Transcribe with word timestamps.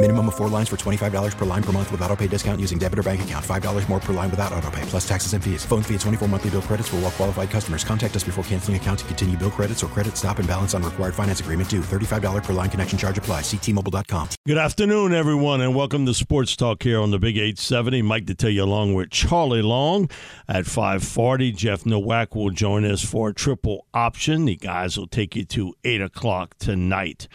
Minimum 0.00 0.28
of 0.28 0.36
four 0.36 0.48
lines 0.48 0.68
for 0.68 0.76
$25 0.76 1.36
per 1.36 1.44
line 1.44 1.62
per 1.62 1.72
month 1.72 1.90
with 1.90 2.00
auto 2.02 2.14
pay 2.14 2.28
discount 2.28 2.60
using 2.60 2.78
debit 2.78 3.00
or 3.00 3.02
bank 3.02 3.22
account. 3.22 3.44
$5 3.44 3.88
more 3.88 3.98
per 3.98 4.12
line 4.12 4.30
without 4.30 4.52
auto 4.52 4.70
pay, 4.70 4.82
plus 4.82 5.06
taxes 5.08 5.32
and 5.32 5.42
fees. 5.42 5.64
Phone 5.64 5.82
fee 5.82 5.96
at 5.96 6.00
24 6.02 6.28
monthly 6.28 6.50
bill 6.50 6.62
credits 6.62 6.88
for 6.88 6.96
all 6.96 7.02
well 7.02 7.10
qualified 7.10 7.50
customers. 7.50 7.82
Contact 7.82 8.14
us 8.14 8.22
before 8.22 8.44
canceling 8.44 8.76
account 8.76 9.00
to 9.00 9.04
continue 9.06 9.36
bill 9.36 9.50
credits 9.50 9.82
or 9.82 9.88
credit 9.88 10.16
stop 10.16 10.38
and 10.38 10.46
balance 10.46 10.72
on 10.72 10.84
required 10.84 11.16
finance 11.16 11.40
agreement 11.40 11.68
due. 11.68 11.80
$35 11.80 12.44
per 12.44 12.52
line 12.52 12.70
connection 12.70 12.96
charge 12.96 13.18
apply. 13.18 13.40
Ctmobile.com. 13.40 14.28
Good 14.46 14.56
afternoon, 14.56 15.12
everyone, 15.12 15.60
and 15.62 15.74
welcome 15.74 16.06
to 16.06 16.14
Sports 16.14 16.54
Talk 16.54 16.84
here 16.84 17.00
on 17.00 17.10
the 17.10 17.18
Big 17.18 17.36
870. 17.36 18.02
Mike 18.02 18.26
Detillier 18.26 18.62
along 18.62 18.94
with 18.94 19.10
Charlie 19.10 19.62
Long 19.62 20.08
at 20.46 20.66
540. 20.66 21.50
Jeff 21.50 21.84
Nowak 21.84 22.36
will 22.36 22.50
join 22.50 22.84
us 22.84 23.04
for 23.04 23.30
a 23.30 23.34
triple 23.34 23.84
option. 23.92 24.44
The 24.44 24.54
guys 24.54 24.96
will 24.96 25.08
take 25.08 25.34
you 25.34 25.44
to 25.46 25.74
8 25.82 26.02
o'clock 26.02 26.56
tonight. 26.58 27.26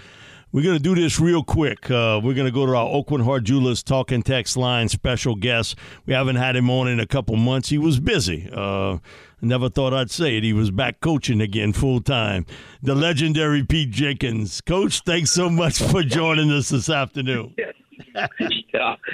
We're 0.53 0.61
going 0.61 0.77
to 0.77 0.83
do 0.83 0.93
this 0.93 1.19
real 1.19 1.43
quick. 1.43 1.89
Uh, 1.89 2.21
we're 2.23 2.35
going 2.35 2.45
to 2.45 2.51
go 2.51 2.67
to 2.67 2.75
our 2.75 2.85
Aucoin 2.85 3.23
Hart 3.23 3.43
Jewelers 3.43 3.81
Talking 3.81 4.21
Text 4.21 4.55
line 4.55 4.87
special 4.87 5.33
guest. 5.33 5.75
We 6.05 6.13
haven't 6.13 6.35
had 6.35 6.55
him 6.55 6.69
on 6.69 6.87
in 6.87 6.99
a 6.99 7.07
couple 7.07 7.35
months. 7.37 7.69
He 7.69 7.79
was 7.79 7.99
busy. 7.99 8.47
Uh, 8.53 8.99
never 9.41 9.67
thought 9.67 9.95
I'd 9.95 10.11
say 10.11 10.37
it. 10.37 10.43
He 10.43 10.53
was 10.53 10.69
back 10.69 10.99
coaching 11.01 11.41
again 11.41 11.73
full 11.73 12.01
time. 12.01 12.45
The 12.83 12.93
legendary 12.93 13.63
Pete 13.63 13.89
Jenkins. 13.89 14.61
Coach, 14.61 15.01
thanks 15.07 15.31
so 15.31 15.49
much 15.49 15.79
for 15.81 16.03
joining 16.03 16.51
us 16.51 16.69
this 16.69 16.87
afternoon. 16.87 17.55
yeah. 17.57 18.95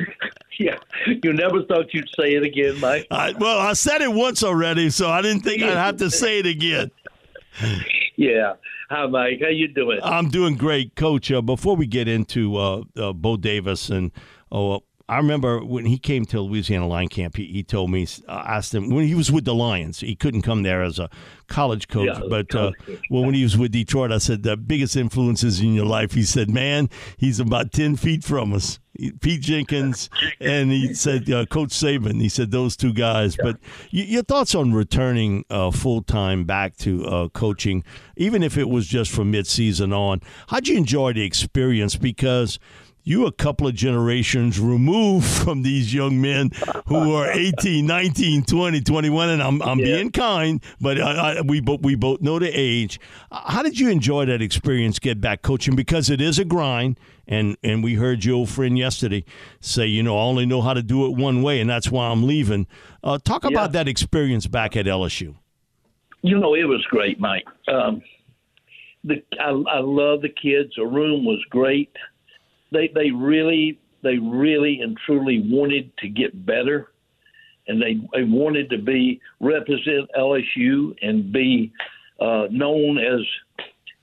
Yeah. 0.60 0.76
You 1.24 1.32
never 1.32 1.64
thought 1.64 1.86
you'd 1.94 2.10
say 2.20 2.34
it 2.34 2.44
again, 2.44 2.82
Mike. 2.82 3.08
I, 3.10 3.32
well, 3.40 3.60
I 3.60 3.72
said 3.72 4.02
it 4.02 4.12
once 4.12 4.44
already, 4.44 4.90
so 4.90 5.10
I 5.10 5.22
didn't 5.22 5.44
think 5.44 5.64
I'd 5.64 5.70
have 5.72 5.96
to 5.98 6.12
say 6.12 6.40
it 6.40 6.46
again. 6.46 6.92
Yeah. 8.18 8.56
Hi, 8.90 9.06
Mike. 9.06 9.40
How 9.42 9.50
you 9.50 9.68
doing? 9.68 10.00
I'm 10.02 10.30
doing 10.30 10.56
great, 10.56 10.96
Coach. 10.96 11.32
Uh, 11.32 11.44
before 11.44 11.76
we 11.76 11.86
get 11.86 12.08
into 12.08 12.58
uh, 12.58 12.84
uh, 12.98 13.14
Bo 13.14 13.38
Davis 13.38 13.90
and 13.90 14.12
oh, 14.52 14.82
I 15.10 15.18
remember 15.18 15.64
when 15.66 15.86
he 15.86 15.98
came 15.98 16.26
to 16.26 16.40
Louisiana 16.42 16.88
Lion 16.88 17.08
Camp, 17.10 17.36
he, 17.36 17.46
he 17.48 17.64
told 17.64 17.90
me, 17.92 18.08
uh, 18.28 18.44
asked 18.46 18.74
him 18.76 18.90
when 18.90 19.06
he 19.08 19.16
was 19.16 19.32
with 19.32 19.44
the 19.46 19.56
Lions, 19.56 20.00
he 20.02 20.16
couldn't 20.16 20.44
come 20.44 20.64
there 20.64 20.84
as 20.84 21.00
a 21.00 21.10
college 21.48 21.88
coach, 21.88 22.08
Yeah, 22.14 22.22
but 22.30 22.50
college 22.50 22.76
uh, 22.80 22.84
coach. 22.86 23.00
well, 23.10 23.24
when 23.26 23.34
he 23.34 23.44
was 23.44 23.58
with 23.58 23.72
Detroit, 23.72 24.12
I 24.12 24.20
said 24.20 24.44
the 24.44 24.56
biggest 24.56 24.96
influences 24.96 25.60
in 25.62 25.74
your 25.74 25.86
life. 25.88 26.14
He 26.14 26.24
said, 26.24 26.50
"Man, 26.50 26.90
he's 27.18 27.40
about 27.40 27.72
ten 27.72 27.96
feet 27.96 28.24
from 28.24 28.54
us." 28.54 28.80
Pete 29.22 29.40
Jenkins, 29.50 30.10
and 30.42 30.72
he 30.72 30.94
said 30.94 31.30
uh, 31.32 31.46
Coach 31.46 31.70
Saban. 31.70 32.20
He 32.22 32.28
said 32.30 32.52
those 32.52 32.76
two 32.76 32.92
guys. 32.94 33.36
But 33.38 33.56
y- 33.94 34.04
your 34.08 34.24
thoughts 34.24 34.54
on 34.54 34.74
returning 34.74 35.46
uh, 35.50 35.72
full 35.72 36.04
time 36.04 36.44
back 36.44 36.76
to 36.78 37.06
uh, 37.06 37.30
coaching, 37.30 37.84
even 38.18 38.44
if 38.44 38.58
it 38.58 38.68
was 38.70 38.86
just 38.88 39.10
from 39.12 39.32
mid 39.32 39.48
season 39.48 39.94
on? 39.94 40.22
How'd 40.50 40.68
you 40.68 40.78
enjoy 40.78 41.14
the 41.14 41.24
experience? 41.24 41.96
Because 41.96 42.60
you 43.10 43.26
a 43.26 43.32
couple 43.32 43.68
of 43.68 43.74
generations 43.74 44.60
removed 44.60 45.26
from 45.44 45.64
these 45.64 45.94
young 45.94 46.22
men 46.22 46.52
who 46.88 47.14
are 47.14 47.30
18 47.34 47.86
19 47.86 48.44
20 48.44 48.82
21 48.82 49.30
and 49.30 49.42
i'm, 49.44 49.62
I'm 49.62 49.80
Yeah. 49.80 49.86
being 49.98 50.12
kind 50.12 50.62
but 50.80 51.00
I, 51.02 51.38
I, 51.38 51.42
we, 51.42 51.60
both 51.60 51.82
we 51.82 51.96
both 51.96 52.22
know 52.22 52.40
the 52.40 52.50
age 52.54 53.00
Uh, 53.32 53.52
how 53.52 53.64
did 53.64 53.80
you 53.80 53.90
enjoy 53.90 54.26
that 54.26 54.42
experience 54.42 55.00
get 55.00 55.20
back 55.20 55.42
coaching 55.42 55.76
because 55.76 56.10
it 56.10 56.22
is 56.22 56.40
a 56.40 56.46
grind 56.46 57.00
and 57.28 57.58
and 57.64 57.84
we 57.84 57.96
heard 57.96 58.24
your 58.26 58.36
old 58.38 58.50
friend 58.50 58.78
yesterday 58.78 59.24
say 59.60 59.86
you 59.86 60.04
know 60.04 60.18
i 60.18 60.22
only 60.22 60.46
know 60.46 60.62
how 60.62 60.74
to 60.74 60.84
do 60.84 61.06
it 61.06 61.12
one 61.18 61.42
way 61.42 61.60
and 61.60 61.70
that's 61.70 61.90
why 61.92 62.08
i'm 62.08 62.26
leaving 62.26 62.68
uh, 63.04 63.18
talk 63.24 63.44
about 63.44 63.72
that 63.72 63.88
experience 63.88 64.48
back 64.48 64.76
at 64.78 64.86
lsu 64.86 65.36
You 66.22 66.38
know, 66.38 66.54
it 66.54 66.66
was 66.68 66.84
great, 66.90 67.18
Mike. 67.20 67.48
Um, 67.70 68.02
the 69.06 69.24
I, 69.40 69.52
I 69.78 69.80
love 69.80 70.22
the 70.22 70.28
kids. 70.44 70.74
The 70.76 70.86
room 70.86 71.24
was 71.24 71.40
great. 71.50 71.94
They 72.72 72.90
they 72.94 73.12
really 73.12 73.80
they 74.02 74.18
really 74.18 74.82
and 74.82 74.98
truly 75.06 75.44
wanted 75.46 75.96
to 75.98 76.10
get 76.10 76.46
better, 76.46 76.92
and 77.68 77.82
they 77.82 77.96
they 78.14 78.24
wanted 78.24 78.70
to 78.72 78.78
be 78.78 79.22
represent 79.40 80.10
LSU 80.18 80.96
and 81.02 81.32
be 81.32 81.72
uh, 82.20 82.48
known 82.52 82.98
as 82.98 83.22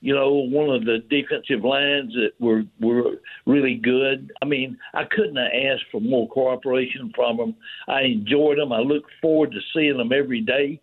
you 0.01 0.13
know 0.13 0.33
one 0.33 0.69
of 0.69 0.85
the 0.85 0.99
defensive 1.09 1.63
lines 1.63 2.13
that 2.13 2.31
were 2.39 2.63
were 2.79 3.15
really 3.45 3.75
good. 3.75 4.31
I 4.41 4.45
mean, 4.45 4.77
I 4.93 5.05
couldn't 5.05 5.37
have 5.37 5.51
asked 5.53 5.85
for 5.91 6.01
more 6.01 6.27
cooperation 6.29 7.11
from 7.15 7.37
them. 7.37 7.55
I 7.87 8.01
enjoyed 8.01 8.57
them. 8.57 8.71
I 8.71 8.79
look 8.79 9.05
forward 9.21 9.51
to 9.51 9.59
seeing 9.73 9.97
them 9.97 10.11
every 10.11 10.41
day 10.41 10.81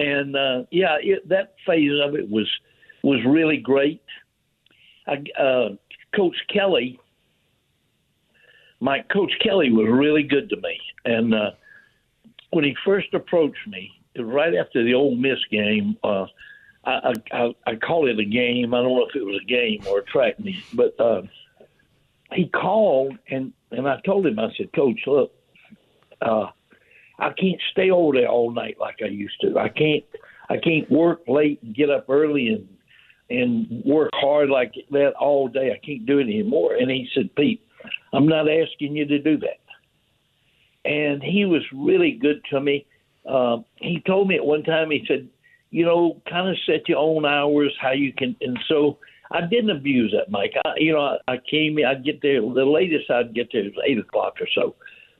and 0.00 0.36
uh, 0.36 0.62
yeah, 0.70 0.96
it, 1.00 1.28
that 1.28 1.54
phase 1.66 1.92
of 2.02 2.14
it 2.14 2.28
was 2.28 2.48
was 3.02 3.20
really 3.26 3.58
great. 3.58 4.02
I, 5.06 5.24
uh, 5.40 5.68
Coach 6.14 6.36
Kelly, 6.52 6.98
my 8.80 9.00
Coach 9.12 9.32
Kelly 9.42 9.70
was 9.70 9.86
really 9.90 10.22
good 10.22 10.48
to 10.50 10.56
me, 10.56 10.80
and 11.04 11.34
uh, 11.34 11.50
when 12.50 12.64
he 12.64 12.74
first 12.84 13.12
approached 13.14 13.66
me, 13.66 13.92
right 14.18 14.54
after 14.54 14.84
the 14.84 14.94
Ole 14.94 15.14
Miss 15.16 15.38
game. 15.50 15.96
Uh, 16.02 16.26
I, 16.84 17.12
I, 17.32 17.54
I, 17.66 17.74
call 17.76 18.08
it 18.08 18.18
a 18.18 18.24
game. 18.24 18.72
I 18.72 18.78
don't 18.78 18.96
know 18.96 19.06
if 19.06 19.14
it 19.14 19.24
was 19.24 19.40
a 19.42 19.46
game 19.46 19.84
or 19.86 19.98
a 19.98 20.04
track 20.04 20.40
meet, 20.40 20.64
but 20.72 20.98
uh, 20.98 21.22
he 22.32 22.48
called 22.48 23.18
and 23.28 23.52
and 23.70 23.86
I 23.86 24.00
told 24.04 24.26
him, 24.26 24.38
I 24.38 24.48
said, 24.56 24.72
Coach, 24.72 25.00
look, 25.06 25.32
uh, 26.22 26.46
I 27.18 27.30
can't 27.38 27.60
stay 27.70 27.90
over 27.90 28.18
there 28.18 28.28
all 28.28 28.50
night 28.50 28.76
like 28.80 28.96
I 29.02 29.08
used 29.08 29.40
to. 29.42 29.58
I 29.58 29.68
can't 29.68 30.04
I 30.48 30.56
can't 30.56 30.90
work 30.90 31.20
late 31.28 31.62
and 31.62 31.74
get 31.74 31.90
up 31.90 32.06
early 32.08 32.48
and 32.48 32.68
and 33.30 33.82
work 33.84 34.10
hard 34.12 34.50
like 34.50 34.74
that 34.90 35.12
all 35.18 35.48
day. 35.48 35.72
I 35.72 35.84
can't 35.84 36.04
do 36.04 36.18
it 36.18 36.24
anymore. 36.24 36.74
And 36.74 36.90
he 36.90 37.08
said, 37.14 37.34
Pete, 37.36 37.62
I'm 38.12 38.26
not 38.26 38.46
asking 38.50 38.96
you 38.96 39.06
to 39.06 39.18
do 39.18 39.38
that. 39.38 39.60
And 40.90 41.22
he 41.22 41.44
was 41.44 41.62
really 41.72 42.18
good 42.20 42.42
to 42.50 42.60
me. 42.60 42.86
Um, 43.28 43.64
he 43.76 44.02
told 44.06 44.28
me 44.28 44.36
at 44.36 44.44
one 44.44 44.64
time, 44.64 44.90
he 44.90 45.04
said, 45.06 45.28
you 45.70 45.84
know, 45.84 46.20
kind 46.28 46.48
of 46.48 46.56
set 46.66 46.88
your 46.88 46.98
own 46.98 47.24
hours, 47.24 47.72
how 47.80 47.92
you 47.92 48.12
can. 48.12 48.34
And 48.40 48.58
so 48.68 48.98
I 49.30 49.42
didn't 49.42 49.70
abuse 49.70 50.12
that, 50.16 50.30
Mike. 50.30 50.54
I, 50.64 50.72
you 50.78 50.92
know, 50.92 51.16
I, 51.28 51.34
I 51.34 51.38
came 51.48 51.78
in, 51.78 51.84
I'd 51.84 52.04
get 52.04 52.20
there, 52.22 52.40
the 52.40 52.64
latest 52.64 53.10
I'd 53.10 53.34
get 53.34 53.50
there 53.52 53.62
was 53.62 53.84
8 53.86 53.98
o'clock 53.98 54.34
or 54.40 54.48
so. 54.54 54.74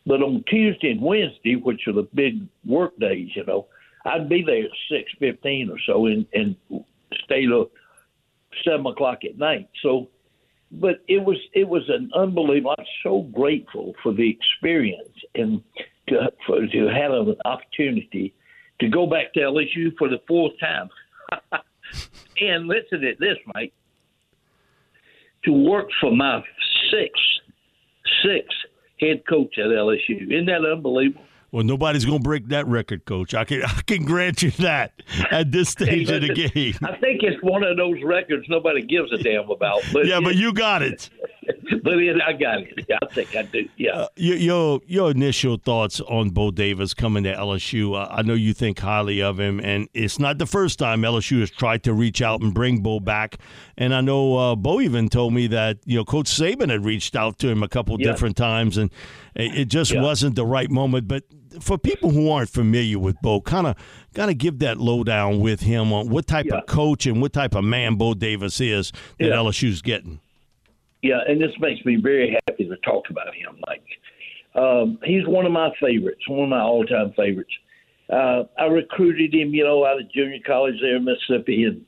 But 0.06 0.22
on 0.22 0.42
Tuesday 0.48 0.90
and 0.90 1.02
Wednesday, 1.02 1.56
which 1.56 1.82
are 1.86 1.92
the 1.92 2.08
big 2.14 2.40
work 2.66 2.98
days, 2.98 3.28
you 3.34 3.44
know, 3.44 3.66
I'd 4.06 4.28
be 4.28 4.42
there 4.42 4.64
at 4.64 4.70
six 4.90 5.12
fifteen 5.18 5.70
or 5.70 5.78
so 5.86 6.06
and, 6.06 6.26
and 6.32 6.56
stay 7.24 7.46
till 7.46 7.70
seven 8.64 8.86
o'clock 8.86 9.18
at 9.24 9.38
night. 9.38 9.68
So, 9.82 10.08
but 10.72 11.02
it 11.08 11.24
was 11.24 11.36
it 11.54 11.68
was 11.68 11.82
an 11.88 12.10
unbelievable. 12.14 12.74
I'm 12.78 12.84
so 13.02 13.22
grateful 13.32 13.94
for 14.02 14.12
the 14.12 14.28
experience 14.28 15.18
and 15.34 15.62
to, 16.08 16.30
for 16.46 16.66
to 16.66 16.86
have 16.88 17.12
an 17.12 17.36
opportunity 17.44 18.34
to 18.80 18.88
go 18.88 19.06
back 19.06 19.32
to 19.34 19.40
LSU 19.40 19.96
for 19.98 20.08
the 20.08 20.20
fourth 20.26 20.52
time. 20.60 20.88
and 22.40 22.66
listen 22.66 23.00
to 23.00 23.14
this, 23.18 23.36
Mike. 23.54 23.72
To 25.44 25.52
work 25.52 25.88
for 26.00 26.14
my 26.14 26.42
sixth 26.90 27.22
sixth 28.22 28.56
head 29.00 29.22
coach 29.28 29.58
at 29.58 29.66
LSU. 29.66 30.30
Isn't 30.30 30.46
that 30.46 30.64
unbelievable? 30.64 31.24
Well, 31.52 31.64
nobody's 31.64 32.04
going 32.04 32.18
to 32.18 32.22
break 32.22 32.48
that 32.48 32.66
record, 32.66 33.04
Coach. 33.04 33.34
I 33.34 33.44
can 33.44 33.62
I 33.66 33.80
can 33.86 34.04
grant 34.04 34.42
you 34.42 34.50
that 34.52 34.92
at 35.30 35.50
this 35.52 35.70
stage 35.70 36.08
Hey, 36.08 36.16
of 36.16 36.22
the 36.22 36.34
game. 36.34 36.74
I 36.82 36.96
think 36.96 37.22
it's 37.22 37.42
one 37.42 37.64
of 37.64 37.76
those 37.76 37.96
records 38.04 38.46
nobody 38.48 38.82
gives 38.82 39.12
a 39.12 39.18
damn 39.18 39.50
about. 39.50 39.82
But 39.92 40.06
Yeah, 40.06 40.20
but 40.20 40.36
you 40.36 40.52
got 40.52 40.82
it. 40.82 41.10
but 41.82 41.94
it, 41.98 42.20
I 42.24 42.32
got 42.34 42.60
it. 42.60 42.86
I 43.02 43.06
think 43.12 43.34
I 43.34 43.42
do. 43.42 43.68
Yeah. 43.76 43.90
Uh, 43.92 44.08
your, 44.16 44.36
your 44.36 44.80
your 44.86 45.10
initial 45.10 45.56
thoughts 45.56 46.00
on 46.02 46.30
Bo 46.30 46.50
Davis 46.52 46.94
coming 46.94 47.24
to 47.24 47.34
LSU. 47.34 47.96
Uh, 48.00 48.06
I 48.10 48.22
know 48.22 48.34
you 48.34 48.52
think 48.54 48.78
highly 48.78 49.20
of 49.20 49.40
him, 49.40 49.58
and 49.60 49.88
it's 49.92 50.18
not 50.20 50.38
the 50.38 50.46
first 50.46 50.78
time 50.78 51.02
LSU 51.02 51.40
has 51.40 51.50
tried 51.50 51.82
to 51.84 51.92
reach 51.92 52.22
out 52.22 52.42
and 52.42 52.54
bring 52.54 52.82
Bo 52.82 53.00
back. 53.00 53.38
And 53.76 53.92
I 53.94 54.00
know 54.00 54.36
uh, 54.36 54.54
Bo 54.56 54.80
even 54.80 55.08
told 55.08 55.32
me 55.34 55.48
that 55.48 55.78
you 55.84 55.96
know 55.96 56.04
Coach 56.04 56.26
Saban 56.26 56.70
had 56.70 56.84
reached 56.84 57.16
out 57.16 57.38
to 57.40 57.48
him 57.48 57.62
a 57.64 57.68
couple 57.68 58.00
Yeah. 58.00 58.12
different 58.12 58.36
times, 58.36 58.76
and 58.76 58.90
it, 59.34 59.58
it 59.60 59.64
just 59.64 59.90
Yeah. 59.90 60.02
wasn't 60.02 60.36
the 60.36 60.46
right 60.46 60.70
moment. 60.70 61.08
But 61.08 61.24
for 61.60 61.76
people 61.78 62.10
who 62.10 62.30
aren't 62.30 62.48
familiar 62.50 62.98
with 62.98 63.16
Bo, 63.22 63.40
kind 63.40 63.66
of 63.66 63.76
kind 64.14 64.30
of 64.30 64.38
give 64.38 64.58
that 64.60 64.78
lowdown 64.78 65.40
with 65.40 65.60
him 65.60 65.92
on 65.92 66.08
what 66.08 66.26
type 66.26 66.46
Yeah. 66.46 66.58
of 66.58 66.66
coach 66.66 67.06
and 67.06 67.20
what 67.20 67.32
type 67.32 67.54
of 67.54 67.64
man 67.64 67.96
Bo 67.96 68.14
Davis 68.14 68.60
is 68.60 68.92
that 69.18 69.26
Yeah. 69.28 69.34
LSU's 69.36 69.82
getting. 69.82 70.20
Yeah, 71.02 71.20
and 71.26 71.40
this 71.40 71.52
makes 71.60 71.84
me 71.84 71.96
very 71.96 72.36
happy 72.46 72.68
to 72.68 72.76
talk 72.84 73.08
about 73.10 73.34
him, 73.34 73.56
Mike. 73.66 73.82
Um, 74.54 74.98
he's 75.04 75.26
one 75.26 75.46
of 75.46 75.52
my 75.52 75.70
favorites, 75.80 76.20
one 76.28 76.44
of 76.44 76.48
my 76.50 76.60
all-time 76.60 77.12
favorites. 77.12 77.52
Uh, 78.12 78.44
I 78.58 78.64
recruited 78.66 79.32
him, 79.32 79.54
you 79.54 79.64
know, 79.64 79.84
out 79.86 80.00
of 80.00 80.10
junior 80.12 80.38
college 80.46 80.74
there 80.82 80.96
in 80.96 81.04
Mississippi, 81.04 81.64
and 81.64 81.84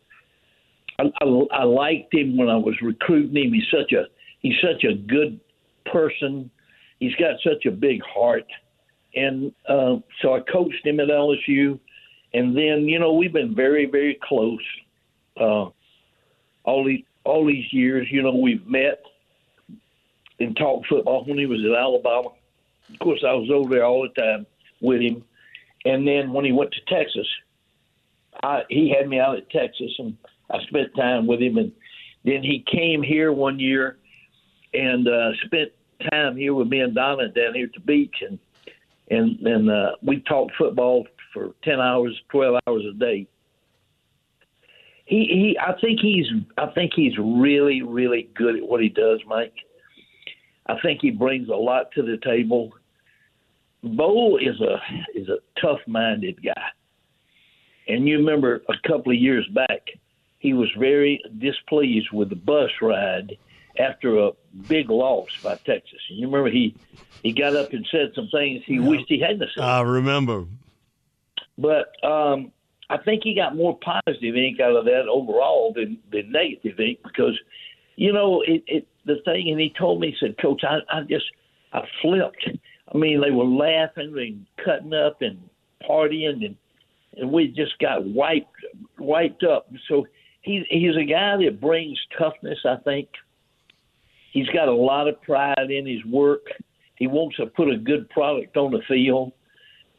I, 0.98 1.10
I, 1.20 1.46
I 1.52 1.64
liked 1.64 2.14
him 2.14 2.36
when 2.36 2.48
I 2.48 2.56
was 2.56 2.74
recruiting 2.80 3.36
him. 3.36 3.52
He's 3.52 3.68
such 3.70 3.92
a 3.92 4.04
he's 4.40 4.54
such 4.62 4.84
a 4.84 4.94
good 4.94 5.40
person. 5.86 6.50
He's 7.00 7.14
got 7.16 7.34
such 7.42 7.66
a 7.66 7.70
big 7.72 8.00
heart, 8.02 8.46
and 9.14 9.52
uh, 9.68 9.96
so 10.20 10.34
I 10.34 10.40
coached 10.40 10.86
him 10.86 11.00
at 11.00 11.08
LSU, 11.08 11.78
and 12.34 12.56
then 12.56 12.88
you 12.88 12.98
know 12.98 13.14
we've 13.14 13.32
been 13.32 13.54
very 13.54 13.86
very 13.86 14.18
close. 14.22 14.60
Uh, 15.38 15.70
all 16.64 16.84
these 16.84 17.04
all 17.24 17.46
these 17.46 17.72
years, 17.72 18.08
you 18.10 18.22
know, 18.22 18.34
we've 18.34 18.66
met 18.66 19.02
and 20.40 20.56
talked 20.56 20.88
football 20.88 21.24
when 21.24 21.38
he 21.38 21.46
was 21.46 21.60
at 21.60 21.78
Alabama. 21.78 22.30
Of 22.92 22.98
course, 22.98 23.22
I 23.26 23.32
was 23.32 23.50
over 23.50 23.72
there 23.72 23.84
all 23.84 24.02
the 24.02 24.20
time 24.20 24.46
with 24.80 25.00
him. 25.00 25.24
And 25.84 26.06
then 26.06 26.32
when 26.32 26.44
he 26.44 26.52
went 26.52 26.72
to 26.72 26.94
Texas, 26.94 27.26
I, 28.42 28.62
he 28.68 28.94
had 28.96 29.08
me 29.08 29.18
out 29.18 29.36
at 29.36 29.50
Texas, 29.50 29.92
and 29.98 30.16
I 30.50 30.62
spent 30.64 30.94
time 30.96 31.26
with 31.26 31.40
him. 31.40 31.58
And 31.58 31.72
then 32.24 32.42
he 32.42 32.64
came 32.70 33.02
here 33.02 33.32
one 33.32 33.58
year 33.58 33.98
and 34.74 35.06
uh, 35.06 35.32
spent 35.44 35.70
time 36.10 36.36
here 36.36 36.54
with 36.54 36.68
me 36.68 36.80
and 36.80 36.94
Donna 36.94 37.28
down 37.28 37.54
here 37.54 37.66
at 37.66 37.72
the 37.74 37.80
beach, 37.80 38.16
and 38.22 38.38
and 39.12 39.38
and 39.46 39.70
uh, 39.70 39.92
we 40.02 40.20
talked 40.20 40.52
football 40.58 41.06
for 41.32 41.52
ten 41.62 41.80
hours, 41.80 42.18
twelve 42.30 42.58
hours 42.66 42.82
a 42.90 42.98
day 42.98 43.28
he, 45.12 45.26
he 45.26 45.58
I 45.58 45.78
think 45.80 46.00
he's 46.00 46.26
I 46.56 46.66
think 46.74 46.92
he's 46.94 47.12
really 47.18 47.82
really 47.82 48.30
good 48.34 48.56
at 48.56 48.62
what 48.62 48.80
he 48.80 48.88
does, 48.88 49.20
Mike. 49.26 49.54
I 50.66 50.74
think 50.80 51.00
he 51.02 51.10
brings 51.10 51.48
a 51.48 51.54
lot 51.54 51.90
to 51.92 52.02
the 52.02 52.18
table. 52.24 52.72
Bo 53.82 54.38
is 54.38 54.60
a 54.60 54.76
is 55.18 55.28
a 55.28 55.38
tough 55.60 55.80
minded 55.86 56.42
guy, 56.42 56.64
and 57.88 58.08
you 58.08 58.16
remember 58.16 58.62
a 58.68 58.88
couple 58.88 59.12
of 59.12 59.18
years 59.18 59.46
back, 59.54 59.82
he 60.38 60.54
was 60.54 60.70
very 60.78 61.20
displeased 61.38 62.08
with 62.12 62.30
the 62.30 62.36
bus 62.36 62.70
ride 62.80 63.36
after 63.78 64.18
a 64.18 64.30
big 64.68 64.90
loss 64.90 65.28
by 65.42 65.54
Texas. 65.56 66.00
And 66.10 66.18
you 66.18 66.26
remember 66.26 66.50
he 66.50 66.74
he 67.22 67.32
got 67.32 67.56
up 67.56 67.72
and 67.72 67.86
said 67.90 68.12
some 68.14 68.28
things 68.32 68.62
he 68.66 68.80
wished 68.80 69.04
he 69.08 69.20
hadn't 69.20 69.48
said. 69.54 69.62
I 69.62 69.82
remember. 69.82 70.46
But 71.58 71.92
um, 72.04 72.52
I 72.90 72.98
think 72.98 73.22
he 73.24 73.34
got 73.34 73.56
more 73.56 73.78
positive 73.78 74.36
ink 74.36 74.60
out 74.60 74.76
of 74.76 74.84
that 74.86 75.06
overall 75.08 75.72
than, 75.74 75.98
than 76.10 76.32
negative 76.32 76.80
ink 76.80 76.98
because, 77.04 77.38
you 77.96 78.12
know, 78.12 78.42
it, 78.46 78.64
it 78.66 78.88
the 79.04 79.16
thing. 79.24 79.50
And 79.50 79.60
he 79.60 79.72
told 79.78 80.00
me, 80.00 80.10
he 80.10 80.16
said, 80.26 80.36
Coach, 80.38 80.62
I, 80.64 80.78
I 80.90 81.02
just 81.02 81.26
I 81.72 81.82
flipped. 82.00 82.48
I 82.92 82.98
mean, 82.98 83.20
they 83.20 83.30
were 83.30 83.44
laughing 83.44 84.14
and 84.18 84.46
cutting 84.64 84.92
up 84.92 85.22
and 85.22 85.48
partying, 85.88 86.44
and 86.44 86.56
and 87.16 87.32
we 87.32 87.48
just 87.48 87.78
got 87.78 88.04
wiped 88.04 88.54
wiped 88.98 89.44
up. 89.44 89.70
So 89.88 90.06
he's 90.42 90.64
he's 90.68 90.96
a 90.96 91.04
guy 91.04 91.36
that 91.38 91.60
brings 91.60 91.98
toughness. 92.18 92.58
I 92.64 92.76
think 92.76 93.08
he's 94.32 94.48
got 94.48 94.68
a 94.68 94.74
lot 94.74 95.06
of 95.08 95.22
pride 95.22 95.70
in 95.70 95.86
his 95.86 96.04
work. 96.04 96.46
He 96.96 97.06
wants 97.06 97.36
to 97.36 97.46
put 97.46 97.70
a 97.70 97.76
good 97.76 98.10
product 98.10 98.56
on 98.56 98.72
the 98.72 98.82
field 98.88 99.32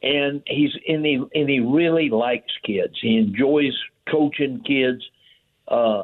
and 0.04 0.44
he's 0.46 0.72
and 0.88 1.06
he 1.06 1.16
and 1.34 1.50
he 1.50 1.60
really 1.62 2.10
likes 2.10 2.52
kids. 2.64 2.94
He 3.02 3.18
enjoys 3.18 3.74
coaching 4.12 4.62
kids. 4.66 5.02
Uh, 5.68 6.04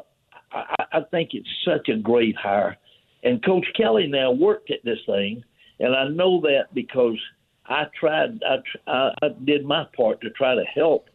I, 0.50 0.86
I 0.92 1.00
think 1.10 1.30
it's 1.34 1.48
such 1.64 1.88
a 1.88 1.96
great 1.96 2.34
hire. 2.34 2.76
And 3.22 3.44
Coach 3.44 3.66
Kelly 3.76 4.06
now 4.06 4.32
worked 4.32 4.70
at 4.70 4.82
this 4.82 4.98
thing, 5.04 5.44
and 5.78 5.94
I 5.94 6.08
know 6.08 6.40
that 6.40 6.74
because 6.74 7.18
I 7.66 7.84
tried. 7.98 8.42
I, 8.42 8.90
I, 8.90 9.14
I 9.22 9.28
did 9.44 9.66
my 9.66 9.86
part 9.94 10.22
to 10.22 10.30
try 10.30 10.54
to 10.54 10.64
help 10.64 11.10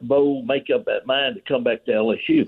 Bo 0.00 0.42
make 0.42 0.70
up 0.74 0.86
that 0.86 1.06
mind 1.06 1.34
to 1.34 1.42
come 1.42 1.64
back 1.64 1.84
to 1.84 1.92
LSU. 1.92 2.46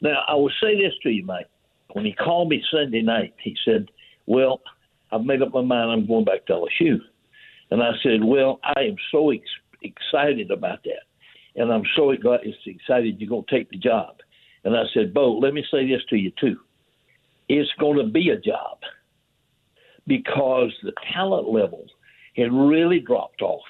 Now 0.00 0.22
I 0.28 0.34
will 0.34 0.52
say 0.62 0.80
this 0.80 0.94
to 1.02 1.10
you, 1.10 1.24
Mike. 1.24 1.48
When 1.96 2.04
he 2.04 2.12
called 2.12 2.50
me 2.50 2.62
Sunday 2.70 3.00
night, 3.00 3.34
he 3.42 3.56
said, 3.64 3.90
"Well, 4.26 4.60
I've 5.10 5.24
made 5.24 5.40
up 5.40 5.54
my 5.54 5.62
mind. 5.62 5.90
I'm 5.90 6.06
going 6.06 6.26
back 6.26 6.44
to 6.46 6.52
LSU." 6.52 7.00
And 7.70 7.82
I 7.82 7.92
said, 8.02 8.22
Well, 8.22 8.60
I 8.62 8.80
am 8.82 8.96
so 9.10 9.30
ex- 9.30 9.42
excited 9.82 10.50
about 10.50 10.84
that. 10.84 11.02
And 11.56 11.72
I'm 11.72 11.84
so 11.96 12.10
excited 12.10 13.16
you're 13.18 13.28
going 13.28 13.44
to 13.48 13.54
take 13.54 13.70
the 13.70 13.78
job. 13.78 14.16
And 14.64 14.76
I 14.76 14.82
said, 14.92 15.14
Bo, 15.14 15.38
let 15.38 15.54
me 15.54 15.64
say 15.70 15.88
this 15.88 16.02
to 16.10 16.16
you, 16.16 16.32
too. 16.38 16.58
It's 17.48 17.70
going 17.78 17.98
to 17.98 18.12
be 18.12 18.30
a 18.30 18.38
job 18.38 18.78
because 20.06 20.72
the 20.82 20.92
talent 21.14 21.48
level 21.48 21.86
had 22.36 22.52
really 22.52 23.00
dropped 23.00 23.42
off. 23.42 23.64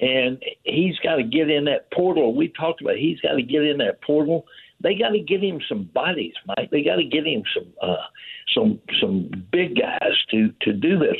And 0.00 0.42
he's 0.64 0.98
got 1.00 1.16
to 1.16 1.22
get 1.22 1.50
in 1.50 1.64
that 1.66 1.90
portal. 1.92 2.34
We 2.34 2.48
talked 2.48 2.80
about 2.80 2.96
he's 2.96 3.20
got 3.20 3.32
to 3.32 3.42
get 3.42 3.62
in 3.62 3.78
that 3.78 4.02
portal. 4.02 4.46
They 4.86 4.94
got 4.94 5.08
to 5.08 5.18
get 5.18 5.42
him 5.42 5.58
some 5.68 5.90
bodies, 5.92 6.34
Mike. 6.46 6.70
They 6.70 6.84
got 6.84 6.94
to 6.94 7.02
get 7.02 7.26
him 7.26 7.42
some 7.52 7.72
uh, 7.82 8.06
some 8.54 8.78
some 9.00 9.28
big 9.50 9.74
guys 9.74 10.12
to 10.30 10.50
to 10.62 10.72
do 10.72 10.96
this 11.00 11.16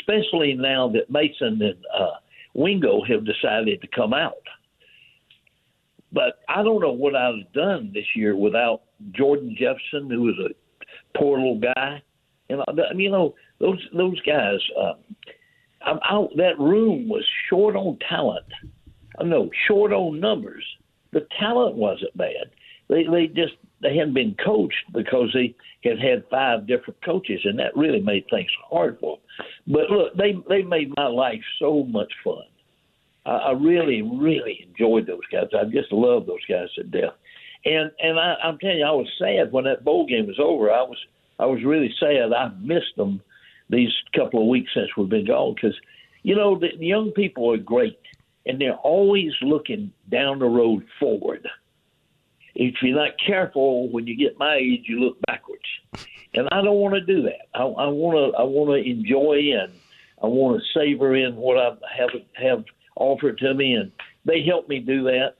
especially 0.00 0.54
now 0.54 0.88
that 0.88 1.08
Mason 1.08 1.62
and 1.62 1.76
uh, 1.96 2.16
Wingo 2.54 3.04
have 3.04 3.24
decided 3.24 3.80
to 3.80 3.86
come 3.94 4.12
out. 4.12 4.42
But 6.12 6.40
I 6.48 6.64
don't 6.64 6.80
know 6.80 6.90
what 6.90 7.14
I'd 7.14 7.44
have 7.44 7.52
done 7.52 7.92
this 7.94 8.06
year 8.16 8.34
without 8.34 8.82
Jordan 9.12 9.54
Jefferson, 9.56 10.10
who 10.10 10.22
was 10.22 10.34
a 10.40 11.16
portal 11.16 11.60
guy, 11.60 12.02
and 12.50 12.60
I, 12.62 12.72
you 12.96 13.08
know 13.08 13.36
those 13.60 13.86
those 13.96 14.20
guys. 14.22 14.58
Um, 14.76 14.96
I'm 15.80 16.00
out. 16.10 16.30
That 16.38 16.58
room 16.58 17.08
was 17.08 17.24
short 17.48 17.76
on 17.76 17.98
talent. 18.08 18.46
No, 19.22 19.48
short 19.68 19.92
on 19.92 20.18
numbers. 20.18 20.64
The 21.12 21.24
talent 21.38 21.76
wasn't 21.76 22.16
bad. 22.16 22.50
They 22.88 23.04
they 23.04 23.26
just 23.26 23.54
they 23.82 23.96
hadn't 23.96 24.14
been 24.14 24.36
coached 24.44 24.84
because 24.92 25.30
they 25.34 25.54
had 25.82 25.98
had 25.98 26.24
five 26.30 26.66
different 26.66 27.04
coaches, 27.04 27.40
and 27.44 27.58
that 27.58 27.76
really 27.76 28.00
made 28.00 28.24
things 28.30 28.50
hard 28.68 28.98
for 29.00 29.16
them. 29.16 29.44
But 29.74 29.90
look, 29.90 30.16
they 30.16 30.34
they 30.48 30.62
made 30.62 30.92
my 30.96 31.06
life 31.06 31.42
so 31.58 31.84
much 31.84 32.12
fun. 32.22 32.44
I, 33.24 33.30
I 33.30 33.52
really 33.52 34.02
really 34.02 34.66
enjoyed 34.68 35.06
those 35.06 35.26
guys. 35.32 35.48
I 35.54 35.64
just 35.64 35.92
love 35.92 36.26
those 36.26 36.44
guys 36.48 36.68
to 36.76 36.84
death. 36.84 37.14
And 37.64 37.90
and 38.00 38.18
I, 38.18 38.34
I'm 38.42 38.58
telling 38.58 38.78
you, 38.78 38.86
I 38.86 38.92
was 38.92 39.08
sad 39.18 39.52
when 39.52 39.64
that 39.64 39.84
bowl 39.84 40.06
game 40.06 40.26
was 40.26 40.38
over. 40.38 40.70
I 40.70 40.82
was 40.82 40.98
I 41.38 41.46
was 41.46 41.62
really 41.64 41.94
sad. 41.98 42.32
I 42.32 42.50
missed 42.60 42.96
them 42.96 43.20
these 43.68 43.92
couple 44.14 44.42
of 44.42 44.48
weeks 44.48 44.70
since 44.74 44.88
we've 44.96 45.08
been 45.08 45.26
gone 45.26 45.54
because 45.54 45.76
you 46.22 46.36
know 46.36 46.58
the, 46.58 46.68
the 46.78 46.86
young 46.86 47.10
people 47.10 47.52
are 47.52 47.58
great 47.58 47.98
and 48.46 48.60
they're 48.60 48.76
always 48.76 49.32
looking 49.42 49.92
down 50.08 50.38
the 50.38 50.46
road 50.46 50.84
forward. 51.00 51.46
If 52.58 52.76
you're 52.80 52.96
not 52.96 53.10
careful, 53.24 53.90
when 53.90 54.06
you 54.06 54.16
get 54.16 54.38
my 54.38 54.56
age, 54.56 54.84
you 54.86 54.98
look 54.98 55.18
backwards, 55.26 55.62
and 56.32 56.48
I 56.50 56.62
don't 56.62 56.78
want 56.78 56.94
to 56.94 57.02
do 57.02 57.22
that. 57.22 57.48
I 57.54 57.64
want 57.64 58.34
to 58.34 58.38
I 58.38 58.42
want 58.44 58.70
to 58.70 58.90
enjoy 58.90 59.52
and 59.60 59.72
I 60.22 60.26
want 60.26 60.60
to 60.60 60.78
savor 60.78 61.14
in 61.14 61.36
what 61.36 61.58
I 61.58 61.76
have 61.98 62.10
have 62.34 62.64
offered 62.96 63.36
to 63.38 63.52
me, 63.52 63.74
and 63.74 63.92
they 64.24 64.42
help 64.42 64.68
me 64.68 64.80
do 64.80 65.04
that. 65.04 65.34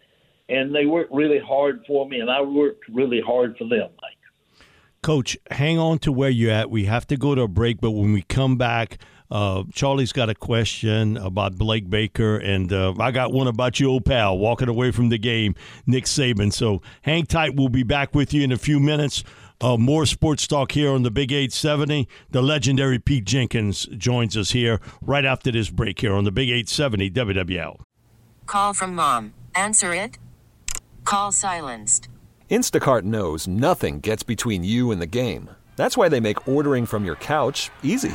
And 0.49 0.75
they 0.75 0.85
work 0.85 1.09
really 1.11 1.41
hard 1.41 1.85
for 1.87 2.07
me, 2.07 2.21
and 2.21 2.31
I 2.31 2.43
worked 2.43 2.85
really 2.89 3.21
hard 3.21 3.57
for 3.57 3.65
them. 3.65 3.89
Mike. 4.03 4.67
Coach, 5.03 5.39
hang 5.51 5.79
on 5.79 5.99
to 6.01 6.13
where 6.13 6.31
you're 6.31 6.53
at. 6.53 6.71
We 6.71 6.85
have 6.85 7.07
to 7.07 7.17
go 7.17 7.35
to 7.35 7.43
a 7.43 7.49
break, 7.49 7.81
but 7.81 7.93
when 7.93 8.13
we 8.13 8.23
come 8.23 8.57
back, 8.57 8.99
Uh, 9.31 9.65
Charlie's 9.73 10.13
got 10.13 10.29
a 10.31 10.35
question 10.35 11.17
about 11.17 11.57
Blake 11.57 11.91
Baker, 11.91 12.37
and 12.37 12.73
uh, 12.73 12.95
I 12.99 13.11
got 13.11 13.33
one 13.33 13.47
about 13.49 13.81
your 13.81 13.91
old 13.91 14.05
pal 14.05 14.39
walking 14.39 14.69
away 14.69 14.91
from 14.93 15.09
the 15.09 15.19
game, 15.19 15.55
Nick 15.87 16.05
Saban. 16.05 16.53
So 16.53 16.83
hang 17.03 17.27
tight. 17.27 17.57
We'll 17.57 17.69
be 17.69 17.83
back 17.83 18.15
with 18.15 18.33
you 18.33 18.43
in 18.43 18.53
a 18.53 18.57
few 18.57 18.79
minutes. 18.79 19.25
Uh, 19.61 19.77
more 19.77 20.05
sports 20.05 20.47
talk 20.47 20.73
here 20.73 20.91
on 20.91 21.03
the 21.03 21.11
Big 21.11 21.33
870. 21.33 22.07
The 22.31 22.43
legendary 22.43 22.99
Pete 22.99 23.25
Jenkins 23.25 23.87
joins 23.97 24.37
us 24.37 24.51
here 24.51 24.81
right 25.01 25.25
after 25.25 25.51
this 25.51 25.71
break 25.71 26.01
here 26.01 26.13
on 26.13 26.25
the 26.25 26.33
Big 26.33 26.51
870 26.51 27.11
WWL. 27.11 27.81
Call 28.45 28.75
from 28.75 28.95
mom. 28.95 29.33
Answer 29.55 29.95
it. 29.95 30.19
Call 31.05 31.33
silenced. 31.33 32.09
Instacart 32.51 33.03
knows 33.03 33.49
nothing 33.49 34.01
gets 34.01 34.23
between 34.23 34.63
you 34.63 34.91
and 34.91 35.01
the 35.01 35.07
game. 35.07 35.51
That's 35.77 35.97
why 35.97 36.09
they 36.09 36.21
make 36.21 36.47
ordering 36.47 36.87
from 36.87 37.05
your 37.05 37.17
couch 37.17 37.71
easy. 37.83 38.15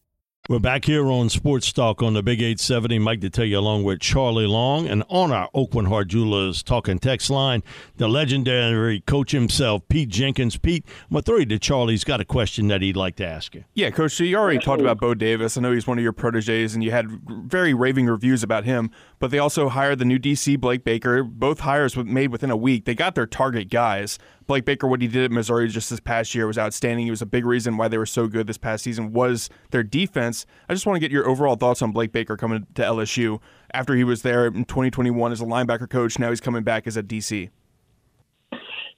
We're 0.49 0.57
back 0.57 0.85
here 0.85 1.05
on 1.05 1.29
Sports 1.29 1.71
Talk 1.71 2.01
on 2.01 2.15
the 2.15 2.23
Big 2.23 2.39
870. 2.41 2.97
Mike 2.97 3.19
Detillier 3.19 3.57
along 3.57 3.83
with 3.83 3.99
Charlie 3.99 4.47
Long 4.47 4.87
and 4.87 5.03
on 5.07 5.31
our 5.31 5.47
Aucoin 5.53 5.87
Hart 5.87 6.07
Jewelers 6.07 6.63
talking 6.63 6.97
text 6.97 7.29
line, 7.29 7.61
the 7.97 8.07
legendary 8.07 9.01
coach 9.01 9.33
himself, 9.33 9.83
Pete 9.87 10.09
Jenkins. 10.09 10.57
Pete, 10.57 10.83
I'm 11.03 11.11
going 11.11 11.21
to 11.21 11.25
throw 11.25 11.37
you 11.37 11.45
to 11.45 11.59
Charlie. 11.59 11.93
He's 11.93 12.03
got 12.03 12.21
a 12.21 12.25
question 12.25 12.69
that 12.69 12.81
he'd 12.81 12.95
like 12.95 13.17
to 13.17 13.25
ask 13.25 13.53
you. 13.53 13.65
Yeah, 13.75 13.91
Coach, 13.91 14.13
so 14.13 14.23
you 14.23 14.35
already 14.35 14.57
talked 14.57 14.81
about 14.81 14.99
Bo 14.99 15.13
Davis. 15.13 15.57
I 15.57 15.61
know 15.61 15.73
he's 15.73 15.85
one 15.85 15.99
of 15.99 16.03
your 16.03 16.11
proteges, 16.11 16.73
and 16.73 16.83
you 16.83 16.89
had 16.89 17.07
very 17.27 17.75
raving 17.75 18.07
reviews 18.07 18.41
about 18.41 18.65
him, 18.65 18.89
but 19.19 19.29
they 19.29 19.37
also 19.37 19.69
hired 19.69 19.99
the 19.99 20.05
new 20.05 20.17
DC, 20.17 20.59
Blake 20.59 20.83
Baker. 20.83 21.23
Both 21.23 21.59
hires 21.59 21.95
were 21.95 22.03
made 22.03 22.31
within 22.31 22.49
a 22.49 22.57
week. 22.57 22.85
They 22.85 22.95
got 22.95 23.13
their 23.13 23.27
target 23.27 23.69
guys. 23.69 24.17
Blake 24.47 24.65
Baker, 24.65 24.87
what 24.87 25.01
he 25.01 25.07
did 25.07 25.23
at 25.23 25.31
Missouri 25.31 25.67
just 25.67 25.89
this 25.89 25.99
past 25.99 26.33
year 26.35 26.47
was 26.47 26.57
outstanding. 26.57 27.05
He 27.05 27.11
was 27.11 27.21
a 27.21 27.25
big 27.25 27.45
reason 27.45 27.77
why 27.77 27.87
they 27.87 27.97
were 27.97 28.05
so 28.05 28.27
good 28.27 28.47
this 28.47 28.57
past 28.57 28.83
season 28.83 29.13
was 29.13 29.49
their 29.71 29.83
defense. 29.83 30.45
I 30.67 30.73
just 30.73 30.85
want 30.85 30.95
to 30.95 30.99
get 30.99 31.11
your 31.11 31.27
overall 31.27 31.55
thoughts 31.55 31.81
on 31.81 31.91
Blake 31.91 32.11
Baker 32.11 32.37
coming 32.37 32.67
to 32.75 32.81
LSU 32.81 33.39
after 33.73 33.95
he 33.95 34.03
was 34.03 34.21
there 34.23 34.47
in 34.47 34.65
2021 34.65 35.31
as 35.31 35.41
a 35.41 35.45
linebacker 35.45 35.89
coach. 35.89 36.19
Now 36.19 36.29
he's 36.29 36.41
coming 36.41 36.63
back 36.63 36.87
as 36.87 36.97
a 36.97 37.03
DC. 37.03 37.49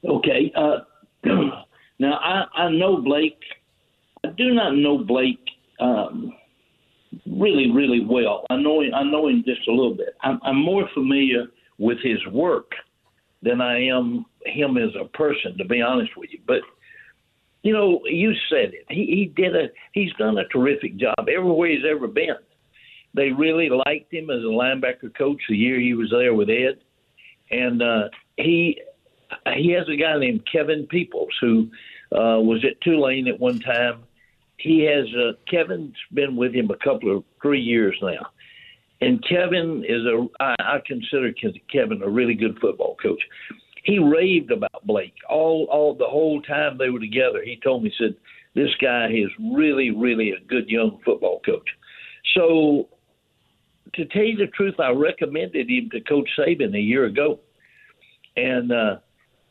Okay. 0.06 0.52
Uh, 0.56 0.80
now 2.00 2.14
I, 2.14 2.46
I 2.56 2.70
know 2.72 2.98
Blake. 3.02 3.40
I 4.26 4.30
do 4.38 4.54
not 4.54 4.76
know 4.76 5.00
Blake 5.00 5.46
um, 5.80 6.34
really, 7.26 7.72
really 7.72 8.06
well. 8.06 8.46
I 8.50 8.56
know 8.56 8.82
him, 8.82 8.94
I 8.94 9.04
know 9.04 9.28
him 9.28 9.44
just 9.46 9.68
a 9.68 9.72
little 9.72 9.94
bit. 9.96 10.16
I'm, 10.22 10.40
I'm 10.44 10.58
more 10.58 10.90
familiar 10.94 11.48
with 11.78 11.98
his 12.02 12.26
work 12.32 12.72
than 13.44 13.62
I 13.62 13.86
am 13.86 14.26
him 14.46 14.78
as 14.78 14.92
a 15.00 15.06
person, 15.06 15.58
to 15.58 15.66
be 15.66 15.82
honest 15.82 16.16
with 16.18 16.32
you. 16.32 16.40
But 16.48 16.62
you 17.62 17.72
know, 17.72 18.02
you 18.06 18.34
said 18.50 18.74
it. 18.74 18.86
He, 18.90 19.06
he 19.06 19.32
did 19.36 19.56
a. 19.56 19.68
He's 19.94 20.12
done 20.14 20.38
a 20.38 20.48
terrific 20.50 20.98
job 20.98 21.28
everywhere 21.34 21.70
he's 21.70 21.86
ever 21.90 22.08
been. 22.08 22.36
They 23.14 23.30
really 23.30 23.70
liked 23.70 24.14
him 24.14 24.30
as 24.30 24.42
a 24.42 24.48
linebacker 24.48 25.16
coach 25.18 25.42
the 25.48 25.56
year 25.56 25.80
he 25.80 25.94
was 25.94 26.10
there 26.10 26.34
with 26.34 26.50
Ed, 26.50 26.80
and 27.52 27.82
uh, 27.82 28.10
he 28.38 28.82
he 29.56 29.72
has 29.72 29.88
a 29.88 29.96
guy 29.96 30.18
named 30.20 30.48
Kevin 30.52 30.88
Peoples 30.88 31.34
who 31.40 31.70
uh, 32.12 32.40
was 32.40 32.64
at 32.66 32.82
Tulane 32.82 33.28
at 33.28 33.40
one 33.40 33.60
time. 33.60 34.04
He 34.58 34.82
has 34.86 35.06
uh, 35.16 35.34
Kevin's 35.50 35.96
been 36.14 36.36
with 36.36 36.54
him 36.54 36.70
a 36.70 36.78
couple 36.78 37.16
of 37.16 37.24
three 37.42 37.62
years 37.62 37.96
now, 38.02 38.28
and 39.06 39.24
Kevin 39.28 39.84
is 39.88 40.06
a 40.06 40.28
I, 40.40 40.56
I 40.60 40.78
consider 40.86 41.32
Kevin 41.72 42.02
a 42.02 42.10
really 42.10 42.34
good 42.34 42.58
football 42.60 42.96
coach 43.02 43.22
he 43.84 44.00
raved 44.00 44.52
about 44.52 44.86
Blake 44.86 45.14
all 45.30 45.68
all 45.70 45.94
the 45.94 46.08
whole 46.08 46.42
time 46.42 46.78
they 46.78 46.90
were 46.90 47.00
together. 47.00 47.44
He 47.44 47.60
told 47.64 47.84
me 47.84 47.94
he 47.98 48.04
said 48.06 48.16
this 48.56 48.72
guy 48.82 49.08
is 49.08 49.30
really 49.54 49.92
really 49.92 50.32
a 50.32 50.44
good 50.48 50.70
young 50.70 51.00
football 51.06 51.42
coach. 51.46 51.68
So 52.34 52.88
to 53.96 54.06
tell 54.06 54.24
you 54.24 54.38
the 54.38 54.48
truth, 54.48 54.80
I 54.80 54.90
recommended 54.90 55.70
him 55.70 55.90
to 55.92 56.02
Coach 56.02 56.28
Saban 56.40 56.76
a 56.76 56.82
year 56.82 57.06
ago, 57.06 57.40
and 58.36 58.72
uh, 58.72 58.96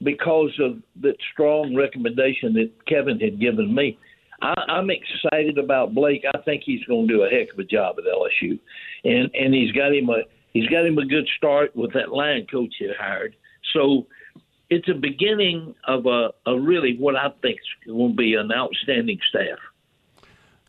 because 0.02 0.50
of 0.58 0.78
that 1.02 1.16
strong 1.32 1.76
recommendation 1.76 2.54
that 2.54 2.70
Kevin 2.88 3.20
had 3.20 3.38
given 3.38 3.72
me. 3.72 3.98
I, 4.42 4.54
I'm 4.68 4.90
excited 4.90 5.56
about 5.56 5.94
Blake. 5.94 6.24
I 6.34 6.38
think 6.38 6.64
he's 6.66 6.84
going 6.84 7.06
to 7.06 7.14
do 7.14 7.22
a 7.22 7.28
heck 7.28 7.52
of 7.52 7.58
a 7.58 7.64
job 7.64 7.96
at 7.98 8.04
LSU, 8.04 8.58
and 9.04 9.30
and 9.34 9.54
he's 9.54 9.72
got 9.72 9.94
him 9.94 10.10
a 10.10 10.22
he's 10.52 10.68
got 10.68 10.84
him 10.84 10.98
a 10.98 11.06
good 11.06 11.28
start 11.36 11.74
with 11.76 11.92
that 11.94 12.12
line 12.12 12.46
coach 12.50 12.74
he 12.78 12.90
hired. 12.98 13.36
So 13.72 14.06
it's 14.68 14.88
a 14.88 14.94
beginning 14.94 15.74
of 15.86 16.06
a, 16.06 16.30
a 16.46 16.58
really 16.58 16.96
what 16.98 17.14
I 17.14 17.30
think 17.40 17.60
will 17.86 18.12
be 18.12 18.34
an 18.34 18.50
outstanding 18.52 19.18
staff. 19.28 19.58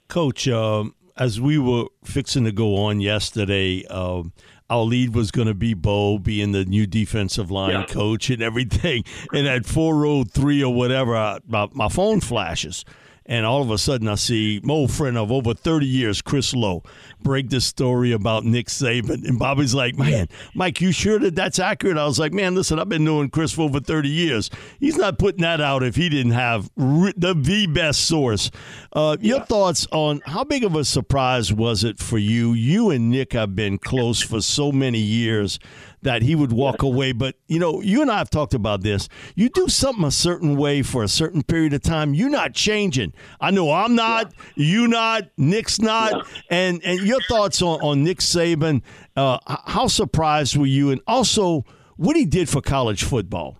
Coach, 0.08 0.48
uh, 0.48 0.86
as 1.18 1.42
we 1.42 1.58
were 1.58 1.86
fixing 2.04 2.44
to 2.44 2.52
go 2.52 2.76
on 2.76 3.02
yesterday, 3.02 3.84
uh, 3.90 4.24
our 4.70 4.84
lead 4.84 5.16
was 5.16 5.32
going 5.32 5.48
to 5.48 5.54
be 5.54 5.74
Bo 5.74 6.20
being 6.20 6.52
the 6.52 6.66
new 6.66 6.86
defensive 6.86 7.50
line 7.50 7.72
yeah. 7.72 7.86
coach 7.86 8.30
and 8.30 8.42
everything. 8.42 9.04
And 9.34 9.48
at 9.48 9.66
403 9.66 10.64
or 10.64 10.74
whatever, 10.74 11.16
I, 11.16 11.40
my, 11.48 11.70
my 11.74 11.90
phone 11.90 12.20
flashes 12.20 12.86
and 13.26 13.46
all 13.46 13.62
of 13.62 13.72
a 13.72 13.78
sudden 13.78 14.08
I 14.08 14.16
see 14.16 14.60
my 14.64 14.74
old 14.74 14.92
friend 14.92 15.18
of 15.18 15.32
over 15.32 15.54
30 15.54 15.86
years, 15.86 16.22
Chris 16.22 16.54
Low, 16.54 16.84
break 17.22 17.50
this 17.50 17.66
story 17.66 18.12
about 18.12 18.44
Nick 18.44 18.68
Saban. 18.68 19.28
And 19.28 19.40
Bobby's 19.40 19.74
like, 19.74 19.96
man, 19.98 20.28
Mike, 20.54 20.82
you 20.82 20.92
sure 20.92 21.20
that 21.20 21.36
that's 21.36 21.60
accurate? 21.60 21.98
I 21.98 22.06
was 22.06 22.20
like, 22.20 22.34
man, 22.34 22.56
listen, 22.56 22.80
I've 22.80 22.90
been 22.90 23.04
knowing 23.04 23.30
Chris 23.30 23.54
for 23.54 23.64
over 23.64 23.80
30 23.80 24.10
years. 24.10 24.50
He's 24.80 24.98
not 24.98 25.18
putting 25.18 25.42
that 25.42 25.62
out 25.62 25.84
if 25.84 25.96
he 25.96 26.10
didn't 26.10 26.34
have 26.34 26.70
the, 26.76 27.34
the 27.38 27.68
best 27.68 28.06
source. 28.06 28.52
Uh, 28.92 29.18
your 29.20 29.40
yeah. 29.40 29.46
thoughts 29.46 29.88
on 29.92 30.22
how 30.26 30.44
big 30.44 30.64
of 30.64 30.76
a 30.76 30.84
surprise 30.84 31.54
was 31.54 31.84
it 31.84 32.00
for 32.00 32.18
you? 32.18 32.54
You 32.54 32.90
and 32.90 33.10
Nick 33.10 33.34
have 33.34 33.56
been 33.56 33.78
close 33.78 34.22
for 34.22 34.42
so 34.42 34.72
many 34.72 35.00
years 35.00 35.60
that 36.04 36.22
he 36.22 36.36
would 36.36 36.52
walk 36.52 36.82
away. 36.82 37.12
But, 37.12 37.36
you 37.48 37.60
know, 37.60 37.82
you 37.82 38.02
and 38.02 38.12
I 38.12 38.18
have 38.18 38.30
talked 38.30 38.54
about 38.54 38.82
this. 38.82 39.10
You 39.36 39.50
do 39.50 39.68
something 39.68 40.06
a 40.06 40.12
certain 40.12 40.56
way 40.56 40.82
for 40.82 41.04
a 41.04 41.08
certain 41.08 41.44
period 41.44 41.74
of 41.74 41.82
time, 41.82 42.14
you're 42.14 42.30
not 42.30 42.54
changing. 42.54 43.14
I 43.42 43.52
know 43.52 43.72
I'm 43.72 43.96
not, 43.96 44.34
yeah. 44.56 44.66
you 44.66 44.88
not, 44.88 45.24
Nick's 45.38 45.80
not. 45.80 46.14
Yeah. 46.14 46.24
And 46.50 46.84
and 46.84 47.00
your 47.02 47.22
thoughts 47.22 47.62
on, 47.62 47.80
on 47.82 48.04
Nick 48.04 48.20
Saban, 48.20 48.82
uh, 49.16 49.40
how 49.66 49.88
surprised 49.88 50.58
were 50.58 50.66
you? 50.66 50.92
And 50.92 51.02
also, 51.08 51.66
what 51.98 52.16
he 52.16 52.26
did 52.26 52.50
for 52.50 52.62
college 52.62 53.04
football. 53.04 53.58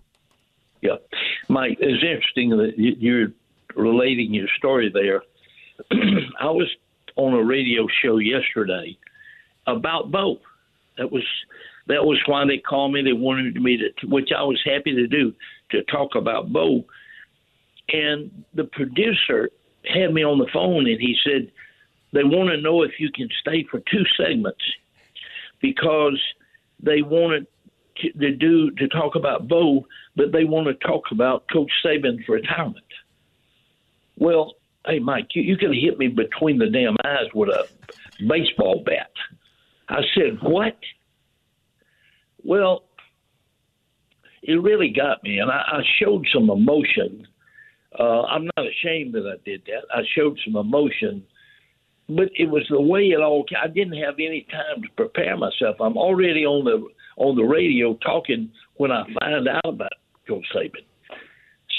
Yeah. 0.80 0.96
Mike, 1.48 1.78
it's 1.80 2.02
interesting 2.02 2.50
that 2.50 2.72
you're 2.76 3.28
relating 3.74 4.34
your 4.34 4.48
story 4.58 4.90
there. 4.92 5.22
I 6.40 6.46
was 6.46 6.68
on 7.16 7.34
a 7.34 7.42
radio 7.42 7.86
show 8.02 8.18
yesterday 8.18 8.96
about 9.66 10.10
both. 10.10 10.38
That 10.98 11.10
was 11.10 11.24
that 11.86 12.04
was 12.04 12.18
why 12.26 12.46
they 12.46 12.58
called 12.58 12.92
me. 12.92 13.02
They 13.02 13.12
wanted 13.12 13.60
me 13.60 13.76
to, 13.76 14.06
which 14.06 14.30
I 14.36 14.42
was 14.42 14.60
happy 14.64 14.94
to 14.94 15.06
do, 15.06 15.34
to 15.70 15.82
talk 15.84 16.14
about 16.14 16.52
Bo. 16.52 16.84
And 17.92 18.44
the 18.54 18.64
producer 18.64 19.50
had 19.84 20.12
me 20.14 20.24
on 20.24 20.38
the 20.38 20.48
phone 20.52 20.88
and 20.88 21.00
he 21.00 21.16
said, 21.24 21.50
they 22.12 22.24
want 22.24 22.50
to 22.50 22.56
know 22.56 22.82
if 22.82 22.92
you 22.98 23.10
can 23.12 23.28
stay 23.40 23.66
for 23.70 23.80
two 23.80 24.04
segments 24.16 24.62
because 25.60 26.20
they 26.80 27.02
wanted 27.02 27.46
to, 27.96 28.32
do 28.32 28.70
to 28.72 28.88
talk 28.88 29.14
about 29.14 29.48
Bo, 29.48 29.86
but 30.16 30.32
they 30.32 30.44
want 30.44 30.66
to 30.66 30.74
talk 30.86 31.04
about 31.10 31.44
Coach 31.52 31.70
Saban's 31.84 32.26
retirement. 32.28 32.84
Well, 34.16 34.54
hey 34.86 35.00
Mike, 35.00 35.28
you, 35.34 35.42
you 35.42 35.56
could 35.56 35.74
have 35.74 35.82
hit 35.82 35.98
me 35.98 36.08
between 36.08 36.58
the 36.58 36.70
damn 36.70 36.96
eyes 37.04 37.26
with 37.34 37.50
a 37.50 37.68
baseball 38.26 38.82
bat. 38.84 39.10
I 39.88 40.00
said, 40.14 40.38
what? 40.40 40.78
Well, 42.44 42.84
it 44.42 44.62
really 44.62 44.90
got 44.94 45.22
me, 45.22 45.38
and 45.38 45.50
I, 45.50 45.62
I 45.66 45.80
showed 45.98 46.26
some 46.32 46.50
emotion. 46.50 47.26
Uh, 47.98 48.22
I'm 48.22 48.44
not 48.56 48.66
ashamed 48.66 49.14
that 49.14 49.24
I 49.26 49.42
did 49.44 49.62
that. 49.66 49.84
I 49.92 50.02
showed 50.14 50.38
some 50.44 50.56
emotion, 50.56 51.24
but 52.08 52.28
it 52.34 52.50
was 52.50 52.66
the 52.68 52.80
way 52.80 53.08
it 53.08 53.20
all. 53.20 53.46
I 53.62 53.68
didn't 53.68 53.96
have 54.02 54.14
any 54.18 54.46
time 54.50 54.82
to 54.82 54.88
prepare 54.96 55.36
myself. 55.36 55.76
I'm 55.80 55.96
already 55.96 56.44
on 56.44 56.64
the 56.64 56.86
on 57.16 57.36
the 57.36 57.44
radio 57.44 57.94
talking 58.04 58.50
when 58.74 58.90
I 58.90 59.04
find 59.20 59.48
out 59.48 59.64
about 59.64 59.92
Coach 60.28 60.44
Saban. 60.54 60.84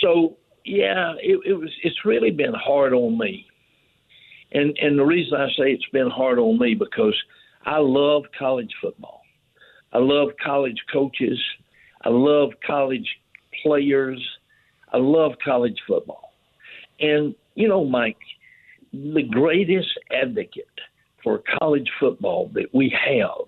So 0.01 0.37
yeah, 0.63 1.13
it, 1.21 1.39
it 1.45 1.53
was. 1.53 1.69
It's 1.83 2.05
really 2.05 2.31
been 2.31 2.53
hard 2.53 2.93
on 2.93 3.17
me, 3.17 3.45
and 4.51 4.75
and 4.81 4.97
the 4.97 5.05
reason 5.05 5.37
I 5.37 5.47
say 5.49 5.71
it's 5.71 5.89
been 5.93 6.09
hard 6.09 6.39
on 6.39 6.57
me 6.57 6.73
because 6.73 7.15
I 7.65 7.77
love 7.77 8.23
college 8.37 8.71
football. 8.81 9.21
I 9.93 9.99
love 9.99 10.29
college 10.43 10.79
coaches. 10.91 11.39
I 12.03 12.09
love 12.09 12.51
college 12.65 13.07
players. 13.63 14.21
I 14.91 14.97
love 14.97 15.33
college 15.43 15.77
football. 15.87 16.33
And, 16.99 17.35
you 17.55 17.67
know, 17.67 17.85
Mike, 17.85 18.17
the 18.93 19.23
greatest 19.23 19.89
advocate 20.11 20.65
for 21.23 21.41
college 21.59 21.89
football 21.99 22.49
that 22.53 22.73
we 22.73 22.89
have 22.89 23.47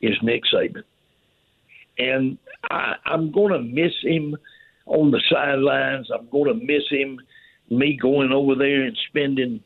is 0.00 0.16
Nick 0.22 0.42
Saban. 0.52 0.84
And 1.98 2.38
I, 2.70 2.94
I'm 3.04 3.30
going 3.30 3.52
to 3.52 3.60
miss 3.60 3.92
him 4.02 4.36
on 4.86 5.10
the 5.10 5.20
sidelines. 5.30 6.08
I'm 6.12 6.28
going 6.30 6.58
to 6.58 6.64
miss 6.64 6.84
him, 6.90 7.18
me 7.68 7.98
going 8.00 8.32
over 8.32 8.54
there 8.54 8.82
and 8.82 8.96
spending 9.08 9.60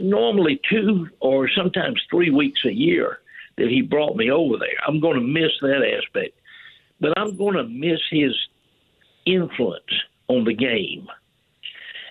normally 0.00 0.60
two 0.70 1.08
or 1.20 1.48
sometimes 1.54 2.00
three 2.10 2.30
weeks 2.30 2.60
a 2.64 2.72
year 2.72 3.18
that 3.56 3.68
he 3.68 3.82
brought 3.82 4.16
me 4.16 4.30
over 4.30 4.56
there. 4.58 4.76
I'm 4.86 5.00
going 5.00 5.14
to 5.14 5.26
miss 5.26 5.52
that 5.62 5.82
aspect, 5.98 6.38
but 7.00 7.12
I'm 7.16 7.36
going 7.36 7.54
to 7.54 7.64
miss 7.64 8.00
his 8.10 8.32
influence 9.24 9.84
on 10.28 10.44
the 10.44 10.54
game. 10.54 11.08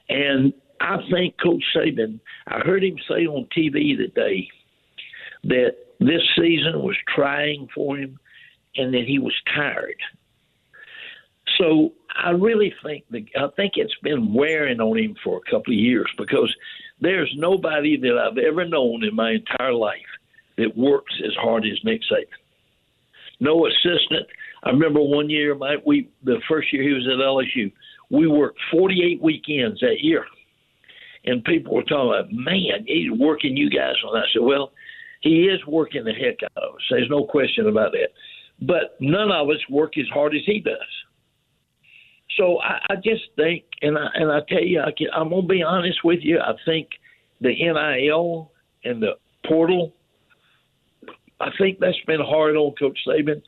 And 0.10 0.54
I 0.80 0.98
think 1.12 1.36
Coach 1.42 1.64
Saban, 1.76 2.20
I 2.48 2.60
heard 2.60 2.84
him 2.84 2.98
say 3.08 3.26
on 3.26 3.48
TV 3.56 3.98
today 3.98 4.48
that 5.46 5.76
this 6.00 6.22
season 6.38 6.82
was 6.82 6.98
trying 7.14 7.68
for 7.74 7.98
him 7.98 8.20
and 8.76 8.94
that 8.94 9.06
he 9.06 9.20
was 9.20 9.34
tired. 9.54 9.96
So 11.58 11.94
I 12.16 12.32
really 12.32 12.74
think 12.84 13.06
that 13.12 13.26
I 13.38 13.48
think 13.56 13.74
it's 13.76 13.96
been 14.04 14.34
wearing 14.34 14.80
on 14.80 14.98
him 14.98 15.16
for 15.24 15.38
a 15.38 15.52
couple 15.52 15.74
of 15.74 15.80
years 15.80 16.10
because 16.18 16.54
there's 17.00 17.32
nobody 17.38 17.98
that 17.98 18.18
I've 18.18 18.38
ever 18.38 18.66
known 18.66 19.04
in 19.04 19.16
my 19.16 19.32
entire 19.32 19.74
life 19.74 20.00
that 20.58 20.78
works 20.78 21.14
as 21.26 21.34
hard 21.36 21.66
as 21.66 21.84
Nick 21.84 22.02
Saban. 22.12 22.26
No 23.40 23.68
assistant. 23.68 24.28
I 24.64 24.70
remember 24.70 25.02
one 25.02 25.30
year, 25.30 25.56
my 25.56 25.76
we 25.86 26.10
the 26.24 26.38
first 26.48 26.72
year 26.72 26.84
he 26.84 26.94
was 26.94 27.08
at 27.08 27.20
LSU, 27.20 27.72
we 28.10 28.28
worked 28.28 28.60
48 28.72 29.22
weekends 29.22 29.80
that 29.82 29.98
year, 30.00 30.26
and 31.26 31.44
people 31.44 31.76
were 31.76 31.84
talking 31.84 32.10
about, 32.10 32.32
man, 32.32 32.86
he's 32.88 33.12
working 33.12 33.58
you 33.58 33.70
guys. 33.70 33.96
And 34.04 34.18
I 34.18 34.24
said, 34.34 34.42
well, 34.42 34.72
he 35.22 35.44
is 35.46 35.60
working 35.68 36.04
the 36.06 36.14
heck 36.14 36.44
out 36.44 36.64
of 36.64 36.76
us. 36.76 36.82
There's 36.90 37.10
no 37.10 37.26
question 37.26 37.68
about 37.68 37.92
that. 37.92 38.10
But 38.62 38.96
none 39.00 39.32
of 39.32 39.50
us 39.50 39.58
work 39.70 39.98
as 39.98 40.08
hard 40.14 40.36
as 40.36 40.42
he 40.46 40.60
does. 40.60 40.78
So 42.38 42.62
I, 42.62 42.80
I 42.90 42.96
just 42.96 43.24
think, 43.36 43.64
and 43.82 43.98
I 43.98 44.08
and 44.16 44.32
I 44.32 44.40
tell 44.48 44.64
you, 44.64 44.82
I 44.82 44.92
can, 44.98 45.08
I'm 45.16 45.30
gonna 45.30 45.48
be 45.48 45.64
honest 45.64 46.04
with 46.04 46.20
you. 46.22 46.40
I 46.40 46.54
think 46.66 46.90
the 47.42 47.50
NIL 47.50 48.52
and 48.84 49.02
the 49.02 49.14
portal 49.46 49.94
I 51.40 51.50
think 51.58 51.80
that's 51.80 52.00
been 52.08 52.22
hard 52.22 52.56
on 52.56 52.74
Coach 52.80 52.98
Saban, 53.08 53.42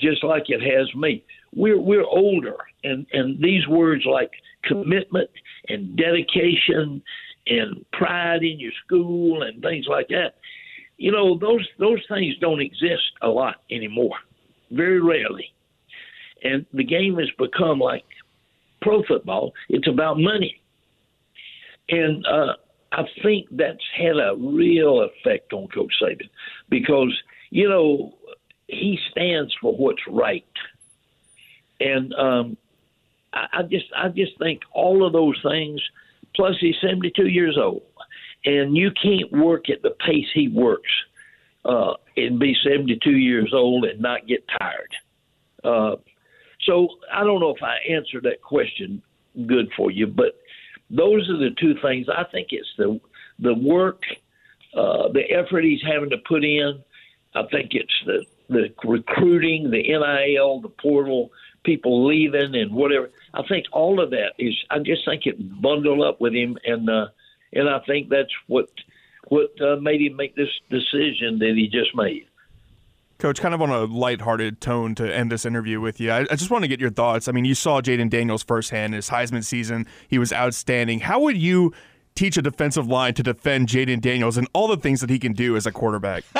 just 0.00 0.24
like 0.24 0.44
it 0.48 0.60
has 0.60 0.92
me. 0.94 1.24
We're 1.54 1.80
we're 1.80 2.04
older, 2.04 2.56
and 2.84 3.06
and 3.12 3.42
these 3.42 3.66
words 3.68 4.04
like 4.04 4.30
commitment 4.64 5.30
and 5.68 5.96
dedication 5.96 7.02
and 7.46 7.84
pride 7.92 8.42
in 8.42 8.60
your 8.60 8.72
school 8.84 9.42
and 9.42 9.62
things 9.62 9.86
like 9.88 10.08
that. 10.08 10.34
You 10.96 11.12
know, 11.12 11.38
those 11.38 11.66
those 11.78 12.00
things 12.08 12.34
don't 12.40 12.60
exist 12.60 13.12
a 13.22 13.28
lot 13.28 13.56
anymore. 13.70 14.16
Very 14.70 15.00
rarely. 15.00 15.52
And 16.42 16.66
the 16.72 16.84
game 16.84 17.16
has 17.16 17.28
become 17.38 17.78
like 17.78 18.04
pro 18.82 19.02
football. 19.04 19.52
It's 19.68 19.88
about 19.88 20.18
money. 20.18 20.60
And 21.88 22.24
uh, 22.26 22.54
I 22.92 23.04
think 23.22 23.48
that's 23.50 23.84
had 23.96 24.16
a 24.16 24.34
real 24.36 25.02
effect 25.02 25.52
on 25.52 25.68
Coach 25.68 25.92
Saban 26.02 26.28
because 26.68 27.14
you 27.50 27.68
know 27.68 28.14
he 28.66 28.98
stands 29.10 29.54
for 29.60 29.74
what's 29.74 30.06
right, 30.08 30.46
and 31.80 32.14
um, 32.14 32.56
I, 33.32 33.46
I 33.52 33.62
just 33.62 33.86
I 33.94 34.08
just 34.08 34.38
think 34.38 34.62
all 34.72 35.06
of 35.06 35.12
those 35.12 35.40
things. 35.42 35.80
Plus, 36.34 36.56
he's 36.60 36.76
seventy 36.80 37.10
two 37.10 37.28
years 37.28 37.58
old, 37.58 37.82
and 38.44 38.76
you 38.76 38.90
can't 38.90 39.32
work 39.32 39.68
at 39.70 39.82
the 39.82 39.90
pace 39.90 40.28
he 40.32 40.48
works 40.48 40.90
uh, 41.64 41.94
and 42.16 42.38
be 42.38 42.56
seventy 42.62 42.98
two 43.02 43.16
years 43.16 43.52
old 43.52 43.84
and 43.84 44.00
not 44.00 44.26
get 44.26 44.44
tired. 44.58 44.94
Uh, 45.64 45.96
so 46.64 46.88
I 47.12 47.24
don't 47.24 47.40
know 47.40 47.54
if 47.54 47.62
I 47.62 47.78
answered 47.90 48.24
that 48.24 48.40
question 48.42 49.02
good 49.46 49.70
for 49.76 49.90
you, 49.90 50.06
but 50.06 50.38
those 50.90 51.28
are 51.28 51.36
the 51.36 51.50
two 51.58 51.74
things. 51.82 52.08
I 52.08 52.24
think 52.24 52.48
it's 52.50 52.72
the 52.76 53.00
the 53.38 53.54
work, 53.54 54.02
uh, 54.74 55.08
the 55.08 55.30
effort 55.30 55.64
he's 55.64 55.82
having 55.82 56.10
to 56.10 56.18
put 56.18 56.44
in. 56.44 56.82
I 57.34 57.42
think 57.50 57.74
it's 57.74 57.94
the 58.06 58.24
the 58.48 58.72
recruiting, 58.84 59.70
the 59.70 59.82
NIL, 59.82 60.60
the 60.60 60.70
portal, 60.70 61.30
people 61.64 62.06
leaving, 62.06 62.54
and 62.54 62.72
whatever. 62.72 63.10
I 63.34 63.42
think 63.46 63.66
all 63.72 64.00
of 64.00 64.10
that 64.10 64.32
is. 64.38 64.54
I 64.70 64.78
just 64.78 65.04
think 65.04 65.26
it 65.26 65.60
bundled 65.60 66.02
up 66.02 66.20
with 66.20 66.34
him, 66.34 66.56
and 66.64 66.88
uh, 66.88 67.08
and 67.52 67.68
I 67.68 67.80
think 67.80 68.08
that's 68.08 68.32
what 68.46 68.68
what 69.28 69.50
uh, 69.60 69.76
made 69.76 70.00
him 70.00 70.16
make 70.16 70.34
this 70.34 70.48
decision 70.70 71.38
that 71.40 71.54
he 71.54 71.68
just 71.68 71.94
made. 71.94 72.26
Coach, 73.18 73.40
kind 73.40 73.52
of 73.52 73.60
on 73.60 73.70
a 73.70 73.84
lighthearted 73.84 74.60
tone 74.60 74.94
to 74.94 75.14
end 75.14 75.32
this 75.32 75.44
interview 75.44 75.80
with 75.80 75.98
you, 75.98 76.12
I, 76.12 76.20
I 76.20 76.36
just 76.36 76.52
want 76.52 76.62
to 76.62 76.68
get 76.68 76.78
your 76.78 76.90
thoughts. 76.90 77.26
I 77.26 77.32
mean, 77.32 77.44
you 77.44 77.54
saw 77.54 77.80
Jayden 77.80 78.10
Daniels 78.10 78.44
firsthand 78.44 78.92
in 78.94 78.96
his 78.96 79.10
Heisman 79.10 79.44
season; 79.44 79.86
he 80.06 80.18
was 80.18 80.32
outstanding. 80.32 81.00
How 81.00 81.18
would 81.20 81.36
you 81.36 81.74
teach 82.14 82.36
a 82.36 82.42
defensive 82.42 82.86
line 82.86 83.14
to 83.14 83.24
defend 83.24 83.68
Jayden 83.68 84.00
Daniels 84.00 84.36
and 84.36 84.48
all 84.52 84.68
the 84.68 84.76
things 84.76 85.00
that 85.00 85.10
he 85.10 85.18
can 85.18 85.32
do 85.32 85.56
as 85.56 85.66
a 85.66 85.72
quarterback? 85.72 86.22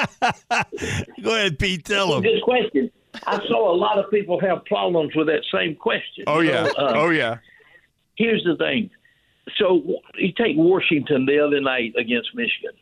Go 1.22 1.34
ahead, 1.34 1.58
Pete. 1.58 1.84
Tell 1.84 2.14
him. 2.14 2.22
Good 2.22 2.42
question. 2.42 2.92
I 3.26 3.38
saw 3.48 3.74
a 3.74 3.76
lot 3.76 3.98
of 3.98 4.08
people 4.12 4.40
have 4.40 4.64
problems 4.64 5.16
with 5.16 5.26
that 5.26 5.42
same 5.52 5.74
question. 5.74 6.24
Oh 6.28 6.40
yeah. 6.40 6.64
know, 6.64 6.72
uh, 6.78 6.92
oh 6.94 7.10
yeah. 7.10 7.38
Here's 8.16 8.44
the 8.44 8.56
thing. 8.56 8.90
So 9.56 9.82
you 10.16 10.32
take 10.32 10.56
Washington 10.56 11.26
the 11.26 11.44
other 11.44 11.60
night 11.60 11.94
against 11.98 12.34
Michigan. 12.34 12.78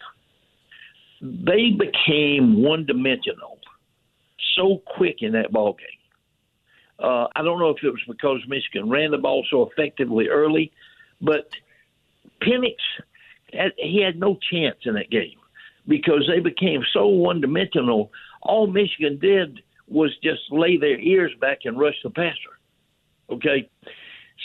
They 1.22 1.70
became 1.70 2.62
one 2.62 2.84
dimensional 2.84 3.55
so 4.56 4.82
quick 4.96 5.16
in 5.20 5.32
that 5.32 5.52
ball 5.52 5.74
game. 5.74 5.88
Uh, 6.98 7.26
I 7.36 7.42
don't 7.42 7.58
know 7.58 7.70
if 7.70 7.82
it 7.82 7.90
was 7.90 8.00
because 8.08 8.40
Michigan 8.48 8.88
ran 8.88 9.10
the 9.10 9.18
ball 9.18 9.44
so 9.50 9.68
effectively 9.70 10.28
early, 10.28 10.72
but 11.20 11.50
Penix, 12.42 12.76
he 13.76 14.02
had 14.02 14.18
no 14.18 14.38
chance 14.50 14.76
in 14.84 14.94
that 14.94 15.10
game 15.10 15.38
because 15.86 16.28
they 16.28 16.40
became 16.40 16.82
so 16.92 17.06
one 17.06 17.40
dimensional. 17.40 18.10
All 18.42 18.66
Michigan 18.66 19.18
did 19.18 19.60
was 19.88 20.10
just 20.22 20.40
lay 20.50 20.76
their 20.76 20.98
ears 20.98 21.32
back 21.40 21.60
and 21.64 21.78
rush 21.78 21.94
the 22.02 22.10
passer. 22.10 22.58
Okay? 23.30 23.68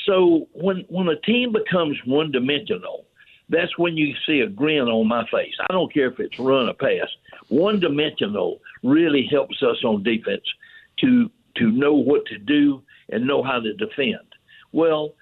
So 0.05 0.47
when 0.53 0.85
when 0.89 1.07
a 1.07 1.19
team 1.21 1.51
becomes 1.51 1.97
one 2.05 2.31
dimensional, 2.31 3.05
that's 3.51 3.77
when 3.77 3.97
you 3.97 4.15
see 4.25 4.39
a 4.39 4.47
grin 4.47 4.87
on 4.87 5.07
my 5.07 5.23
face. 5.29 5.53
I 5.69 5.73
don't 5.73 5.93
care 5.93 6.09
if 6.09 6.19
it's 6.19 6.39
run 6.39 6.69
or 6.69 6.73
pass. 6.73 7.09
One 7.49 7.79
dimensional 7.79 8.59
really 8.81 9.27
helps 9.29 9.61
us 9.61 9.83
on 9.83 10.03
defense 10.03 10.43
to 11.01 11.29
to 11.57 11.69
know 11.69 11.93
what 11.93 12.25
to 12.27 12.37
do 12.37 12.81
and 13.09 13.27
know 13.27 13.43
how 13.43 13.59
to 13.59 13.73
defend. 13.73 14.25
Well, 14.71 15.13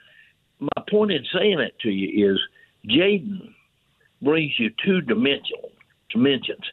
my 0.59 0.83
point 0.87 1.11
in 1.11 1.25
saying 1.33 1.57
that 1.57 1.79
to 1.79 1.89
you 1.89 2.31
is 2.31 2.39
Jayden 2.87 3.53
brings 4.21 4.53
you 4.59 4.69
two 4.85 5.01
dimensional 5.01 5.71
dimensions. 6.11 6.63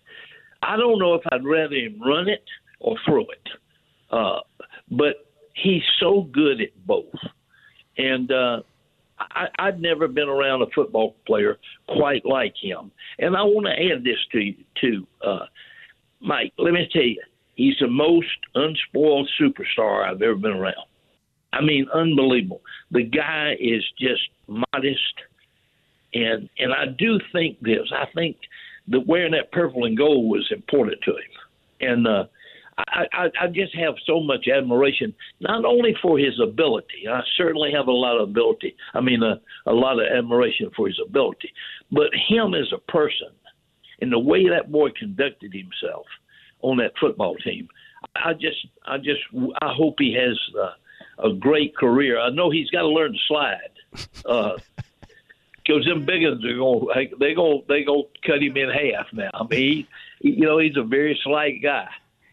I 0.63 0.77
don't 0.77 0.99
know 0.99 1.15
if 1.15 1.23
I'd 1.33 1.45
rather 1.45 1.75
him 1.75 2.01
run 2.05 2.29
it 2.29 2.45
or 2.81 2.97
throw 3.07 3.23
it, 3.23 3.49
uh, 4.11 4.41
but 4.91 5.27
he's 5.55 5.83
so 6.01 6.29
good 6.33 6.61
at 6.61 6.87
both. 6.87 7.15
And 7.97 8.31
uh, 8.31 8.61
I, 9.33 9.47
I'd 9.59 9.81
never 9.81 10.09
been 10.09 10.29
around 10.29 10.63
a 10.63 10.67
football 10.75 11.17
player 11.27 11.59
quite 11.89 12.25
like 12.25 12.55
him. 12.61 12.91
And 13.19 13.37
I 13.37 13.43
want 13.43 13.67
to 13.67 13.73
add 13.73 14.05
this 14.05 14.19
to 14.33 14.41
you, 14.41 14.55
too. 14.81 15.07
Uh, 15.25 15.47
Mike, 16.21 16.53
let 16.59 16.73
me 16.73 16.89
tell 16.93 17.03
you, 17.03 17.23
he's 17.55 17.77
the 17.81 17.89
most 17.89 18.27
unspoiled 18.55 19.29
superstar 19.41 20.09
I've 20.09 20.23
ever 20.23 20.37
been 20.37 20.53
around. 20.53 20.75
I 21.53 21.63
mean, 21.63 21.87
unbelievable. 21.93 22.61
The 22.91 23.05
guy 23.05 23.57
is 23.59 23.83
just 23.99 24.23
modest, 24.47 25.15
and 26.13 26.49
and 26.59 26.73
I 26.73 26.87
do 26.99 27.19
think 27.33 27.59
this. 27.61 27.91
I 27.93 28.07
think 28.15 28.37
that 28.89 29.07
wearing 29.07 29.33
that 29.33 29.53
purple 29.53 29.85
and 29.85 29.97
gold 29.97 30.31
was 30.31 30.47
important 30.51 31.01
to 31.05 31.13
him, 31.13 31.91
and 31.91 32.07
uh, 32.07 32.25
I, 32.79 33.07
I, 33.13 33.31
I 33.41 33.47
just 33.49 33.75
have 33.75 33.95
so 34.07 34.21
much 34.21 34.49
admiration, 34.49 35.15
not 35.41 35.65
only 35.65 35.97
for 36.03 36.19
his 36.19 36.39
ability. 36.41 37.09
I 37.11 37.21
certainly 37.37 37.73
have 37.73 37.89
a 37.89 37.93
lot 37.93 38.21
of 38.21 38.29
ability. 38.29 38.77
I 38.95 39.01
mean, 39.01 39.23
a, 39.23 39.41
a 39.67 39.73
lot 39.73 39.99
of 39.99 40.07
admiration 40.07 40.71
for 40.77 40.87
his 40.87 41.01
ability, 41.05 41.53
but 41.91 42.11
him 42.29 42.55
as 42.55 42.73
a 42.75 42.91
person, 42.91 43.29
and 44.01 44.13
the 44.13 44.19
way 44.19 44.49
that 44.49 44.71
boy 44.71 44.91
conducted 44.99 45.55
himself 45.55 46.07
on 46.61 46.77
that 46.79 46.93
football 47.01 47.35
team. 47.37 47.69
I 48.15 48.35
just, 48.35 48.67
I 48.85 48.99
just, 48.99 49.21
I 49.63 49.73
hope 49.73 49.97
he 49.99 50.15
has 50.15 50.39
uh, 50.59 51.29
a 51.31 51.33
great 51.33 51.75
career. 51.77 52.21
I 52.21 52.29
know 52.31 52.51
he's 52.51 52.71
got 52.71 52.83
to 52.83 52.89
learn 52.89 53.13
to 53.13 53.19
slide. 53.27 53.59
Uh, 54.27 54.57
because 55.67 55.85
them 55.85 56.05
big 56.07 56.23
ones 56.23 56.45
are 56.45 56.55
going 56.55 57.11
they 57.19 57.35
go 57.35 57.65
they 57.69 57.83
go 57.83 58.09
cut 58.25 58.43
him 58.43 58.57
in 58.57 58.69
half 58.71 59.07
now. 59.13 59.31
I 59.35 59.43
mean, 59.45 59.87
he, 60.21 60.31
you 60.31 60.47
know, 60.47 60.59
he's 60.59 60.77
a 60.77 60.83
very 60.83 61.19
slight 61.25 61.63
guy, 61.63 61.89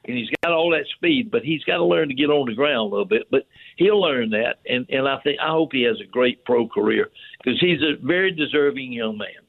and 0.05 0.17
he's 0.17 0.29
got 0.43 0.51
all 0.51 0.69
that 0.71 0.85
speed, 0.95 1.31
but 1.31 1.43
he's 1.43 1.63
got 1.63 1.77
to 1.77 1.85
learn 1.85 2.09
to 2.09 2.13
get 2.13 2.29
on 2.29 2.47
the 2.47 2.55
ground 2.55 2.79
a 2.79 2.83
little 2.83 3.05
bit. 3.05 3.23
But 3.31 3.47
he'll 3.77 4.01
learn 4.01 4.29
that, 4.31 4.59
and 4.67 4.85
and 4.89 5.07
I 5.07 5.19
think 5.21 5.39
I 5.39 5.49
hope 5.49 5.69
he 5.71 5.83
has 5.83 5.99
a 6.01 6.09
great 6.09 6.43
pro 6.45 6.67
career 6.67 7.09
because 7.43 7.59
he's 7.59 7.81
a 7.81 7.95
very 8.05 8.31
deserving 8.31 8.91
young 8.91 9.17
man. 9.17 9.42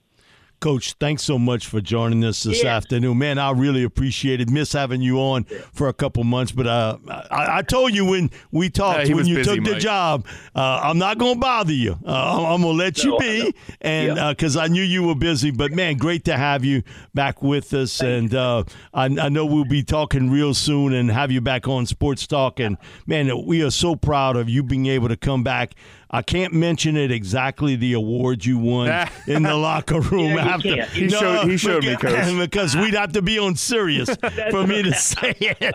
Coach, 0.65 0.95
thanks 0.99 1.23
so 1.23 1.39
much 1.39 1.67
for 1.67 1.83
joining 1.83 2.25
us 2.25 2.43
this 2.43 2.63
Yeah. 2.63 2.75
afternoon. 2.75 3.19
Man, 3.19 3.37
I 3.37 3.51
really 3.51 3.83
appreciate 3.85 4.41
it. 4.41 4.49
Miss 4.49 4.73
having 4.73 5.03
you 5.03 5.19
on 5.21 5.45
for 5.75 5.89
a 5.89 5.93
couple 5.93 6.25
months, 6.25 6.53
but 6.53 6.67
uh, 6.67 6.97
I, 7.31 7.59
I 7.59 7.63
told 7.63 7.93
you 7.95 8.07
when 8.07 8.31
we 8.51 8.71
talked, 8.71 9.07
Yeah, 9.11 9.15
when 9.15 9.27
you 9.27 9.35
busy, 9.37 9.57
took 9.57 9.65
the 9.67 9.75
job, 9.79 10.25
uh, 10.57 10.81
I'm 10.83 10.97
not 10.97 11.19
going 11.19 11.35
to 11.35 11.39
bother 11.39 11.75
you. 11.75 11.99
Uh, 12.07 12.39
I'm, 12.39 12.47
I'm 12.47 12.63
going 12.63 12.79
to 12.79 12.83
let 12.83 13.05
you 13.05 13.11
No, 13.11 13.19
know. 13.19 13.19
be, 13.19 13.55
and 13.83 14.35
because 14.35 14.57
I 14.57 14.69
knew 14.69 14.83
you 14.83 15.03
were 15.03 15.15
busy. 15.15 15.51
But 15.51 15.71
man, 15.73 15.99
great 15.99 16.25
to 16.25 16.37
have 16.39 16.65
you 16.65 16.83
back 17.13 17.43
with 17.43 17.75
us, 17.75 18.01
and 18.01 18.35
uh, 18.35 18.65
I, 18.95 19.05
I 19.05 19.29
know 19.29 19.45
we'll 19.45 19.67
be 19.67 19.83
talking 19.83 20.31
real 20.31 20.55
soon 20.55 20.95
and 20.95 21.11
have 21.11 21.31
you 21.31 21.43
back 21.43 21.69
on 21.69 21.85
Sports 21.85 22.27
Talk. 22.27 22.59
And 22.59 22.79
man, 23.07 23.45
we 23.45 23.63
are 23.63 23.71
so 23.71 23.97
proud 23.97 24.37
of 24.39 24.49
you 24.49 24.63
being 24.63 24.87
able 24.87 25.09
to 25.09 25.17
come 25.19 25.45
back. 25.45 25.75
I 26.15 26.23
can't 26.23 26.53
mention 26.53 26.97
it 26.97 27.11
exactly 27.11 27.75
the 27.75 27.95
awards 27.95 28.47
you 28.47 28.57
won 28.59 28.87
in 29.27 29.43
the 29.43 29.57
locker 29.57 29.99
room 30.01 30.35
Yeah, 30.37 30.47
after. 30.47 30.75
can't. 30.77 30.89
He 30.91 31.09
showed- 31.09 31.51
he 31.51 31.57
showed 31.57 31.83
me, 31.85 31.91
because- 31.97 32.27
Coach. 32.31 32.39
because 32.39 32.77
we'd 32.77 32.95
have 32.95 33.13
to 33.15 33.23
be 33.23 33.39
on 33.41 33.57
serious 33.57 34.09
for 34.51 34.65
me 34.65 34.83
to 34.85 34.95
say 34.95 35.35
it. 35.41 35.75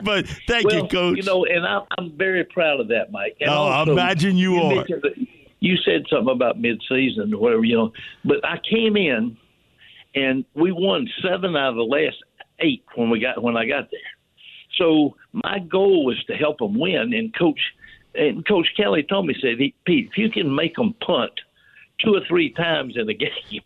but 0.02 0.26
thank 0.48 0.66
well, 0.66 0.76
you, 0.76 0.88
Coach. 0.88 1.16
You 1.18 1.24
know, 1.24 1.44
and 1.44 1.66
I'm, 1.66 1.82
I'm 1.98 2.16
very 2.16 2.44
proud 2.44 2.80
of 2.80 2.88
that, 2.88 3.12
Mike. 3.12 3.36
And 3.40 3.50
Oh, 3.50 3.64
I 3.66 3.76
also, 3.80 3.92
imagine 3.92 4.38
you 4.38 4.56
are. 4.56 4.76
mentioned 4.76 5.04
You 5.60 5.76
said 5.84 6.04
something 6.08 6.34
about 6.34 6.58
mid-season 6.58 7.34
or 7.34 7.38
whatever, 7.38 7.64
you 7.64 7.76
know, 7.76 7.92
but 8.24 8.38
I 8.46 8.56
came 8.68 8.96
in 8.96 9.36
and 10.14 10.46
we 10.54 10.72
won 10.72 11.06
seven 11.22 11.54
out 11.54 11.68
of 11.70 11.76
the 11.76 11.82
last 11.82 12.16
eight 12.60 12.82
when 12.94 13.10
we 13.10 13.20
got 13.20 13.42
when 13.42 13.58
I 13.58 13.66
got 13.66 13.90
there. 13.90 14.00
So 14.78 15.16
my 15.32 15.58
goal 15.58 16.06
was 16.06 16.16
to 16.28 16.34
help 16.34 16.58
them 16.60 16.78
win, 16.78 17.12
and 17.12 17.36
coach 17.36 17.60
and 18.14 18.46
Coach 18.46 18.68
Kelly 18.76 19.02
told 19.02 19.26
me 19.26 19.34
said, 19.40 19.58
Pete, 19.58 20.08
if 20.10 20.18
you 20.18 20.30
can 20.30 20.54
make 20.54 20.76
them 20.76 20.94
punt 21.04 21.32
two 21.98 22.14
or 22.14 22.20
three 22.26 22.50
times 22.50 22.96
in 22.96 23.08
a 23.08 23.14
game. 23.14 23.62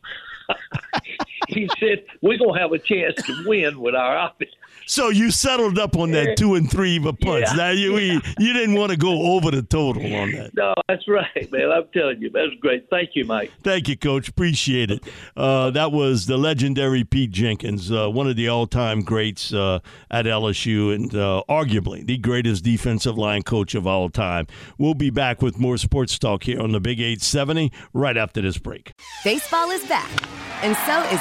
He 1.49 1.69
said, 1.79 2.05
We're 2.23 2.39
going 2.39 2.55
to 2.55 2.61
have 2.61 2.73
a 2.73 2.79
chance 2.79 3.15
to 3.27 3.45
win 3.47 3.81
with 3.81 3.95
our 3.95 4.29
offense. 4.29 4.51
so 4.87 5.09
you 5.11 5.31
settled 5.31 5.79
up 5.79 5.97
on 5.97 6.11
that 6.13 6.37
two 6.37 6.55
and 6.55 6.71
three 6.71 6.97
of 6.97 7.19
punts. 7.21 7.51
Yeah. 7.53 7.57
Now 7.57 7.71
you 7.71 7.97
you 8.39 8.53
didn't 8.53 8.75
want 8.75 8.91
to 8.91 8.97
go 8.97 9.35
over 9.35 9.51
the 9.51 9.63
total 9.63 10.03
on 10.15 10.33
that. 10.33 10.55
No, 10.55 10.75
that's 10.89 11.07
right, 11.09 11.51
man. 11.53 11.71
I'm 11.71 11.85
telling 11.93 12.21
you, 12.21 12.31
that's 12.31 12.55
great. 12.61 12.89
Thank 12.91 13.11
you, 13.15 13.25
Mike. 13.25 13.53
Thank 13.63 13.89
you, 13.89 13.97
Coach. 13.97 14.29
Appreciate 14.29 14.91
it. 14.91 15.05
Uh, 15.37 15.71
that 15.71 15.93
was 15.93 16.27
the 16.27 16.37
legendary 16.37 17.05
Pete 17.05 17.31
Jenkins, 17.31 17.93
uh, 17.93 18.09
one 18.09 18.27
of 18.27 18.37
the 18.37 18.49
all-time 18.49 19.03
greats 19.03 19.53
uh, 19.53 19.81
at 20.11 20.25
LSU, 20.25 20.95
and 20.95 21.15
uh, 21.15 21.43
arguably 21.49 22.05
the 22.07 22.17
greatest 22.19 22.65
defensive 22.65 23.17
line 23.19 23.43
coach 23.43 23.75
of 23.75 23.87
all 23.87 24.09
time. 24.11 24.47
We'll 24.79 24.95
be 24.95 25.11
back 25.11 25.43
with 25.43 25.59
more 25.59 25.77
sports 25.77 26.19
talk 26.19 26.45
here 26.45 26.61
on 26.61 26.73
the 26.73 26.81
Big 26.81 27.01
870 27.01 27.71
right 27.93 28.17
after 28.17 28.41
this 28.41 28.59
break. 28.59 28.93
Baseball 29.25 29.71
is 29.71 29.85
back, 29.87 30.11
and 30.63 30.77
so 30.87 31.03
is 31.15 31.21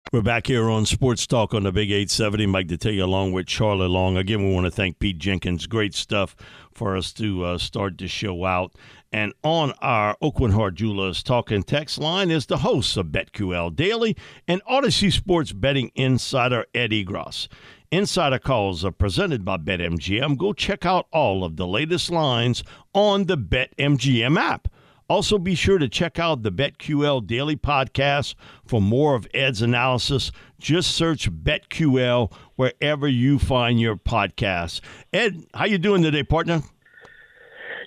We're 0.13 0.21
back 0.21 0.47
here 0.47 0.69
on 0.69 0.85
Sports 0.85 1.25
Talk 1.25 1.53
on 1.53 1.63
the 1.63 1.71
Big 1.71 1.89
870. 1.89 2.45
Mike 2.47 2.67
Detillier 2.67 3.03
along 3.03 3.31
with 3.31 3.47
Charlie 3.47 3.87
Long. 3.87 4.17
Again, 4.17 4.45
we 4.45 4.53
want 4.53 4.65
to 4.65 4.71
thank 4.71 4.99
Pete 4.99 5.17
Jenkins. 5.17 5.67
Great 5.67 5.95
stuff 5.95 6.35
for 6.73 6.97
us 6.97 7.13
to 7.13 7.45
uh, 7.45 7.57
start 7.57 7.97
the 7.97 8.09
show 8.09 8.43
out. 8.43 8.75
And 9.13 9.31
on 9.41 9.71
our 9.79 10.17
Aucoin 10.21 10.51
Hart 10.51 10.75
Jewelers 10.75 11.23
Talking 11.23 11.63
Text 11.63 11.97
line 11.97 12.29
is 12.29 12.47
the 12.47 12.57
host 12.57 12.97
of 12.97 13.05
BetQL 13.05 13.73
Daily 13.73 14.17
and 14.49 14.61
Audacy 14.65 15.13
Sports 15.13 15.53
betting 15.53 15.93
insider 15.95 16.65
Ed 16.75 16.91
Egros. 16.91 17.47
Insider 17.89 18.39
calls 18.39 18.83
are 18.83 18.91
presented 18.91 19.45
by 19.45 19.55
BetMGM. 19.55 20.37
Go 20.37 20.51
check 20.51 20.85
out 20.85 21.07
all 21.13 21.45
of 21.45 21.55
the 21.55 21.65
latest 21.65 22.11
lines 22.11 22.65
on 22.93 23.27
the 23.27 23.37
BetMGM 23.37 24.37
app. 24.37 24.67
Also, 25.11 25.37
be 25.37 25.55
sure 25.55 25.77
to 25.77 25.89
check 25.89 26.19
out 26.19 26.41
the 26.41 26.53
BetQL 26.53 27.27
Daily 27.27 27.57
Podcast 27.57 28.33
for 28.65 28.81
more 28.81 29.13
of 29.13 29.27
Ed's 29.33 29.61
analysis. 29.61 30.31
Just 30.57 30.91
search 30.91 31.29
BetQL 31.29 32.31
wherever 32.55 33.09
you 33.09 33.37
find 33.37 33.77
your 33.77 33.97
podcasts. 33.97 34.79
Ed, 35.11 35.43
how 35.53 35.65
you 35.65 35.77
doing 35.77 36.01
today, 36.01 36.23
partner? 36.23 36.63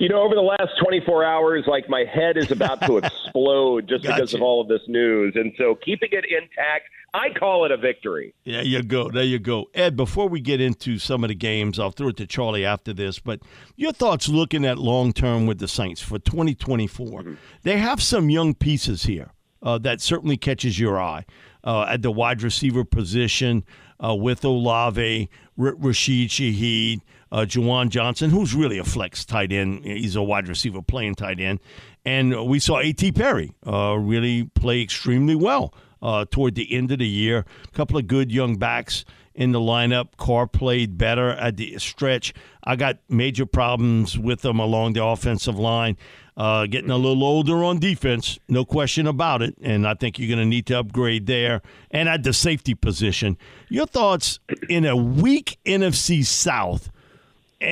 You 0.01 0.09
know, 0.09 0.23
over 0.23 0.35
the 0.35 0.41
last 0.41 0.73
24 0.83 1.25
hours, 1.25 1.65
like 1.67 1.89
my 1.89 2.05
head 2.05 2.37
is 2.37 2.51
about 2.51 2.83
to 2.83 2.99
explode 2.99 3.89
just 3.89 4.03
because 4.03 4.35
of 4.35 4.43
all 4.43 4.61
of 4.61 4.69
this 4.69 4.83
news. 4.89 5.35
And 5.37 5.53
so 5.57 5.77
keeping 5.77 6.09
it 6.13 6.25
intact, 6.25 6.89
I 7.15 7.31
call 7.31 7.65
it 7.65 7.71
a 7.71 7.77
victory. 7.77 8.35
There 8.45 8.65
you 8.65 8.83
go. 8.83 9.09
There 9.09 9.23
you 9.23 9.39
go. 9.39 9.67
Ed, 9.73 9.97
before 9.97 10.29
we 10.29 10.41
get 10.41 10.61
into 10.61 10.99
some 10.99 11.23
of 11.23 11.29
the 11.29 11.35
games, 11.37 11.79
I'll 11.79 11.93
throw 11.93 12.09
it 12.09 12.17
to 12.17 12.27
Charlie 12.27 12.65
after 12.65 12.93
this, 12.93 13.21
but 13.21 13.41
your 13.77 13.93
thoughts 13.93 14.29
looking 14.29 14.65
at 14.65 14.79
long 14.79 15.13
term 15.13 15.47
with 15.47 15.59
the 15.59 15.69
Saints 15.69 16.01
for 16.01 16.19
2024. 16.19 17.37
They 17.63 17.79
have 17.79 18.03
some 18.03 18.31
young 18.31 18.55
pieces 18.55 19.05
here 19.05 19.31
uh, 19.63 19.79
that 19.79 20.01
certainly 20.01 20.37
catches 20.37 20.81
your 20.81 21.01
eye 21.01 21.25
uh, 21.63 21.87
at 21.89 22.03
the 22.03 22.11
wide 22.11 22.43
receiver 22.43 22.85
position 22.85 23.65
uh, 24.05 24.15
with 24.15 24.45
Olave, 24.45 25.31
R- 25.59 25.75
Rashid 25.77 26.31
Shaheed, 26.31 27.01
uh, 27.35 27.45
Juwan 27.45 27.89
Johnson, 27.89 28.31
who's 28.31 28.55
really 28.55 28.79
a 28.79 28.85
flex 28.85 29.25
tight 29.25 29.51
end. 29.51 29.85
He's 29.85 30.15
a 30.15 30.23
wide 30.23 30.47
receiver 30.47 30.81
playing 30.81 31.17
tight 31.17 31.41
end. 31.41 31.59
And 32.05 32.47
we 32.47 32.61
saw 32.61 32.79
A.T. 32.79 33.11
Perry 33.11 33.53
uh, 33.67 33.97
really 33.99 34.45
play 34.55 34.81
extremely 34.81 35.35
well 35.35 35.75
uh, 36.01 36.27
toward 36.31 36.55
the 36.55 36.73
end 36.73 36.93
of 36.93 37.01
the 37.01 37.09
year. 37.09 37.45
A 37.65 37.71
couple 37.73 37.99
of 37.99 38.07
good 38.07 38.31
young 38.31 38.57
backs 38.57 39.05
in 39.35 39.51
the 39.51 39.59
lineup. 39.59 40.17
Carr 40.17 40.47
played 40.47 40.97
better 40.97 41.31
at 41.31 41.57
the 41.57 41.77
stretch. 41.79 42.33
I 42.63 42.77
got 42.77 42.99
major 43.09 43.47
problems 43.47 44.17
with 44.17 44.43
them 44.43 44.61
along 44.61 44.93
the 44.93 45.05
offensive 45.05 45.59
line. 45.59 45.97
Uh, 46.37 46.67
getting 46.67 46.91
a 46.91 46.97
little 46.97 47.25
older 47.25 47.65
on 47.65 47.81
defense, 47.81 48.39
no 48.49 48.65
question 48.65 49.09
about 49.09 49.43
it. 49.43 49.57
And 49.61 49.89
I 49.89 49.95
think 49.95 50.21
you're 50.21 50.29
going 50.29 50.39
to 50.39 50.45
need 50.45 50.67
to 50.67 50.79
upgrade 50.79 51.27
there. 51.27 51.63
And 51.91 52.09
at 52.09 52.23
the 52.23 52.33
safety 52.33 52.75
position, 52.75 53.37
your 53.69 53.87
thoughts 53.87 54.39
in 54.69 54.85
a 54.85 54.97
weak 54.97 55.59
NFC 55.65 56.25
South, 56.25 56.91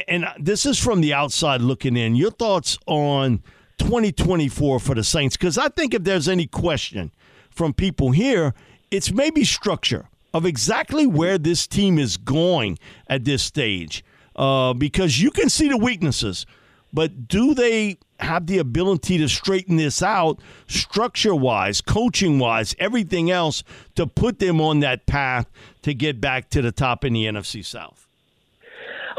and 0.09 0.27
this 0.39 0.67
is 0.67 0.79
from 0.79 1.01
the 1.01 1.13
outside 1.13 1.61
looking 1.61 1.97
in, 1.97 2.15
your 2.15 2.31
thoughts 2.31 2.79
on 2.87 3.43
2024 3.79 4.81
for 4.81 4.95
the 4.95 5.05
Saints? 5.05 5.37
Because 5.37 5.59
I 5.59 5.69
think 5.69 5.95
if 5.95 6.05
there's 6.05 6.29
any 6.29 6.47
question 6.47 7.13
from 7.51 7.73
people 7.75 8.11
here, 8.11 8.55
it's 8.91 9.13
maybe 9.13 9.45
structure 9.45 10.09
of 10.35 10.47
exactly 10.47 11.07
where 11.07 11.39
this 11.39 11.67
team 11.67 11.99
is 11.99 12.17
going 12.17 12.79
at 13.09 13.25
this 13.25 13.43
stage. 13.43 14.05
Uh, 14.35 14.73
because 14.73 15.21
you 15.21 15.31
can 15.31 15.51
see 15.51 15.69
the 15.69 15.77
weaknesses, 15.77 16.47
but 16.93 17.29
do 17.29 17.55
they 17.55 17.99
have 18.21 18.47
the 18.47 18.59
ability 18.59 19.19
to 19.19 19.29
straighten 19.29 19.77
this 19.77 20.03
out 20.03 20.41
structure 20.67 21.35
wise, 21.35 21.81
coaching 21.81 22.39
wise, 22.39 22.75
everything 22.79 23.31
else 23.31 23.63
to 23.95 24.07
put 24.07 24.39
them 24.39 24.61
on 24.61 24.81
that 24.81 25.07
path 25.07 25.51
to 25.83 25.93
get 25.93 26.21
back 26.21 26.49
to 26.51 26.63
the 26.63 26.73
top 26.73 27.05
in 27.05 27.13
the 27.13 27.27
NFC 27.27 27.65
South? 27.65 28.02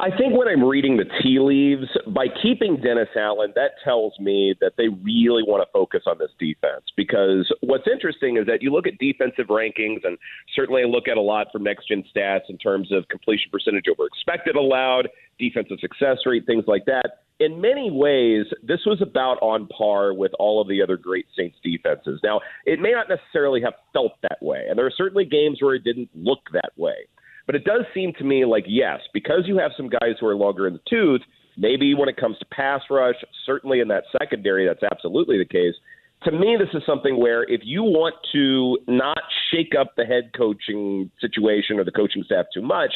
I 0.03 0.09
think 0.17 0.37
when 0.37 0.49
I'm 0.49 0.65
reading 0.65 0.97
the 0.97 1.05
tea 1.21 1.39
leaves, 1.39 1.87
by 2.13 2.25
keeping 2.41 2.75
Dennis 2.75 3.07
Allen, 3.15 3.53
that 3.55 3.71
tells 3.85 4.11
me 4.19 4.53
that 4.59 4.73
they 4.77 4.89
really 4.89 5.43
want 5.47 5.65
to 5.65 5.71
focus 5.71 6.01
on 6.05 6.17
this 6.17 6.31
defense. 6.37 6.83
Because 6.97 7.49
what's 7.61 7.87
interesting 7.89 8.35
is 8.35 8.45
that 8.47 8.61
you 8.61 8.69
look 8.69 8.85
at 8.85 8.97
defensive 8.97 9.47
rankings, 9.47 10.03
and 10.03 10.17
certainly 10.53 10.81
I 10.81 10.87
look 10.87 11.07
at 11.07 11.15
a 11.15 11.21
lot 11.21 11.47
from 11.53 11.63
next 11.63 11.87
gen 11.87 12.03
stats 12.13 12.49
in 12.49 12.57
terms 12.57 12.91
of 12.91 13.07
completion 13.07 13.49
percentage 13.49 13.85
over 13.89 14.05
expected 14.05 14.57
allowed, 14.57 15.07
defensive 15.39 15.77
success 15.79 16.17
rate, 16.25 16.45
things 16.45 16.65
like 16.67 16.83
that. 16.83 17.23
In 17.39 17.61
many 17.61 17.89
ways, 17.89 18.45
this 18.61 18.81
was 18.85 19.01
about 19.01 19.37
on 19.41 19.67
par 19.67 20.13
with 20.13 20.33
all 20.37 20.59
of 20.61 20.67
the 20.67 20.81
other 20.81 20.97
great 20.97 21.27
Saints 21.33 21.57
defenses. 21.63 22.19
Now, 22.21 22.41
it 22.65 22.81
may 22.81 22.91
not 22.91 23.07
necessarily 23.07 23.61
have 23.61 23.75
felt 23.93 24.13
that 24.21 24.43
way, 24.43 24.65
and 24.67 24.77
there 24.77 24.85
are 24.85 24.93
certainly 24.97 25.23
games 25.23 25.59
where 25.61 25.75
it 25.75 25.85
didn't 25.85 26.09
look 26.13 26.41
that 26.51 26.71
way. 26.75 27.07
But 27.45 27.55
it 27.55 27.65
does 27.65 27.81
seem 27.93 28.13
to 28.19 28.23
me 28.23 28.45
like, 28.45 28.65
yes, 28.67 28.99
because 29.13 29.43
you 29.45 29.57
have 29.57 29.71
some 29.75 29.89
guys 29.89 30.15
who 30.19 30.27
are 30.27 30.35
longer 30.35 30.67
in 30.67 30.73
the 30.73 30.81
tooth, 30.89 31.21
maybe 31.57 31.93
when 31.93 32.09
it 32.09 32.17
comes 32.17 32.37
to 32.39 32.45
pass 32.45 32.81
rush, 32.89 33.15
certainly 33.45 33.79
in 33.79 33.87
that 33.89 34.03
secondary, 34.17 34.65
that's 34.65 34.83
absolutely 34.83 35.37
the 35.37 35.45
case. 35.45 35.75
To 36.23 36.31
me, 36.31 36.55
this 36.57 36.69
is 36.73 36.83
something 36.85 37.19
where 37.19 37.43
if 37.43 37.61
you 37.63 37.83
want 37.83 38.15
to 38.31 38.77
not 38.87 39.21
shake 39.51 39.73
up 39.77 39.95
the 39.97 40.05
head 40.05 40.31
coaching 40.37 41.11
situation 41.19 41.79
or 41.79 41.83
the 41.83 41.91
coaching 41.91 42.23
staff 42.23 42.45
too 42.53 42.61
much, 42.61 42.93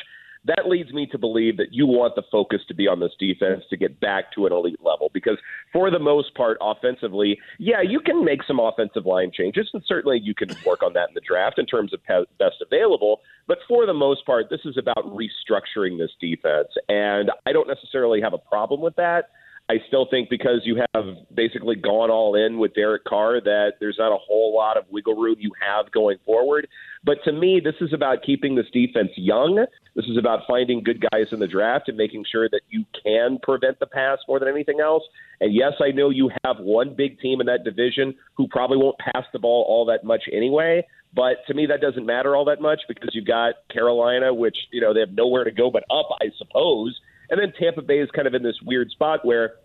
that 0.48 0.68
leads 0.68 0.92
me 0.92 1.06
to 1.08 1.18
believe 1.18 1.58
that 1.58 1.72
you 1.72 1.86
want 1.86 2.16
the 2.16 2.24
focus 2.32 2.62
to 2.68 2.74
be 2.74 2.88
on 2.88 3.00
this 3.00 3.12
defense 3.20 3.64
to 3.70 3.78
get 3.78 4.00
back 4.00 4.32
to 4.34 4.46
an 4.46 4.54
elite 4.54 4.80
level. 4.84 5.12
Because 5.14 5.38
for 5.72 5.92
the 5.92 6.00
most 6.00 6.34
part, 6.36 6.58
offensively, 6.62 7.38
yeah, 7.60 7.82
you 7.82 8.00
can 8.00 8.26
make 8.26 8.44
some 8.44 8.60
offensive 8.60 9.06
line 9.06 9.32
changes, 9.34 9.70
and 9.74 9.84
certainly 9.86 10.20
you 10.22 10.34
can 10.34 10.50
work 10.66 10.82
on 10.84 10.94
that 10.94 11.10
in 11.10 11.16
the 11.16 11.22
draft 11.22 11.60
in 11.60 11.66
terms 11.66 11.94
of 11.94 12.00
best 12.40 12.56
available. 12.62 13.22
But 13.48 13.60
for 13.68 13.86
the 13.86 13.94
most 13.94 14.26
part, 14.26 14.50
this 14.50 14.62
is 14.66 14.78
about 14.78 15.06
restructuring 15.06 15.98
this 15.98 16.12
defense, 16.20 16.70
and 16.90 17.32
I 17.46 17.54
don't 17.54 17.68
necessarily 17.68 18.22
have 18.22 18.34
a 18.34 18.38
problem 18.38 18.82
with 18.82 18.96
that. 18.96 19.30
I 19.70 19.76
still 19.88 20.08
think 20.10 20.30
because 20.30 20.62
you 20.64 20.82
have 20.94 21.06
basically 21.34 21.76
gone 21.76 22.10
all 22.10 22.36
in 22.36 22.58
with 22.58 22.74
Derek 22.74 23.04
Carr 23.04 23.42
that 23.42 23.74
there's 23.82 23.98
not 24.00 24.14
a 24.14 24.18
whole 24.18 24.56
lot 24.56 24.78
of 24.78 24.86
wiggle 24.90 25.16
room 25.16 25.36
you 25.40 25.52
have 25.62 25.92
going 25.92 26.18
forward. 26.26 26.70
But 27.04 27.18
to 27.26 27.34
me, 27.34 27.60
this 27.62 27.76
is 27.82 27.92
about 27.94 28.24
keeping 28.24 28.56
this 28.56 28.68
defense 28.72 29.10
young. 29.18 29.66
This 29.94 30.06
is 30.06 30.18
about 30.18 30.42
finding 30.48 30.84
good 30.84 31.04
guys 31.12 31.28
in 31.34 31.40
the 31.40 31.48
draft 31.48 31.90
and 31.90 31.98
making 31.98 32.24
sure 32.32 32.48
that 32.50 32.62
you 32.70 32.86
can 33.04 33.40
prevent 33.44 33.80
the 33.80 33.88
pass 33.88 34.20
more 34.26 34.40
than 34.40 34.48
anything 34.48 34.80
else. 34.80 35.04
And 35.42 35.54
yes, 35.54 35.74
I 35.82 35.92
know 35.92 36.12
you 36.12 36.32
have 36.46 36.58
one 36.60 36.96
big 36.96 37.20
team 37.20 37.42
in 37.42 37.48
that 37.48 37.66
division 37.66 38.16
who 38.36 38.48
probably 38.48 38.78
won't 38.78 38.98
pass 39.00 39.26
the 39.34 39.40
ball 39.40 39.66
all 39.68 39.86
that 39.88 40.06
much 40.06 40.24
anyway. 40.32 40.86
But 41.14 41.46
to 41.48 41.54
me, 41.54 41.66
that 41.66 41.82
doesn't 41.82 42.06
matter 42.06 42.36
all 42.36 42.46
that 42.46 42.62
much 42.62 42.82
because 42.88 43.10
you've 43.14 43.28
got 43.28 43.56
Carolina, 43.74 44.34
which, 44.34 44.58
you 44.72 44.80
know, 44.80 44.94
they 44.94 45.02
have 45.02 45.12
nowhere 45.12 45.44
to 45.44 45.52
go 45.52 45.70
but 45.70 45.84
up, 45.90 46.08
I 46.22 46.28
suppose. 46.38 46.98
And 47.30 47.40
then 47.40 47.54
Tampa 47.60 47.82
Bay 47.82 48.00
is 48.00 48.10
kind 48.12 48.28
of 48.28 48.34
in 48.34 48.44
this 48.44 48.56
weird 48.66 48.90
spot 48.92 49.26
where, 49.26 49.56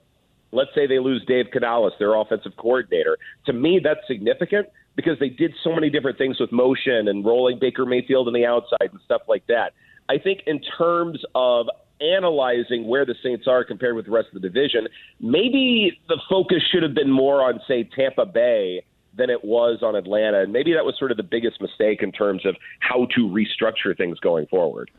let's 0.50 0.70
say 0.74 0.86
they 0.86 0.98
lose 0.98 1.24
Dave 1.26 1.46
Canales, 1.52 1.92
their 1.98 2.14
offensive 2.14 2.52
coordinator. 2.56 3.18
To 3.46 3.52
me, 3.52 3.80
that's 3.82 4.00
significant 4.06 4.68
because 4.96 5.18
they 5.18 5.28
did 5.28 5.52
so 5.64 5.74
many 5.74 5.88
different 5.88 6.18
things 6.18 6.38
with 6.38 6.52
motion 6.52 7.08
and 7.08 7.24
rolling 7.24 7.58
Baker 7.58 7.86
Mayfield 7.86 8.26
on 8.26 8.34
the 8.34 8.44
outside 8.44 8.90
and 8.90 9.00
stuff 9.04 9.22
like 9.28 9.46
that. 9.46 9.72
I 10.08 10.18
think 10.18 10.40
in 10.46 10.60
terms 10.76 11.22
of 11.34 11.68
analyzing 12.00 12.86
where 12.88 13.06
the 13.06 13.14
Saints 13.22 13.46
are 13.46 13.64
compared 13.64 13.94
with 13.94 14.06
the 14.06 14.10
rest 14.10 14.28
of 14.34 14.42
the 14.42 14.48
division, 14.48 14.88
maybe 15.20 15.98
the 16.08 16.20
focus 16.28 16.58
should 16.70 16.82
have 16.82 16.94
been 16.94 17.10
more 17.10 17.42
on, 17.42 17.60
say, 17.66 17.84
Tampa 17.84 18.26
Bay 18.26 18.84
than 19.16 19.30
it 19.30 19.44
was 19.44 19.82
on 19.82 19.94
Atlanta. 19.94 20.40
And 20.42 20.52
maybe 20.52 20.72
that 20.72 20.84
was 20.84 20.96
sort 20.98 21.10
of 21.10 21.16
the 21.16 21.22
biggest 21.22 21.60
mistake 21.60 22.02
in 22.02 22.12
terms 22.12 22.44
of 22.44 22.56
how 22.80 23.06
to 23.14 23.20
restructure 23.20 23.96
things 23.96 24.18
going 24.18 24.46
forward. 24.46 24.90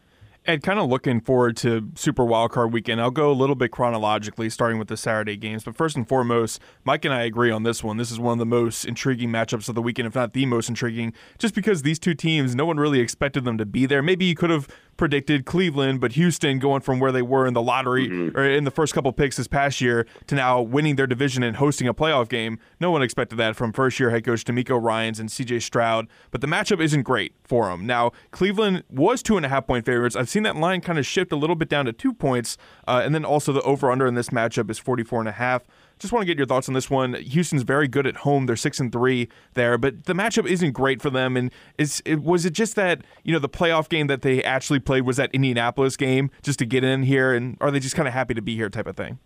And 0.45 0.61
kind 0.61 0.77
of 0.77 0.89
looking 0.89 1.21
forward 1.21 1.55
to 1.57 1.89
Super 1.95 2.23
Wildcard 2.23 2.71
Weekend. 2.71 2.99
I'll 2.99 3.11
go 3.11 3.31
a 3.31 3.33
little 3.33 3.55
bit 3.55 3.71
chronologically, 3.71 4.49
starting 4.49 4.77
with 4.77 4.89
the 4.89 4.97
Saturday 4.97 5.37
games. 5.37 5.63
But 5.63 5.77
first 5.77 5.95
and 5.95 6.07
foremost, 6.07 6.59
Mike 6.83 7.05
and 7.05 7.13
I 7.13 7.23
agree 7.23 7.49
on 7.49 7.63
this 7.63 7.81
one. 7.81 7.95
This 7.95 8.11
is 8.11 8.19
one 8.19 8.33
of 8.33 8.39
the 8.39 8.45
most 8.45 8.83
intriguing 8.83 9.29
matchups 9.29 9.69
of 9.69 9.75
the 9.75 9.81
weekend, 9.81 10.07
if 10.07 10.15
not 10.15 10.33
the 10.33 10.45
most 10.45 10.67
intriguing, 10.67 11.13
just 11.37 11.55
because 11.55 11.83
these 11.83 11.97
two 11.97 12.13
teams, 12.13 12.55
no 12.55 12.65
one 12.65 12.77
really 12.77 12.99
expected 12.99 13.45
them 13.45 13.57
to 13.57 13.65
be 13.65 13.85
there. 13.85 14.01
Maybe 14.01 14.25
you 14.25 14.35
could 14.35 14.49
have 14.49 14.67
predicted 14.97 15.45
Cleveland, 15.45 16.01
but 16.01 16.13
Houston 16.13 16.59
going 16.59 16.81
from 16.81 16.99
where 16.99 17.11
they 17.11 17.21
were 17.21 17.47
in 17.47 17.53
the 17.53 17.61
lottery 17.61 18.07
mm-hmm. 18.07 18.37
or 18.37 18.43
in 18.43 18.63
the 18.63 18.71
first 18.71 18.93
couple 18.93 19.11
picks 19.11 19.37
this 19.37 19.47
past 19.47 19.81
year 19.81 20.05
to 20.27 20.35
now 20.35 20.61
winning 20.61 20.95
their 20.95 21.07
division 21.07 21.43
and 21.43 21.57
hosting 21.57 21.87
a 21.87 21.93
playoff 21.93 22.29
game. 22.29 22.59
No 22.79 22.91
one 22.91 23.01
expected 23.01 23.37
that 23.37 23.55
from 23.55 23.73
first 23.73 23.99
year 23.99 24.09
head 24.09 24.25
coach 24.25 24.43
DeMeco 24.43 24.81
Ryans 24.81 25.19
and 25.19 25.29
CJ 25.29 25.61
Stroud, 25.61 26.07
but 26.31 26.41
the 26.41 26.47
matchup 26.47 26.81
isn't 26.81 27.03
great 27.03 27.33
for 27.43 27.69
them. 27.69 27.85
Now, 27.85 28.11
Cleveland 28.31 28.83
was 28.89 29.23
two 29.23 29.37
and 29.37 29.45
a 29.45 29.49
half 29.49 29.65
point 29.67 29.85
favorites. 29.85 30.15
I've 30.15 30.29
seen 30.33 30.43
that 30.43 30.55
line 30.55 30.81
kind 30.81 30.99
of 30.99 31.05
shift 31.05 31.31
a 31.31 31.35
little 31.35 31.55
bit 31.55 31.69
down 31.69 31.85
to 31.85 31.93
two 31.93 32.13
points, 32.13 32.57
uh, 32.87 33.01
and 33.03 33.15
then 33.15 33.23
also 33.23 33.53
the 33.53 33.61
over 33.61 33.91
under 33.91 34.05
in 34.05 34.15
this 34.15 34.29
matchup 34.29 34.69
is 34.69 34.79
44 34.79 35.19
and 35.19 35.29
a 35.29 35.33
half. 35.33 35.63
Just 35.99 36.11
want 36.11 36.23
to 36.23 36.25
get 36.25 36.37
your 36.37 36.47
thoughts 36.47 36.67
on 36.67 36.73
this 36.73 36.89
one. 36.89 37.13
Houston's 37.13 37.63
very 37.63 37.87
good 37.87 38.05
at 38.05 38.17
home; 38.17 38.45
they're 38.47 38.55
six 38.55 38.79
and 38.79 38.91
three 38.91 39.29
there, 39.53 39.77
but 39.77 40.05
the 40.05 40.13
matchup 40.13 40.45
isn't 40.45 40.71
great 40.71 41.01
for 41.01 41.09
them. 41.09 41.37
And 41.37 41.51
is 41.77 42.01
it, 42.03 42.21
was 42.21 42.45
it 42.45 42.51
just 42.51 42.75
that 42.75 43.01
you 43.23 43.31
know 43.31 43.39
the 43.39 43.47
playoff 43.47 43.87
game 43.87 44.07
that 44.07 44.21
they 44.21 44.43
actually 44.43 44.79
played 44.79 45.03
was 45.03 45.17
that 45.17 45.29
Indianapolis 45.33 45.95
game 45.95 46.29
just 46.41 46.59
to 46.59 46.65
get 46.65 46.83
in 46.83 47.03
here, 47.03 47.33
and 47.33 47.57
are 47.61 47.71
they 47.71 47.79
just 47.79 47.95
kind 47.95 48.07
of 48.07 48.13
happy 48.13 48.33
to 48.33 48.41
be 48.41 48.55
here 48.55 48.69
type 48.69 48.87
of 48.87 48.97
thing? 48.97 49.19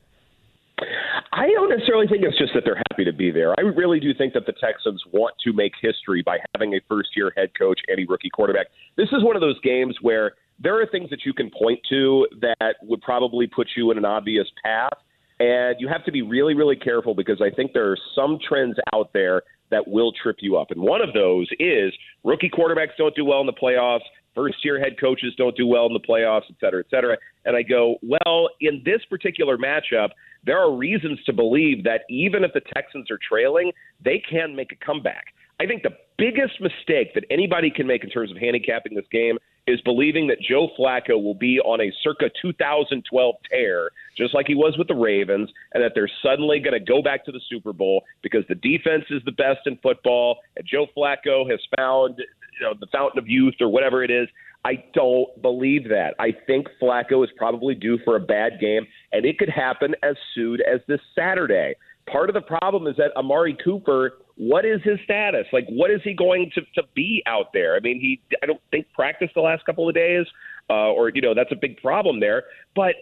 I 1.38 1.50
don't 1.50 1.70
necessarily 1.70 2.08
think 2.08 2.24
it's 2.24 2.38
just 2.38 2.54
that 2.56 2.64
they're 2.66 2.82
happy 2.90 3.06
to 3.06 3.14
be 3.14 3.32
there. 3.32 3.54
I 3.60 3.62
really 3.62 4.00
do 4.00 4.14
think 4.14 4.34
that 4.34 4.46
the 4.46 4.54
Texans 4.54 5.04
want 5.12 5.36
to 5.44 5.54
make 5.54 5.74
history 5.82 6.24
by 6.24 6.40
having 6.56 6.74
a 6.74 6.80
first 6.90 7.10
year 7.16 7.32
head 7.38 7.52
coach 7.58 7.80
and 7.88 8.00
a 8.00 8.06
rookie 8.10 8.30
quarterback. 8.30 8.68
This 8.98 9.10
is 9.12 9.24
one 9.24 9.36
of 9.36 9.42
those 9.42 9.60
games 9.62 9.96
where 10.02 10.34
there 10.60 10.82
are 10.82 10.86
things 10.86 11.10
that 11.10 11.20
you 11.26 11.34
can 11.34 11.50
point 11.52 11.80
to 11.90 12.28
that 12.42 12.76
would 12.82 13.02
probably 13.02 13.48
put 13.48 13.68
you 13.76 13.92
in 13.92 13.98
an 13.98 14.06
obvious 14.06 14.48
path. 14.64 14.98
And 15.40 15.76
you 15.80 15.88
have 15.88 16.04
to 16.06 16.12
be 16.12 16.24
really, 16.24 16.56
really 16.56 16.76
careful 16.76 17.14
because 17.14 17.42
I 17.42 17.54
think 17.54 17.74
there 17.74 17.92
are 17.92 17.98
some 18.16 18.40
trends 18.48 18.76
out 18.94 19.14
there 19.14 19.44
that 19.70 19.88
will 19.88 20.12
trip 20.12 20.38
you 20.40 20.58
up. 20.58 20.72
And 20.72 20.82
one 20.82 21.02
of 21.02 21.14
those 21.14 21.48
is 21.60 21.94
rookie 22.24 22.50
quarterbacks 22.50 22.96
don't 22.98 23.16
do 23.16 23.24
well 23.24 23.42
in 23.42 23.46
the 23.46 23.54
playoffs, 23.54 24.02
first 24.34 24.64
year 24.64 24.80
head 24.80 25.00
coaches 25.00 25.34
don't 25.38 25.56
do 25.56 25.68
well 25.68 25.86
in 25.86 25.94
the 25.94 26.00
playoffs, 26.00 26.44
et 26.50 26.56
cetera, 26.60 26.80
et 26.80 26.90
cetera. 26.90 27.18
And 27.46 27.56
I 27.56 27.64
go, 27.64 27.98
well, 28.02 28.50
in 28.62 28.82
this 28.86 29.02
particular 29.10 29.58
matchup, 29.58 30.10
there 30.46 30.58
are 30.60 30.74
reasons 30.74 31.20
to 31.26 31.34
believe 31.34 31.84
that 31.84 32.02
even 32.10 32.44
if 32.44 32.54
the 32.54 32.62
Texans 32.74 33.12
are 33.12 33.20
trailing, 33.28 33.72
they 34.04 34.24
can 34.30 34.56
make 34.56 34.72
a 34.72 34.86
comeback. 34.86 35.26
I 35.60 35.66
think 35.66 35.84
the 35.84 35.98
biggest 36.18 36.62
mistake 36.62 37.14
that 37.16 37.26
anybody 37.30 37.70
can 37.70 37.88
make 37.88 38.04
in 38.04 38.10
terms 38.10 38.32
of 38.32 38.38
handicapping 38.38 38.96
this 38.96 39.06
game 39.12 39.38
is 39.68 39.82
believing 39.82 40.28
that 40.28 40.40
Joe 40.40 40.70
Flacco 40.80 41.22
will 41.22 41.36
be 41.36 41.60
on 41.60 41.82
a 41.82 41.92
circa 42.02 42.30
2012 42.42 43.36
tear, 43.50 43.90
just 44.18 44.34
like 44.34 44.48
he 44.48 44.56
was 44.56 44.76
with 44.78 44.88
the 44.88 44.96
Ravens, 44.96 45.50
and 45.74 45.84
that 45.84 45.92
they're 45.94 46.10
suddenly 46.24 46.60
going 46.60 46.74
to 46.74 46.80
go 46.80 47.02
back 47.02 47.26
to 47.26 47.32
the 47.32 47.42
Super 47.50 47.74
Bowl 47.74 48.04
because 48.24 48.46
the 48.48 48.56
defense 48.56 49.04
is 49.10 49.22
the 49.26 49.32
best 49.34 49.60
in 49.66 49.78
football, 49.84 50.40
and 50.56 50.66
Joe 50.66 50.88
Flacco 50.96 51.50
has 51.50 51.60
found 51.76 52.18
you 52.18 52.66
know 52.66 52.74
the 52.80 52.88
fountain 52.92 53.20
of 53.20 53.28
youth 53.28 53.56
or 53.60 53.70
whatever 53.70 54.04
it 54.04 54.10
is. 54.10 54.28
I 54.66 54.84
don't 54.94 55.42
believe 55.42 55.88
that. 55.90 56.16
I 56.20 56.34
think 56.48 56.68
Flacco 56.82 57.24
is 57.24 57.30
probably 57.38 57.76
due 57.76 58.00
for 58.04 58.16
a 58.16 58.20
bad 58.20 58.60
game, 58.60 58.88
and 59.12 59.26
it 59.26 59.38
could 59.38 59.50
happen 59.50 59.96
as 60.04 60.16
soon 60.34 60.60
as 60.62 60.82
this 60.88 61.00
Saturday. 61.14 61.76
Part 62.10 62.30
of 62.30 62.34
the 62.34 62.42
problem 62.42 62.88
is 62.88 62.96
that 62.98 63.16
Amari 63.16 63.56
Cooper 63.64 64.14
what 64.38 64.66
is 64.66 64.82
his 64.84 65.00
status? 65.04 65.46
Like, 65.52 65.66
what 65.68 65.92
is 65.92 66.00
he 66.04 66.14
going 66.14 66.52
to, 66.56 66.62
to 66.76 66.88
be 66.96 67.24
out 67.26 67.48
there? 67.54 67.76
I 67.76 67.80
mean, 67.80 68.00
he 68.00 68.22
I 68.42 68.46
don't 68.46 68.62
think 68.72 68.86
practiced 68.94 69.34
the 69.34 69.42
last 69.42 69.66
couple 69.66 69.88
of 69.90 69.96
days, 69.96 70.26
uh, 70.70 70.92
or 70.92 71.10
you 71.14 71.22
know 71.22 71.34
that's 71.34 71.52
a 71.52 71.58
big 71.60 71.78
problem 71.82 72.20
there. 72.20 72.44
But 72.76 72.96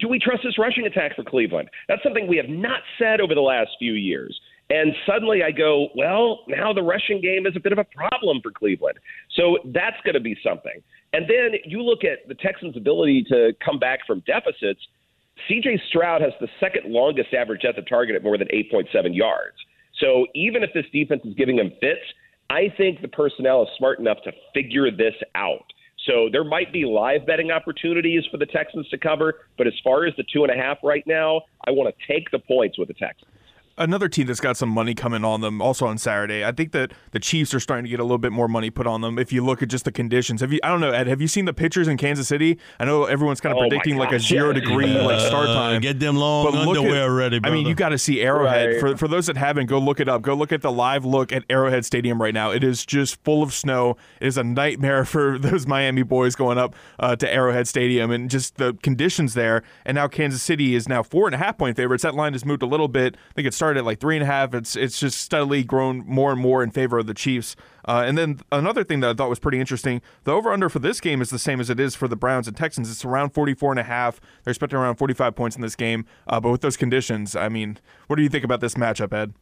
do 0.00 0.08
we 0.08 0.18
trust 0.18 0.42
this 0.44 0.58
rushing 0.58 0.86
attack 0.86 1.16
for 1.16 1.24
Cleveland? 1.24 1.70
That's 1.88 2.02
something 2.02 2.26
we 2.26 2.36
have 2.36 2.48
not 2.48 2.80
said 2.98 3.20
over 3.20 3.34
the 3.34 3.40
last 3.40 3.70
few 3.78 3.92
years. 3.92 4.38
And 4.70 4.92
suddenly 5.06 5.42
I 5.42 5.50
go, 5.50 5.88
well, 5.96 6.40
now 6.46 6.74
the 6.74 6.82
rushing 6.82 7.22
game 7.22 7.46
is 7.46 7.54
a 7.56 7.60
bit 7.60 7.72
of 7.72 7.78
a 7.78 7.84
problem 7.84 8.40
for 8.42 8.50
Cleveland. 8.50 8.98
So 9.34 9.58
that's 9.72 9.96
going 10.04 10.14
to 10.14 10.20
be 10.20 10.36
something. 10.44 10.82
And 11.14 11.24
then 11.24 11.58
you 11.64 11.82
look 11.82 12.04
at 12.04 12.28
the 12.28 12.34
Texans' 12.34 12.76
ability 12.76 13.24
to 13.30 13.52
come 13.64 13.78
back 13.78 14.00
from 14.06 14.22
deficits. 14.26 14.80
CJ 15.48 15.78
Stroud 15.88 16.20
has 16.20 16.32
the 16.40 16.48
second 16.60 16.92
longest 16.92 17.32
average 17.32 17.62
depth 17.62 17.78
of 17.78 17.88
target 17.88 18.16
at 18.16 18.22
more 18.22 18.36
than 18.36 18.48
8.7 18.48 19.16
yards. 19.16 19.56
So 20.00 20.26
even 20.34 20.62
if 20.62 20.70
this 20.74 20.86
defense 20.92 21.22
is 21.24 21.34
giving 21.34 21.58
him 21.58 21.72
fits, 21.80 22.00
I 22.50 22.72
think 22.76 23.02
the 23.02 23.08
personnel 23.08 23.62
is 23.62 23.68
smart 23.76 23.98
enough 23.98 24.18
to 24.24 24.32
figure 24.54 24.90
this 24.90 25.14
out. 25.34 25.64
So 26.06 26.28
there 26.32 26.44
might 26.44 26.72
be 26.72 26.84
live 26.84 27.26
betting 27.26 27.50
opportunities 27.50 28.24
for 28.30 28.38
the 28.38 28.46
Texans 28.46 28.88
to 28.88 28.98
cover, 28.98 29.34
but 29.58 29.66
as 29.66 29.74
far 29.84 30.06
as 30.06 30.14
the 30.16 30.24
two 30.32 30.44
and 30.44 30.52
a 30.52 30.56
half 30.56 30.78
right 30.82 31.06
now, 31.06 31.42
I 31.66 31.70
want 31.70 31.94
to 31.94 32.06
take 32.12 32.30
the 32.30 32.38
points 32.38 32.78
with 32.78 32.88
the 32.88 32.94
Texans. 32.94 33.30
Another 33.78 34.08
team 34.08 34.26
that's 34.26 34.40
got 34.40 34.56
some 34.56 34.68
money 34.68 34.94
coming 34.94 35.24
on 35.24 35.40
them 35.40 35.62
also 35.62 35.86
on 35.86 35.98
Saturday. 35.98 36.44
I 36.44 36.52
think 36.52 36.72
that 36.72 36.92
the 37.12 37.18
Chiefs 37.20 37.54
are 37.54 37.60
starting 37.60 37.84
to 37.84 37.90
get 37.90 38.00
a 38.00 38.02
little 38.02 38.18
bit 38.18 38.32
more 38.32 38.48
money 38.48 38.70
put 38.70 38.86
on 38.86 39.00
them. 39.00 39.18
If 39.18 39.32
you 39.32 39.44
look 39.44 39.62
at 39.62 39.68
just 39.68 39.84
the 39.84 39.92
conditions, 39.92 40.40
have 40.40 40.52
you? 40.52 40.60
I 40.62 40.68
don't 40.68 40.80
know, 40.80 40.90
Ed. 40.90 41.06
Have 41.06 41.20
you 41.20 41.28
seen 41.28 41.44
the 41.44 41.52
pictures 41.54 41.88
in 41.88 41.96
Kansas 41.96 42.28
City? 42.28 42.58
I 42.80 42.84
know 42.84 43.04
everyone's 43.04 43.40
kind 43.40 43.52
of 43.52 43.58
Oh, 43.58 43.68
predicting 43.68 43.96
my 43.96 44.04
like 44.04 44.12
a 44.12 44.20
zero 44.20 44.48
yeah. 44.48 44.60
degree 44.60 44.86
like 44.86 45.20
start 45.20 45.48
Uh, 45.48 45.54
time. 45.54 45.80
get 45.80 45.98
them 46.00 46.16
long 46.16 46.46
But 46.52 46.54
underwear 46.66 47.04
at- 47.04 47.10
ready, 47.10 47.36
I 47.36 47.50
mean, 47.50 47.62
brother. 47.62 47.68
you 47.68 47.74
got 47.74 47.88
to 47.90 47.98
see 47.98 48.20
Arrowhead. 48.20 48.68
Right. 48.72 48.80
For 48.80 48.96
for 48.96 49.08
those 49.08 49.26
that 49.26 49.36
haven't, 49.36 49.66
go 49.66 49.78
look 49.78 50.00
it 50.00 50.08
up. 50.08 50.22
Go 50.22 50.34
look 50.34 50.52
at 50.52 50.62
the 50.62 50.72
live 50.72 51.04
look 51.04 51.32
at 51.32 51.44
Arrowhead 51.50 51.84
Stadium 51.84 52.20
right 52.20 52.34
now. 52.34 52.50
It 52.50 52.64
is 52.64 52.84
just 52.84 53.22
full 53.24 53.42
of 53.42 53.52
snow. 53.52 53.96
It 54.20 54.26
is 54.26 54.36
a 54.38 54.44
nightmare 54.44 55.04
for 55.04 55.38
those 55.38 55.66
Miami 55.66 56.02
boys 56.02 56.34
going 56.34 56.58
up 56.58 56.74
uh, 56.98 57.16
to 57.16 57.32
Arrowhead 57.32 57.68
Stadium 57.68 58.10
and 58.10 58.30
just 58.30 58.56
the 58.56 58.74
conditions 58.82 59.34
there. 59.34 59.62
And 59.84 59.94
now 59.94 60.08
Kansas 60.08 60.42
City 60.42 60.74
is 60.74 60.88
now 60.88 61.02
four 61.02 61.26
and 61.26 61.34
a 61.34 61.38
half 61.38 61.58
point 61.58 61.76
favorites. 61.76 62.02
That 62.02 62.14
line 62.14 62.32
has 62.32 62.44
moved 62.44 62.62
a 62.62 62.66
little 62.66 62.88
bit. 62.88 63.16
I 63.30 63.32
think 63.34 63.46
it 63.46 63.54
started 63.54 63.67
at 63.76 63.84
like 63.84 64.00
three 64.00 64.16
and 64.16 64.22
a 64.22 64.26
half. 64.26 64.54
It's 64.54 64.76
it's 64.76 64.98
just 64.98 65.18
steadily 65.18 65.62
grown 65.62 66.04
more 66.06 66.32
and 66.32 66.40
more 66.40 66.62
in 66.62 66.70
favor 66.70 66.98
of 66.98 67.06
the 67.06 67.14
Chiefs. 67.14 67.56
Uh, 67.86 68.04
and 68.06 68.16
then 68.18 68.40
another 68.52 68.84
thing 68.84 69.00
that 69.00 69.10
I 69.10 69.14
thought 69.14 69.30
was 69.30 69.38
pretty 69.38 69.60
interesting, 69.60 70.02
the 70.24 70.32
over 70.32 70.52
under 70.52 70.68
for 70.68 70.78
this 70.78 71.00
game 71.00 71.22
is 71.22 71.30
the 71.30 71.38
same 71.38 71.58
as 71.60 71.70
it 71.70 71.80
is 71.80 71.94
for 71.94 72.06
the 72.06 72.16
Browns 72.16 72.46
and 72.46 72.56
Texans. 72.56 72.90
It's 72.90 73.04
around 73.04 73.30
44 73.30 73.72
and 73.72 73.80
a 73.80 73.84
half. 73.84 74.20
They're 74.44 74.52
expecting 74.52 74.78
around 74.78 74.96
45 74.96 75.34
points 75.34 75.56
in 75.56 75.62
this 75.62 75.74
game. 75.74 76.04
Uh, 76.26 76.38
but 76.38 76.50
with 76.50 76.60
those 76.60 76.76
conditions, 76.76 77.34
I 77.34 77.48
mean, 77.48 77.78
what 78.06 78.16
do 78.16 78.22
you 78.22 78.28
think 78.28 78.44
about 78.44 78.60
this 78.60 78.74
matchup, 78.74 79.12
Ed? 79.12 79.32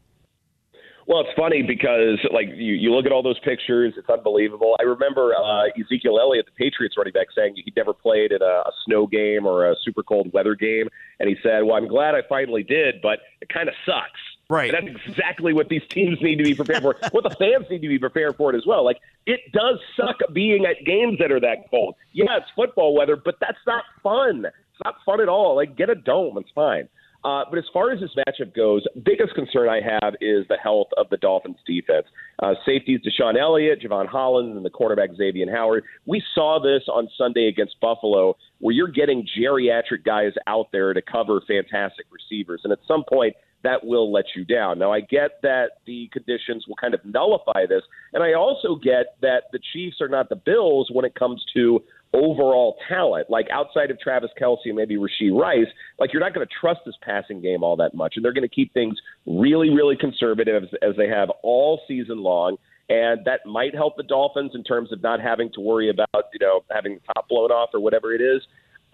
Well, 1.07 1.21
it's 1.21 1.31
funny 1.37 1.63
because 1.63 2.19
like 2.33 2.49
you, 2.49 2.75
you 2.75 2.93
look 2.93 3.07
at 3.07 3.13
all 3.13 3.23
those 3.23 3.39
pictures, 3.41 3.95
it's 3.97 4.09
unbelievable. 4.09 4.77
I 4.81 4.83
remember 4.83 5.35
uh, 5.37 5.67
Ezekiel 5.81 6.19
Elliott, 6.19 6.47
the 6.47 6.53
Patriots 6.53 6.97
running 6.99 7.13
back, 7.13 7.29
saying 7.35 7.55
he'd 7.57 7.77
never 7.77 7.93
played 7.93 8.33
in 8.33 8.43
a, 8.43 8.45
a 8.67 8.73
snow 8.85 9.07
game 9.07 9.47
or 9.47 9.71
a 9.71 9.77
super 9.85 10.03
cold 10.03 10.33
weather 10.33 10.57
game, 10.57 10.89
and 11.21 11.29
he 11.29 11.37
said, 11.45 11.63
"Well, 11.63 11.77
I'm 11.77 11.87
glad 11.87 12.17
I 12.17 12.23
finally 12.29 12.65
did, 12.65 12.97
but 13.03 13.21
it 13.41 13.49
kind 13.49 13.69
of 13.69 13.75
sucks." 13.87 14.21
Right. 14.49 14.73
And 14.75 14.89
that's 14.89 15.07
exactly 15.07 15.53
what 15.53 15.69
these 15.69 15.83
teams 15.91 16.19
need 16.21 16.37
to 16.37 16.45
be 16.45 16.55
prepared 16.55 16.83
for. 16.83 16.97
what 17.11 17.25
the 17.25 17.35
fans 17.37 17.67
need 17.71 17.83
to 17.83 17.89
be 17.89 17.99
prepared 17.99 18.37
for 18.37 18.53
it 18.53 18.57
as 18.57 18.65
well. 18.67 18.85
Like 18.85 18.99
it 19.27 19.41
does 19.53 19.79
suck 19.97 20.17
being 20.33 20.67
at 20.67 20.85
games 20.85 21.19
that 21.21 21.31
are 21.31 21.41
that 21.41 21.71
cold. 21.71 21.95
Yeah, 22.13 22.37
it's 22.37 22.47
football 22.55 22.97
weather, 22.97 23.17
but 23.17 23.37
that's 23.41 23.59
not 23.67 23.85
fun. 24.03 24.45
It's 24.45 24.85
not 24.85 24.97
fun 25.05 25.21
at 25.21 25.29
all. 25.29 25.57
Like 25.57 25.77
get 25.77 25.89
a 25.89 25.95
dome, 25.95 26.37
it's 26.39 26.51
fine. 26.55 26.89
Uh, 27.27 27.43
but 27.51 27.59
as 27.59 27.65
far 27.73 27.91
as 27.91 27.99
this 27.99 28.13
matchup 28.17 28.55
goes, 28.55 28.85
biggest 29.05 29.35
concern 29.35 29.69
I 29.69 29.81
have 29.81 30.15
is 30.21 30.47
the 30.49 30.57
health 30.63 30.87
of 30.97 31.09
the 31.11 31.17
Dolphins 31.17 31.57
defense. 31.67 32.07
Uh, 32.41 32.55
safeties 32.65 33.01
DeShon 33.01 33.37
Elliott, 33.37 33.83
Jevon 33.83 34.07
Holland, 34.07 34.57
and 34.57 34.65
the 34.65 34.71
cornerback 34.71 35.17
Xavier 35.17 35.51
Howard. 35.51 35.83
We 36.07 36.23
saw 36.37 36.61
this 36.63 36.85
on 36.87 37.09
Sunday 37.19 37.49
against 37.49 37.81
Buffalo, 37.81 38.37
where 38.61 38.73
you're 38.73 38.93
getting 38.93 39.27
geriatric 39.37 40.05
guys 40.05 40.35
out 40.47 40.67
there 40.71 40.95
to 40.95 41.03
cover 41.03 41.41
fantastic 41.49 42.07
receivers, 42.13 42.61
and 42.63 42.73
at 42.73 42.79
some 42.87 43.03
point 43.13 43.35
that 43.65 43.85
will 43.85 44.13
let 44.13 44.27
you 44.37 44.45
down. 44.45 44.79
Now 44.79 44.93
I 44.93 45.01
get 45.01 45.43
that 45.43 45.79
the 45.85 46.09
conditions 46.13 46.67
will 46.69 46.77
kind 46.77 46.95
of 46.95 47.05
nullify 47.05 47.67
this, 47.69 47.83
and 48.13 48.23
I 48.23 48.35
also 48.35 48.77
get 48.77 49.17
that 49.23 49.45
the 49.51 49.59
Chiefs 49.73 50.01
are 50.01 50.09
not 50.09 50.29
the 50.29 50.37
Bills 50.37 50.91
when 50.93 51.05
it 51.05 51.17
comes 51.17 51.45
to 51.55 51.83
overall 52.13 52.77
talent. 52.89 53.31
Like 53.31 53.47
outside 53.53 53.91
of 53.91 54.01
Travis 54.01 54.31
Kelce 54.41 54.67
and 54.67 54.77
maybe 54.77 54.97
Rashee 54.97 55.33
Rice, 55.33 55.67
like 55.99 56.13
you're 56.13 56.21
not 56.21 56.35
going 56.35 56.47
to 56.47 56.53
trust 56.61 56.81
this 56.87 56.95
passing 57.03 57.41
game 57.41 57.63
all 57.63 57.77
that 57.77 57.95
much, 57.95 58.15
and 58.17 58.25
they're 58.25 58.33
going 58.33 58.49
to 58.49 58.55
keep 58.55 58.73
things 58.73 58.97
really, 59.27 59.71
really 59.71 59.97
conservative 59.97 60.65
as, 60.65 60.69
as 60.83 60.97
they 60.97 61.09
have 61.09 61.31
all 61.43 61.81
season 61.89 62.23
long. 62.23 62.57
And 62.89 63.25
that 63.25 63.41
might 63.45 63.75
help 63.75 63.97
the 63.97 64.05
Dolphins 64.05 64.53
in 64.55 64.63
terms 64.63 64.93
of 64.93 65.03
not 65.03 65.21
having 65.21 65.51
to 65.55 65.61
worry 65.61 65.91
about, 65.91 66.27
you 66.33 66.39
know, 66.41 66.61
having 66.71 66.95
the 66.95 67.01
top 67.15 67.29
blown 67.29 67.51
off 67.51 67.71
or 67.75 67.81
whatever 67.81 68.15
it 68.15 68.21
is. 68.21 68.43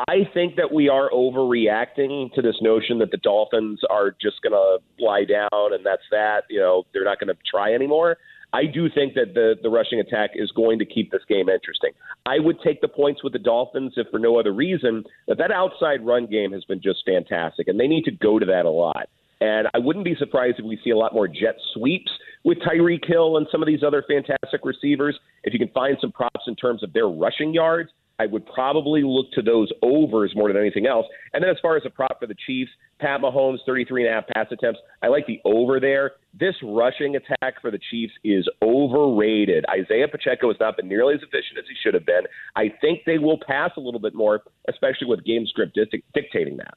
I 0.08 0.26
think 0.32 0.56
that 0.56 0.72
we 0.72 0.88
are 0.88 1.10
overreacting 1.10 2.32
to 2.32 2.42
this 2.42 2.56
notion 2.62 2.98
that 3.00 3.10
the 3.10 3.18
Dolphins 3.18 3.80
are 3.90 4.16
just 4.20 4.40
going 4.42 4.52
to 4.52 4.78
lie 4.98 5.24
down 5.24 5.74
and 5.74 5.84
that's 5.84 6.02
that. 6.10 6.44
You 6.48 6.60
know, 6.60 6.84
they're 6.92 7.04
not 7.04 7.20
going 7.20 7.28
to 7.28 7.36
try 7.48 7.74
anymore. 7.74 8.16
I 8.52 8.66
do 8.66 8.88
think 8.90 9.14
that 9.14 9.34
the 9.34 9.54
the 9.62 9.70
rushing 9.70 10.00
attack 10.00 10.30
is 10.34 10.50
going 10.52 10.78
to 10.78 10.84
keep 10.84 11.10
this 11.10 11.22
game 11.28 11.48
interesting. 11.48 11.92
I 12.26 12.38
would 12.38 12.60
take 12.62 12.80
the 12.80 12.88
points 12.88 13.22
with 13.24 13.32
the 13.32 13.38
Dolphins 13.38 13.94
if 13.96 14.08
for 14.10 14.18
no 14.18 14.38
other 14.38 14.52
reason 14.52 15.04
that 15.26 15.38
that 15.38 15.50
outside 15.50 16.04
run 16.04 16.26
game 16.26 16.52
has 16.52 16.64
been 16.64 16.80
just 16.80 17.02
fantastic, 17.06 17.68
and 17.68 17.80
they 17.80 17.88
need 17.88 18.04
to 18.04 18.10
go 18.10 18.38
to 18.38 18.46
that 18.46 18.66
a 18.66 18.70
lot. 18.70 19.08
And 19.40 19.66
I 19.74 19.78
wouldn't 19.78 20.04
be 20.04 20.14
surprised 20.14 20.60
if 20.60 20.64
we 20.64 20.78
see 20.84 20.90
a 20.90 20.96
lot 20.96 21.14
more 21.14 21.26
jet 21.26 21.56
sweeps 21.74 22.12
with 22.44 22.58
Tyreek 22.58 23.04
Hill 23.04 23.38
and 23.38 23.46
some 23.50 23.60
of 23.62 23.66
these 23.66 23.82
other 23.82 24.04
fantastic 24.06 24.60
receivers. 24.64 25.18
If 25.42 25.52
you 25.52 25.58
can 25.58 25.68
find 25.70 25.96
some 26.00 26.12
props 26.12 26.44
in 26.46 26.54
terms 26.54 26.82
of 26.84 26.92
their 26.92 27.08
rushing 27.08 27.52
yards, 27.52 27.90
I 28.20 28.26
would 28.26 28.46
probably 28.46 29.02
look 29.02 29.32
to 29.32 29.42
those 29.42 29.68
overs 29.82 30.32
more 30.36 30.46
than 30.46 30.56
anything 30.56 30.86
else. 30.86 31.06
And 31.32 31.42
then 31.42 31.50
as 31.50 31.56
far 31.60 31.76
as 31.76 31.82
a 31.84 31.90
prop 31.90 32.20
for 32.20 32.26
the 32.26 32.36
Chiefs, 32.46 32.70
Pat 33.02 33.20
Mahomes, 33.20 33.58
33 33.66 34.06
and 34.06 34.12
a 34.12 34.14
half 34.14 34.26
pass 34.28 34.46
attempts. 34.52 34.78
I 35.02 35.08
like 35.08 35.26
the 35.26 35.40
over 35.44 35.80
there. 35.80 36.12
This 36.38 36.54
rushing 36.62 37.16
attack 37.16 37.60
for 37.60 37.70
the 37.70 37.80
Chiefs 37.90 38.12
is 38.22 38.48
overrated. 38.62 39.64
Isaiah 39.68 40.06
Pacheco 40.08 40.48
has 40.48 40.56
not 40.60 40.76
been 40.76 40.88
nearly 40.88 41.14
as 41.14 41.20
efficient 41.20 41.58
as 41.58 41.64
he 41.68 41.74
should 41.82 41.94
have 41.94 42.06
been. 42.06 42.22
I 42.54 42.72
think 42.80 43.00
they 43.04 43.18
will 43.18 43.38
pass 43.44 43.72
a 43.76 43.80
little 43.80 44.00
bit 44.00 44.14
more, 44.14 44.42
especially 44.68 45.08
with 45.08 45.24
game 45.24 45.46
script 45.46 45.76
dictating 46.14 46.56
that. 46.58 46.74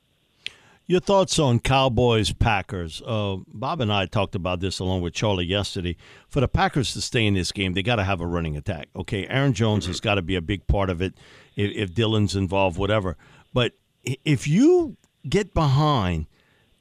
Your 0.88 1.00
thoughts 1.00 1.40
on 1.40 1.60
Cowboys 1.60 2.32
Packers? 2.34 3.02
Uh, 3.06 3.38
Bob 3.48 3.82
and 3.82 3.92
I 3.92 4.06
talked 4.06 4.36
about 4.36 4.60
this 4.60 4.78
along 4.80 5.02
with 5.02 5.14
Charlie 5.14 5.46
yesterday. 5.46 5.96
For 6.28 6.42
the 6.42 6.48
Packers 6.48 6.94
to 6.94 7.02
stay 7.02 7.26
in 7.26 7.34
this 7.34 7.52
game, 7.52 7.74
they 7.74 7.82
got 7.82 7.96
to 7.96 8.04
have 8.04 8.22
a 8.22 8.28
running 8.28 8.56
attack. 8.56 8.90
Okay, 8.96 9.28
Aaron 9.28 9.54
Jones 9.54 9.88
has 9.88 10.00
got 10.00 10.16
to 10.16 10.22
be 10.22 10.36
a 10.36 10.42
big 10.42 10.68
part 10.68 10.90
of 10.90 11.02
it. 11.02 11.16
If, 11.56 11.72
if 11.76 11.96
Dillon's 11.96 12.36
involved, 12.36 12.78
whatever. 12.78 13.18
But 13.52 13.74
if 14.04 14.48
you 14.48 14.98
get 15.30 15.54
behind 15.54 16.28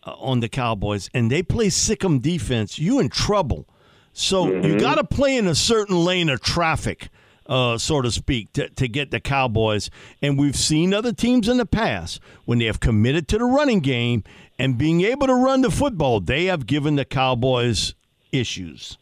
uh, 0.04 0.14
on 0.18 0.40
the 0.40 0.48
Cowboys 0.48 1.08
and 1.14 1.30
they 1.30 1.42
play 1.42 1.68
sick'em 1.68 2.20
defense, 2.20 2.78
you 2.78 2.98
in 3.00 3.08
trouble. 3.08 3.68
So 4.12 4.52
you 4.52 4.78
got 4.78 4.94
to 4.94 5.04
play 5.04 5.36
in 5.36 5.48
a 5.48 5.56
certain 5.56 6.04
lane 6.04 6.28
of 6.28 6.40
traffic, 6.40 7.08
uh, 7.46 7.78
so 7.78 8.00
to 8.00 8.12
speak, 8.12 8.52
to, 8.52 8.68
to 8.68 8.86
get 8.86 9.10
the 9.10 9.18
Cowboys. 9.18 9.90
And 10.22 10.38
we've 10.38 10.56
seen 10.56 10.94
other 10.94 11.12
teams 11.12 11.48
in 11.48 11.56
the 11.56 11.66
past 11.66 12.20
when 12.44 12.58
they 12.58 12.66
have 12.66 12.78
committed 12.78 13.26
to 13.28 13.38
the 13.38 13.44
running 13.44 13.80
game 13.80 14.22
and 14.58 14.78
being 14.78 15.00
able 15.00 15.26
to 15.26 15.34
run 15.34 15.62
the 15.62 15.70
football, 15.70 16.20
they 16.20 16.44
have 16.44 16.66
given 16.66 16.94
the 16.94 17.04
Cowboys 17.04 17.94
issues. 18.30 18.98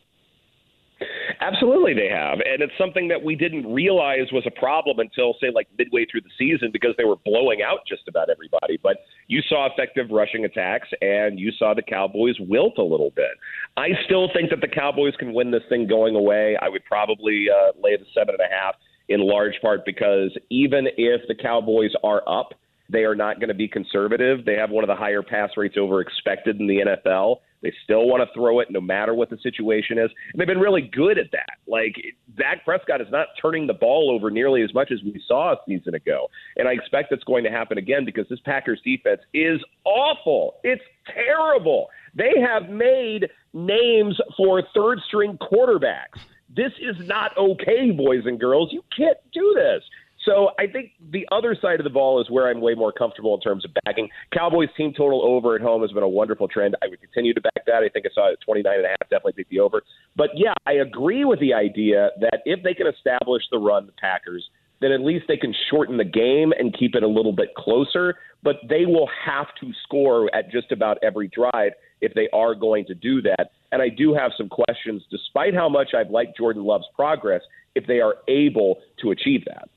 Absolutely, 1.40 1.94
they 1.94 2.08
have. 2.08 2.38
And 2.40 2.62
it's 2.62 2.72
something 2.78 3.08
that 3.08 3.22
we 3.22 3.34
didn't 3.34 3.72
realize 3.72 4.30
was 4.32 4.44
a 4.46 4.50
problem 4.50 4.98
until, 4.98 5.34
say, 5.40 5.48
like 5.52 5.68
midway 5.78 6.06
through 6.10 6.22
the 6.22 6.30
season 6.38 6.70
because 6.72 6.94
they 6.96 7.04
were 7.04 7.16
blowing 7.24 7.62
out 7.62 7.80
just 7.86 8.08
about 8.08 8.30
everybody. 8.30 8.78
But 8.82 8.98
you 9.28 9.40
saw 9.48 9.66
effective 9.66 10.06
rushing 10.10 10.44
attacks 10.44 10.88
and 11.00 11.38
you 11.38 11.52
saw 11.58 11.74
the 11.74 11.82
Cowboys 11.82 12.36
wilt 12.40 12.78
a 12.78 12.82
little 12.82 13.10
bit. 13.10 13.32
I 13.76 13.88
still 14.04 14.28
think 14.34 14.50
that 14.50 14.60
the 14.60 14.68
Cowboys 14.68 15.14
can 15.18 15.32
win 15.32 15.50
this 15.50 15.62
thing 15.68 15.86
going 15.86 16.14
away. 16.14 16.56
I 16.60 16.68
would 16.68 16.84
probably 16.84 17.46
uh, 17.50 17.72
lay 17.82 17.96
the 17.96 18.06
seven 18.14 18.34
and 18.38 18.40
a 18.40 18.54
half 18.54 18.74
in 19.08 19.20
large 19.20 19.54
part 19.60 19.84
because 19.84 20.36
even 20.50 20.86
if 20.96 21.22
the 21.28 21.34
Cowboys 21.34 21.92
are 22.04 22.22
up, 22.28 22.54
they 22.88 23.04
are 23.04 23.14
not 23.14 23.40
going 23.40 23.48
to 23.48 23.54
be 23.54 23.68
conservative. 23.68 24.44
They 24.44 24.54
have 24.54 24.70
one 24.70 24.84
of 24.84 24.88
the 24.88 24.94
higher 24.94 25.22
pass 25.22 25.50
rates 25.56 25.76
over 25.78 26.00
expected 26.00 26.60
in 26.60 26.66
the 26.66 26.80
NFL. 27.06 27.38
They 27.62 27.72
still 27.84 28.06
want 28.06 28.22
to 28.22 28.34
throw 28.34 28.60
it 28.60 28.68
no 28.70 28.80
matter 28.80 29.14
what 29.14 29.30
the 29.30 29.38
situation 29.42 29.98
is. 29.98 30.10
And 30.32 30.40
they've 30.40 30.46
been 30.46 30.60
really 30.60 30.82
good 30.82 31.18
at 31.18 31.30
that. 31.32 31.58
Like 31.66 31.94
Dak 32.36 32.64
Prescott 32.64 33.00
is 33.00 33.08
not 33.10 33.28
turning 33.40 33.66
the 33.66 33.74
ball 33.74 34.10
over 34.10 34.30
nearly 34.30 34.62
as 34.62 34.74
much 34.74 34.90
as 34.90 35.02
we 35.02 35.22
saw 35.26 35.52
a 35.52 35.56
season 35.66 35.94
ago. 35.94 36.28
And 36.56 36.68
I 36.68 36.72
expect 36.72 37.10
that's 37.10 37.24
going 37.24 37.44
to 37.44 37.50
happen 37.50 37.78
again 37.78 38.04
because 38.04 38.28
this 38.28 38.40
Packers 38.44 38.80
defense 38.84 39.20
is 39.32 39.60
awful. 39.84 40.56
It's 40.64 40.82
terrible. 41.14 41.88
They 42.14 42.32
have 42.40 42.68
made 42.68 43.28
names 43.54 44.20
for 44.36 44.62
third 44.74 44.98
string 45.06 45.38
quarterbacks. 45.38 46.20
This 46.54 46.72
is 46.80 46.96
not 47.06 47.36
okay, 47.38 47.92
boys 47.92 48.26
and 48.26 48.38
girls. 48.38 48.70
You 48.72 48.84
can't 48.94 49.16
do 49.32 49.54
this. 49.56 49.82
So 50.24 50.50
I 50.58 50.66
think 50.66 50.92
the 51.10 51.26
other 51.32 51.56
side 51.60 51.80
of 51.80 51.84
the 51.84 51.90
ball 51.90 52.20
is 52.20 52.30
where 52.30 52.48
I'm 52.48 52.60
way 52.60 52.74
more 52.74 52.92
comfortable 52.92 53.34
in 53.34 53.40
terms 53.40 53.64
of 53.64 53.72
backing. 53.84 54.08
Cowboys 54.32 54.68
team 54.76 54.92
total 54.96 55.22
over 55.24 55.56
at 55.56 55.62
home 55.62 55.82
has 55.82 55.90
been 55.90 56.02
a 56.02 56.08
wonderful 56.08 56.46
trend. 56.46 56.76
I 56.82 56.86
would 56.88 57.00
continue 57.00 57.34
to 57.34 57.40
back 57.40 57.66
that. 57.66 57.82
I 57.82 57.88
think 57.88 58.06
I 58.06 58.14
saw 58.14 58.28
it 58.28 58.34
at 58.34 58.40
29 58.44 58.72
and 58.72 58.84
a 58.84 58.88
half. 58.88 59.00
Definitely 59.10 59.32
pick 59.32 59.48
the 59.48 59.60
over. 59.60 59.82
But 60.16 60.30
yeah, 60.34 60.54
I 60.66 60.74
agree 60.74 61.24
with 61.24 61.40
the 61.40 61.54
idea 61.54 62.10
that 62.20 62.42
if 62.44 62.62
they 62.62 62.74
can 62.74 62.86
establish 62.86 63.42
the 63.50 63.58
run, 63.58 63.86
the 63.86 63.92
Packers, 63.92 64.48
then 64.80 64.92
at 64.92 65.00
least 65.00 65.26
they 65.28 65.36
can 65.36 65.54
shorten 65.70 65.96
the 65.96 66.04
game 66.04 66.52
and 66.58 66.76
keep 66.76 66.94
it 66.94 67.02
a 67.02 67.08
little 67.08 67.32
bit 67.32 67.54
closer. 67.56 68.16
But 68.44 68.56
they 68.68 68.86
will 68.86 69.08
have 69.24 69.46
to 69.60 69.72
score 69.84 70.32
at 70.34 70.50
just 70.50 70.70
about 70.70 70.98
every 71.02 71.28
drive 71.28 71.72
if 72.00 72.14
they 72.14 72.28
are 72.32 72.54
going 72.54 72.84
to 72.86 72.94
do 72.94 73.22
that. 73.22 73.50
And 73.70 73.80
I 73.80 73.88
do 73.88 74.12
have 74.14 74.32
some 74.36 74.48
questions, 74.48 75.02
despite 75.10 75.54
how 75.54 75.68
much 75.68 75.94
I've 75.96 76.10
liked 76.10 76.36
Jordan 76.36 76.64
Love's 76.64 76.88
progress, 76.94 77.42
if 77.74 77.86
they 77.86 78.00
are 78.00 78.16
able 78.28 78.78
to 79.00 79.12
achieve 79.12 79.44
that. 79.46 79.68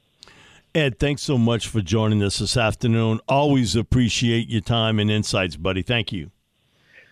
Ed, 0.75 0.99
thanks 0.99 1.21
so 1.21 1.37
much 1.37 1.69
for 1.69 1.79
joining 1.79 2.21
us 2.21 2.39
this 2.39 2.57
afternoon. 2.57 3.21
Always 3.29 3.77
appreciate 3.77 4.49
your 4.49 4.59
time 4.59 4.99
and 4.99 5.09
insights, 5.09 5.55
buddy. 5.55 5.81
Thank 5.81 6.11
you. 6.11 6.31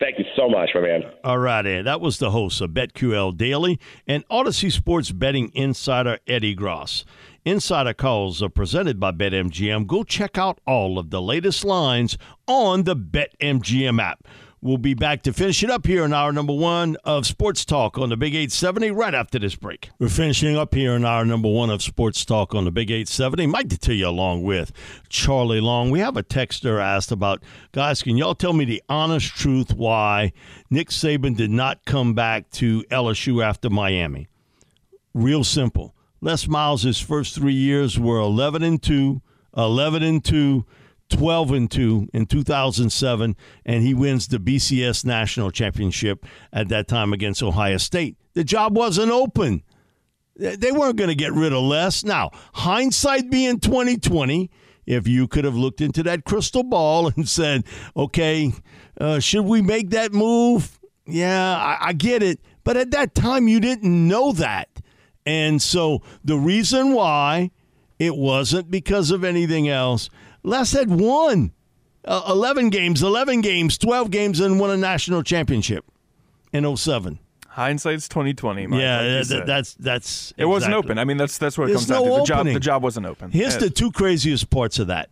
Thank 0.02 0.20
you 0.20 0.26
so 0.36 0.50
much, 0.50 0.72
my 0.76 0.82
man. 0.82 1.04
All 1.24 1.38
right, 1.38 1.66
Ed. 1.66 1.84
That 1.84 2.02
was 2.02 2.18
the 2.18 2.32
host 2.32 2.60
of 2.60 2.72
BetQL 2.72 3.38
Daily 3.38 3.80
and 4.06 4.28
Audacy 4.28 4.70
Sports 4.70 5.14
Betting 5.14 5.50
Insider 5.56 6.20
Ed 6.28 6.42
Egros. 6.42 7.06
Insider 7.46 7.94
calls 7.94 8.44
are 8.44 8.50
presented 8.50 9.00
by 9.00 9.14
BetMGM. 9.14 9.88
Go 9.88 10.04
check 10.04 10.38
out 10.38 10.60
all 10.68 11.00
of 11.00 11.10
the 11.10 11.22
latest 11.22 11.64
lines 11.64 12.18
on 12.50 12.84
the 12.84 12.98
BetMGM 12.98 14.02
app. 14.02 14.28
We'll 14.64 14.78
be 14.78 14.94
back 14.94 15.24
to 15.24 15.34
finish 15.34 15.62
it 15.62 15.70
up 15.70 15.86
here 15.86 16.06
in 16.06 16.14
hour 16.14 16.32
number 16.32 16.54
one 16.54 16.96
of 17.04 17.28
Sports 17.28 17.66
Talk 17.66 17.98
on 17.98 18.08
the 18.08 18.16
Big 18.16 18.34
870 18.34 18.92
right 18.92 19.14
after 19.14 19.38
this 19.38 19.56
break. 19.56 19.90
We're 20.00 20.08
finishing 20.08 20.56
up 20.56 20.74
here 20.74 20.94
in 20.94 21.04
hour 21.04 21.26
number 21.26 21.50
one 21.50 21.70
of 21.70 21.84
Sports 21.84 22.24
Talk 22.24 22.56
on 22.56 22.64
the 22.64 22.72
Big 22.72 22.90
870. 22.90 23.48
Mike 23.48 23.68
Detillier 23.68 24.08
along 24.08 24.44
with 24.44 24.72
Charlie 25.10 25.60
Long. 25.60 25.90
We 25.90 26.00
have 26.00 26.16
a 26.16 26.24
texter 26.24 26.82
asked 26.82 27.12
about, 27.12 27.44
guys, 27.74 28.02
can 28.02 28.16
y'all 28.16 28.36
tell 28.36 28.54
me 28.54 28.64
the 28.64 28.82
honest 28.88 29.36
truth 29.36 29.74
why 29.74 30.32
Nick 30.70 30.92
Saban 30.92 31.36
did 31.36 31.52
not 31.52 31.84
come 31.84 32.14
back 32.14 32.50
to 32.52 32.84
LSU 32.84 33.44
after 33.44 33.70
Miami? 33.70 34.30
Real 35.14 35.44
simple. 35.44 35.94
Les 36.22 36.48
Miles' 36.48 37.02
first 37.02 37.36
three 37.36 37.52
years 37.52 38.00
were 38.00 38.20
11 38.20 38.64
and 38.64 38.82
2, 38.82 39.22
11 39.58 40.04
and 40.04 40.24
2, 40.24 40.66
12 41.10 41.52
and 41.52 41.72
2 41.72 42.10
in 42.14 42.26
2007 42.26 43.36
and 43.66 43.84
he 43.84 43.94
wins 43.94 44.28
the 44.28 44.40
BCS 44.40 45.06
national 45.06 45.52
championship 45.52 46.26
at 46.52 46.70
that 46.70 46.88
time 46.88 47.14
against 47.14 47.44
Ohio 47.44 47.78
State. 47.78 48.18
The 48.34 48.44
job 48.44 48.76
wasn't 48.76 49.12
open. 49.12 49.64
They 50.36 50.72
weren't 50.72 50.96
going 50.96 51.10
to 51.10 51.16
get 51.16 51.34
rid 51.34 51.54
of 51.54 51.62
Les. 51.62 52.04
Now, 52.04 52.32
hindsight 52.54 53.30
being 53.30 53.60
2020, 53.60 54.50
if 54.86 55.08
you 55.08 55.28
could 55.28 55.46
have 55.46 55.56
looked 55.56 55.82
into 55.82 56.04
that 56.04 56.26
crystal 56.26 56.64
ball 56.64 57.08
and 57.16 57.30
said, 57.30 57.64
"Okay, 57.96 58.52
uh, 59.00 59.20
should 59.20 59.46
we 59.46 59.62
make 59.62 59.92
that 59.92 60.12
move?" 60.12 60.80
Yeah, 61.06 61.56
I, 61.56 61.90
I 61.90 61.94
get 61.94 62.24
it, 62.24 62.40
but 62.64 62.78
at 62.78 62.92
that 62.92 63.14
time 63.14 63.48
you 63.48 63.60
didn't 63.60 64.08
know 64.08 64.32
that, 64.34 64.70
and 65.26 65.62
so 65.62 66.02
the 66.24 66.38
reason 66.38 66.94
why 66.94 67.52
it 68.00 68.16
wasn't 68.16 68.72
because 68.72 69.12
of 69.12 69.24
anything 69.24 69.70
else 69.70 70.10
Les 70.44 70.72
had 70.72 70.90
won 70.90 71.52
uh, 72.06 72.24
11 72.28 72.70
games, 72.70 73.02
11 73.02 73.42
games, 73.42 73.78
12 73.78 74.12
games, 74.12 74.40
and 74.40 74.60
won 74.60 74.70
a 74.70 74.78
national 74.78 75.24
championship 75.24 75.86
in 76.52 76.76
07. 76.76 77.20
Hindsight's 77.54 78.08
twenty 78.08 78.34
twenty. 78.34 78.64
Yeah, 78.64 79.02
like 79.02 79.28
that, 79.28 79.46
that's 79.46 79.76
that's. 79.76 80.32
It 80.32 80.42
exactly. 80.42 80.46
wasn't 80.48 80.74
open. 80.74 80.98
I 80.98 81.06
mean, 81.06 81.18
that's 81.18 81.38
that's 81.38 81.56
what 81.56 81.66
it 81.66 81.74
There's 81.74 81.86
comes 81.86 81.90
no 81.90 82.04
down 82.04 82.16
to. 82.16 82.22
The 82.22 82.26
job, 82.26 82.46
the 82.48 82.60
job 82.60 82.84
wasn't 82.84 83.06
open. 83.06 83.30
Here's 83.30 83.58
the 83.58 83.70
two 83.70 83.92
craziest 83.92 84.50
parts 84.50 84.80
of 84.80 84.88
that. 84.88 85.10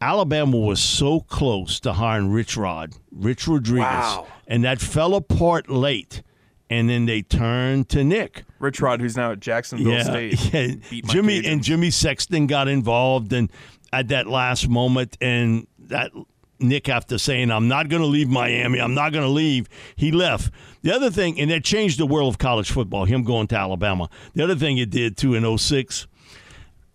Alabama 0.00 0.58
was 0.58 0.80
so 0.80 1.20
close 1.20 1.80
to 1.80 1.94
hiring 1.94 2.30
Rich 2.30 2.56
Rod, 2.58 2.92
Rich 3.10 3.48
Rodriguez, 3.48 3.84
wow. 3.84 4.26
and 4.46 4.64
that 4.64 4.80
fell 4.80 5.14
apart 5.14 5.68
late. 5.68 6.22
And 6.70 6.90
then 6.90 7.06
they 7.06 7.22
turned 7.22 7.88
to 7.88 8.04
Nick. 8.04 8.44
Rich 8.58 8.82
Rod, 8.82 9.00
who's 9.00 9.16
now 9.16 9.32
at 9.32 9.40
Jacksonville 9.40 9.90
yeah, 9.90 10.02
State. 10.02 10.52
Yeah. 10.92 11.00
Jimmy 11.06 11.46
and 11.46 11.62
Jimmy 11.62 11.90
Sexton 11.90 12.46
got 12.46 12.68
involved, 12.68 13.32
and 13.32 13.50
at 13.92 14.08
that 14.08 14.26
last 14.26 14.68
moment, 14.68 15.16
and 15.20 15.66
that 15.78 16.12
Nick 16.60 16.88
after 16.88 17.18
saying, 17.18 17.50
I'm 17.50 17.68
not 17.68 17.88
going 17.88 18.02
to 18.02 18.08
leave 18.08 18.28
Miami, 18.28 18.80
I'm 18.80 18.94
not 18.94 19.12
going 19.12 19.24
to 19.24 19.30
leave, 19.30 19.68
he 19.96 20.10
left. 20.10 20.52
The 20.82 20.94
other 20.94 21.10
thing, 21.10 21.38
and 21.40 21.50
that 21.50 21.64
changed 21.64 21.98
the 21.98 22.06
world 22.06 22.32
of 22.34 22.38
college 22.38 22.70
football, 22.70 23.04
him 23.04 23.22
going 23.22 23.46
to 23.48 23.56
Alabama. 23.56 24.08
The 24.34 24.44
other 24.44 24.56
thing 24.56 24.78
it 24.78 24.90
did 24.90 25.16
too 25.16 25.34
in 25.34 25.58
06, 25.58 26.06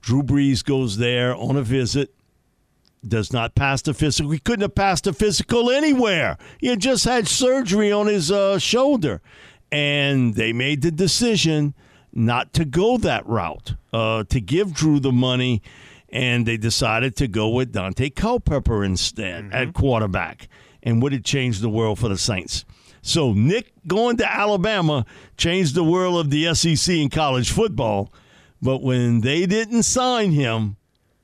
Drew 0.02 0.24
Brees 0.24 0.64
goes 0.64 0.98
there 0.98 1.36
on 1.36 1.56
a 1.56 1.62
visit, 1.62 2.14
does 3.08 3.34
not 3.34 3.56
pass 3.56 3.82
the 3.82 3.94
physical. 3.94 4.32
He 4.32 4.40
couldn't 4.40 4.62
have 4.62 4.76
passed 4.76 5.06
the 5.06 5.14
physical 5.14 5.70
anywhere. 5.70 6.38
He 6.60 6.68
had 6.68 6.80
just 6.80 7.06
had 7.06 7.28
surgery 7.28 7.92
on 7.92 8.08
his 8.08 8.32
uh, 8.32 8.60
shoulder. 8.60 9.22
And 9.72 10.36
they 10.36 10.54
made 10.54 10.82
the 10.84 10.92
decision 10.92 11.74
not 12.14 12.54
to 12.54 12.64
go 12.64 12.98
that 12.98 13.26
route, 13.28 13.74
uh, 13.92 14.24
to 14.26 14.40
give 14.40 14.74
Drew 14.74 15.00
the 15.00 15.12
money 15.12 15.62
and 16.14 16.46
they 16.46 16.58
decided 16.58 17.16
to 17.16 17.28
go 17.28 17.50
with 17.50 17.74
Daunte 17.74 18.16
Culpepper 18.16 18.84
instead 18.84 19.46
mm-hmm. 19.46 19.54
at 19.54 19.74
quarterback. 19.74 20.48
And 20.84 21.02
would 21.02 21.12
it 21.12 21.26
change 21.26 21.60
the 21.60 21.70
world 21.70 21.98
for 21.98 22.08
the 22.08 22.18
Saints? 22.18 22.66
So 23.02 23.34
Nick 23.34 23.74
going 23.88 24.18
to 24.18 24.32
Alabama 24.32 25.06
changed 25.38 25.76
the 25.76 25.84
world 25.84 26.20
of 26.20 26.30
the 26.30 26.54
SEC 26.54 26.96
in 26.96 27.10
college 27.10 27.52
football, 27.52 28.14
but 28.62 28.82
when 28.82 29.22
they 29.22 29.46
didn't 29.46 29.84
sign 29.84 30.32
him, 30.32 30.78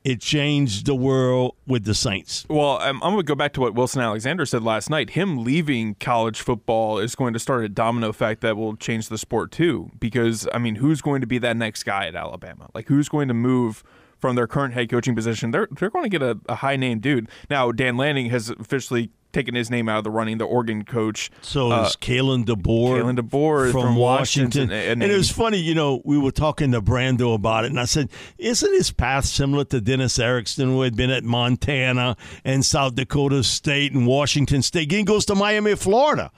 it 0.04 0.22
changed 0.22 0.88
the 0.88 0.96
world 0.96 1.56
with 1.68 1.84
the 1.84 1.94
Saints. 1.94 2.46
Well, 2.50 2.80
I'm, 2.80 2.96
I'm, 3.04 3.12
going 3.12 3.18
to 3.18 3.24
go 3.24 3.36
back 3.36 3.54
to 3.54 3.62
what 3.62 3.76
Wilson 3.76 4.02
Alexander 4.02 4.46
said 4.46 4.64
last 4.64 4.90
night. 4.90 5.12
Him 5.12 5.44
leaving 5.44 5.96
college 5.96 6.42
football 6.42 6.98
is 6.98 7.16
going 7.16 7.34
to 7.34 7.40
start 7.40 7.64
a 7.64 7.70
domino 7.70 8.10
effect 8.10 8.42
that 8.42 8.58
will 8.58 8.76
change 8.76 9.10
the 9.10 9.18
sport 9.18 9.52
too. 9.52 9.92
Because, 10.00 10.48
I 10.54 10.58
mean, 10.58 10.76
who's 10.76 11.02
going 11.02 11.22
to 11.22 11.28
be 11.28 11.38
that 11.40 11.58
next 11.58 11.84
guy 11.84 12.08
at 12.08 12.16
Alabama? 12.16 12.70
Like, 12.74 12.88
who's 12.88 13.10
going 13.10 13.28
to 13.28 13.34
move 13.34 13.84
from 14.20 14.36
their 14.36 14.48
current 14.48 14.74
head 14.74 14.90
coaching 14.90 15.16
position, 15.16 15.52
they're 15.52 15.68
they're 15.72 15.90
going 15.90 16.04
to 16.04 16.10
get 16.10 16.22
a, 16.22 16.40
a 16.48 16.56
high 16.56 16.76
name 16.76 17.00
dude. 17.00 17.30
Now 17.50 17.72
Dan 17.72 17.98
Lanning 17.98 18.30
has 18.30 18.50
officially 18.50 19.12
taken 19.32 19.54
his 19.54 19.70
name 19.70 19.88
out 19.88 20.00
of 20.00 20.04
the 20.04 20.10
running, 20.10 20.40
the 20.40 20.46
Oregon 20.46 20.84
coach. 20.84 21.30
So 21.42 21.72
uh, 21.72 21.84
is 21.84 21.96
Kalen 21.96 22.46
DeBoer. 22.46 23.02
Kalen 23.02 23.20
DeBoer 23.20 23.72
from, 23.72 23.82
from 23.82 23.96
Washington. 23.96 24.70
Washington. 24.70 25.02
And 25.02 25.04
it 25.04 25.16
was 25.16 25.30
funny, 25.30 25.60
you 25.60 25.76
know, 25.76 26.02
we 26.04 26.18
were 26.18 26.32
talking 26.32 26.72
to 26.72 26.82
Brando 26.82 27.36
about 27.36 27.66
it, 27.66 27.68
and 27.68 27.80
I 27.80 27.86
said, 27.86 28.10
isn't 28.38 28.74
his 28.74 28.92
path 28.92 29.26
similar 29.26 29.66
to 29.66 29.82
Dennis 29.82 30.18
Erickson, 30.18 30.70
who 30.70 30.82
had 30.82 30.96
been 30.96 31.12
at 31.12 31.24
Montana 31.24 32.18
and 32.44 32.66
South 32.66 32.96
Dakota 32.96 33.44
State 33.44 33.94
and 33.94 34.08
Washington 34.08 34.64
State? 34.64 34.92
He 34.92 35.04
goes 35.04 35.26
to 35.26 35.36
Miami, 35.36 35.76
Florida 35.76 36.32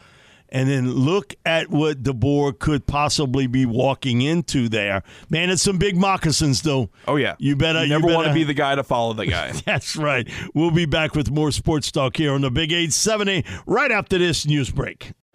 and 0.52 0.70
then 0.70 0.91
look 0.91 1.36
at 1.45 1.70
what 1.70 2.04
DeBoer 2.04 2.58
could 2.60 2.86
possibly 2.86 3.47
be 3.47 3.66
walking 3.66 4.22
into 4.22 4.68
there. 4.70 5.04
Man, 5.30 5.49
it's 5.49 5.62
some 5.62 5.78
big 5.78 5.95
moccasins, 5.95 6.62
though. 6.62 6.89
Oh 7.08 7.16
yeah, 7.16 7.36
you 7.39 7.56
better. 7.56 7.84
You 7.84 7.89
never 7.89 8.02
you 8.02 8.08
better, 8.08 8.16
want 8.16 8.28
to 8.28 8.34
be 8.34 8.43
the 8.43 8.54
guy 8.54 8.76
to 8.76 8.84
follow 8.84 9.14
the 9.14 9.26
guy. 9.26 9.52
That's 9.66 9.95
right. 9.95 10.30
We'll 10.54 10.72
be 10.72 10.86
back 10.86 11.16
with 11.16 11.32
more 11.32 11.52
sports 11.52 11.91
talk 11.91 12.18
here 12.18 12.34
on 12.34 12.41
the 12.41 12.52
Big 12.52 12.72
Eight 12.72 12.93
Seventy 12.93 13.45
right 13.66 13.91
after 13.91 14.18
this 14.18 14.45
news 14.45 14.70
break. 14.70 15.14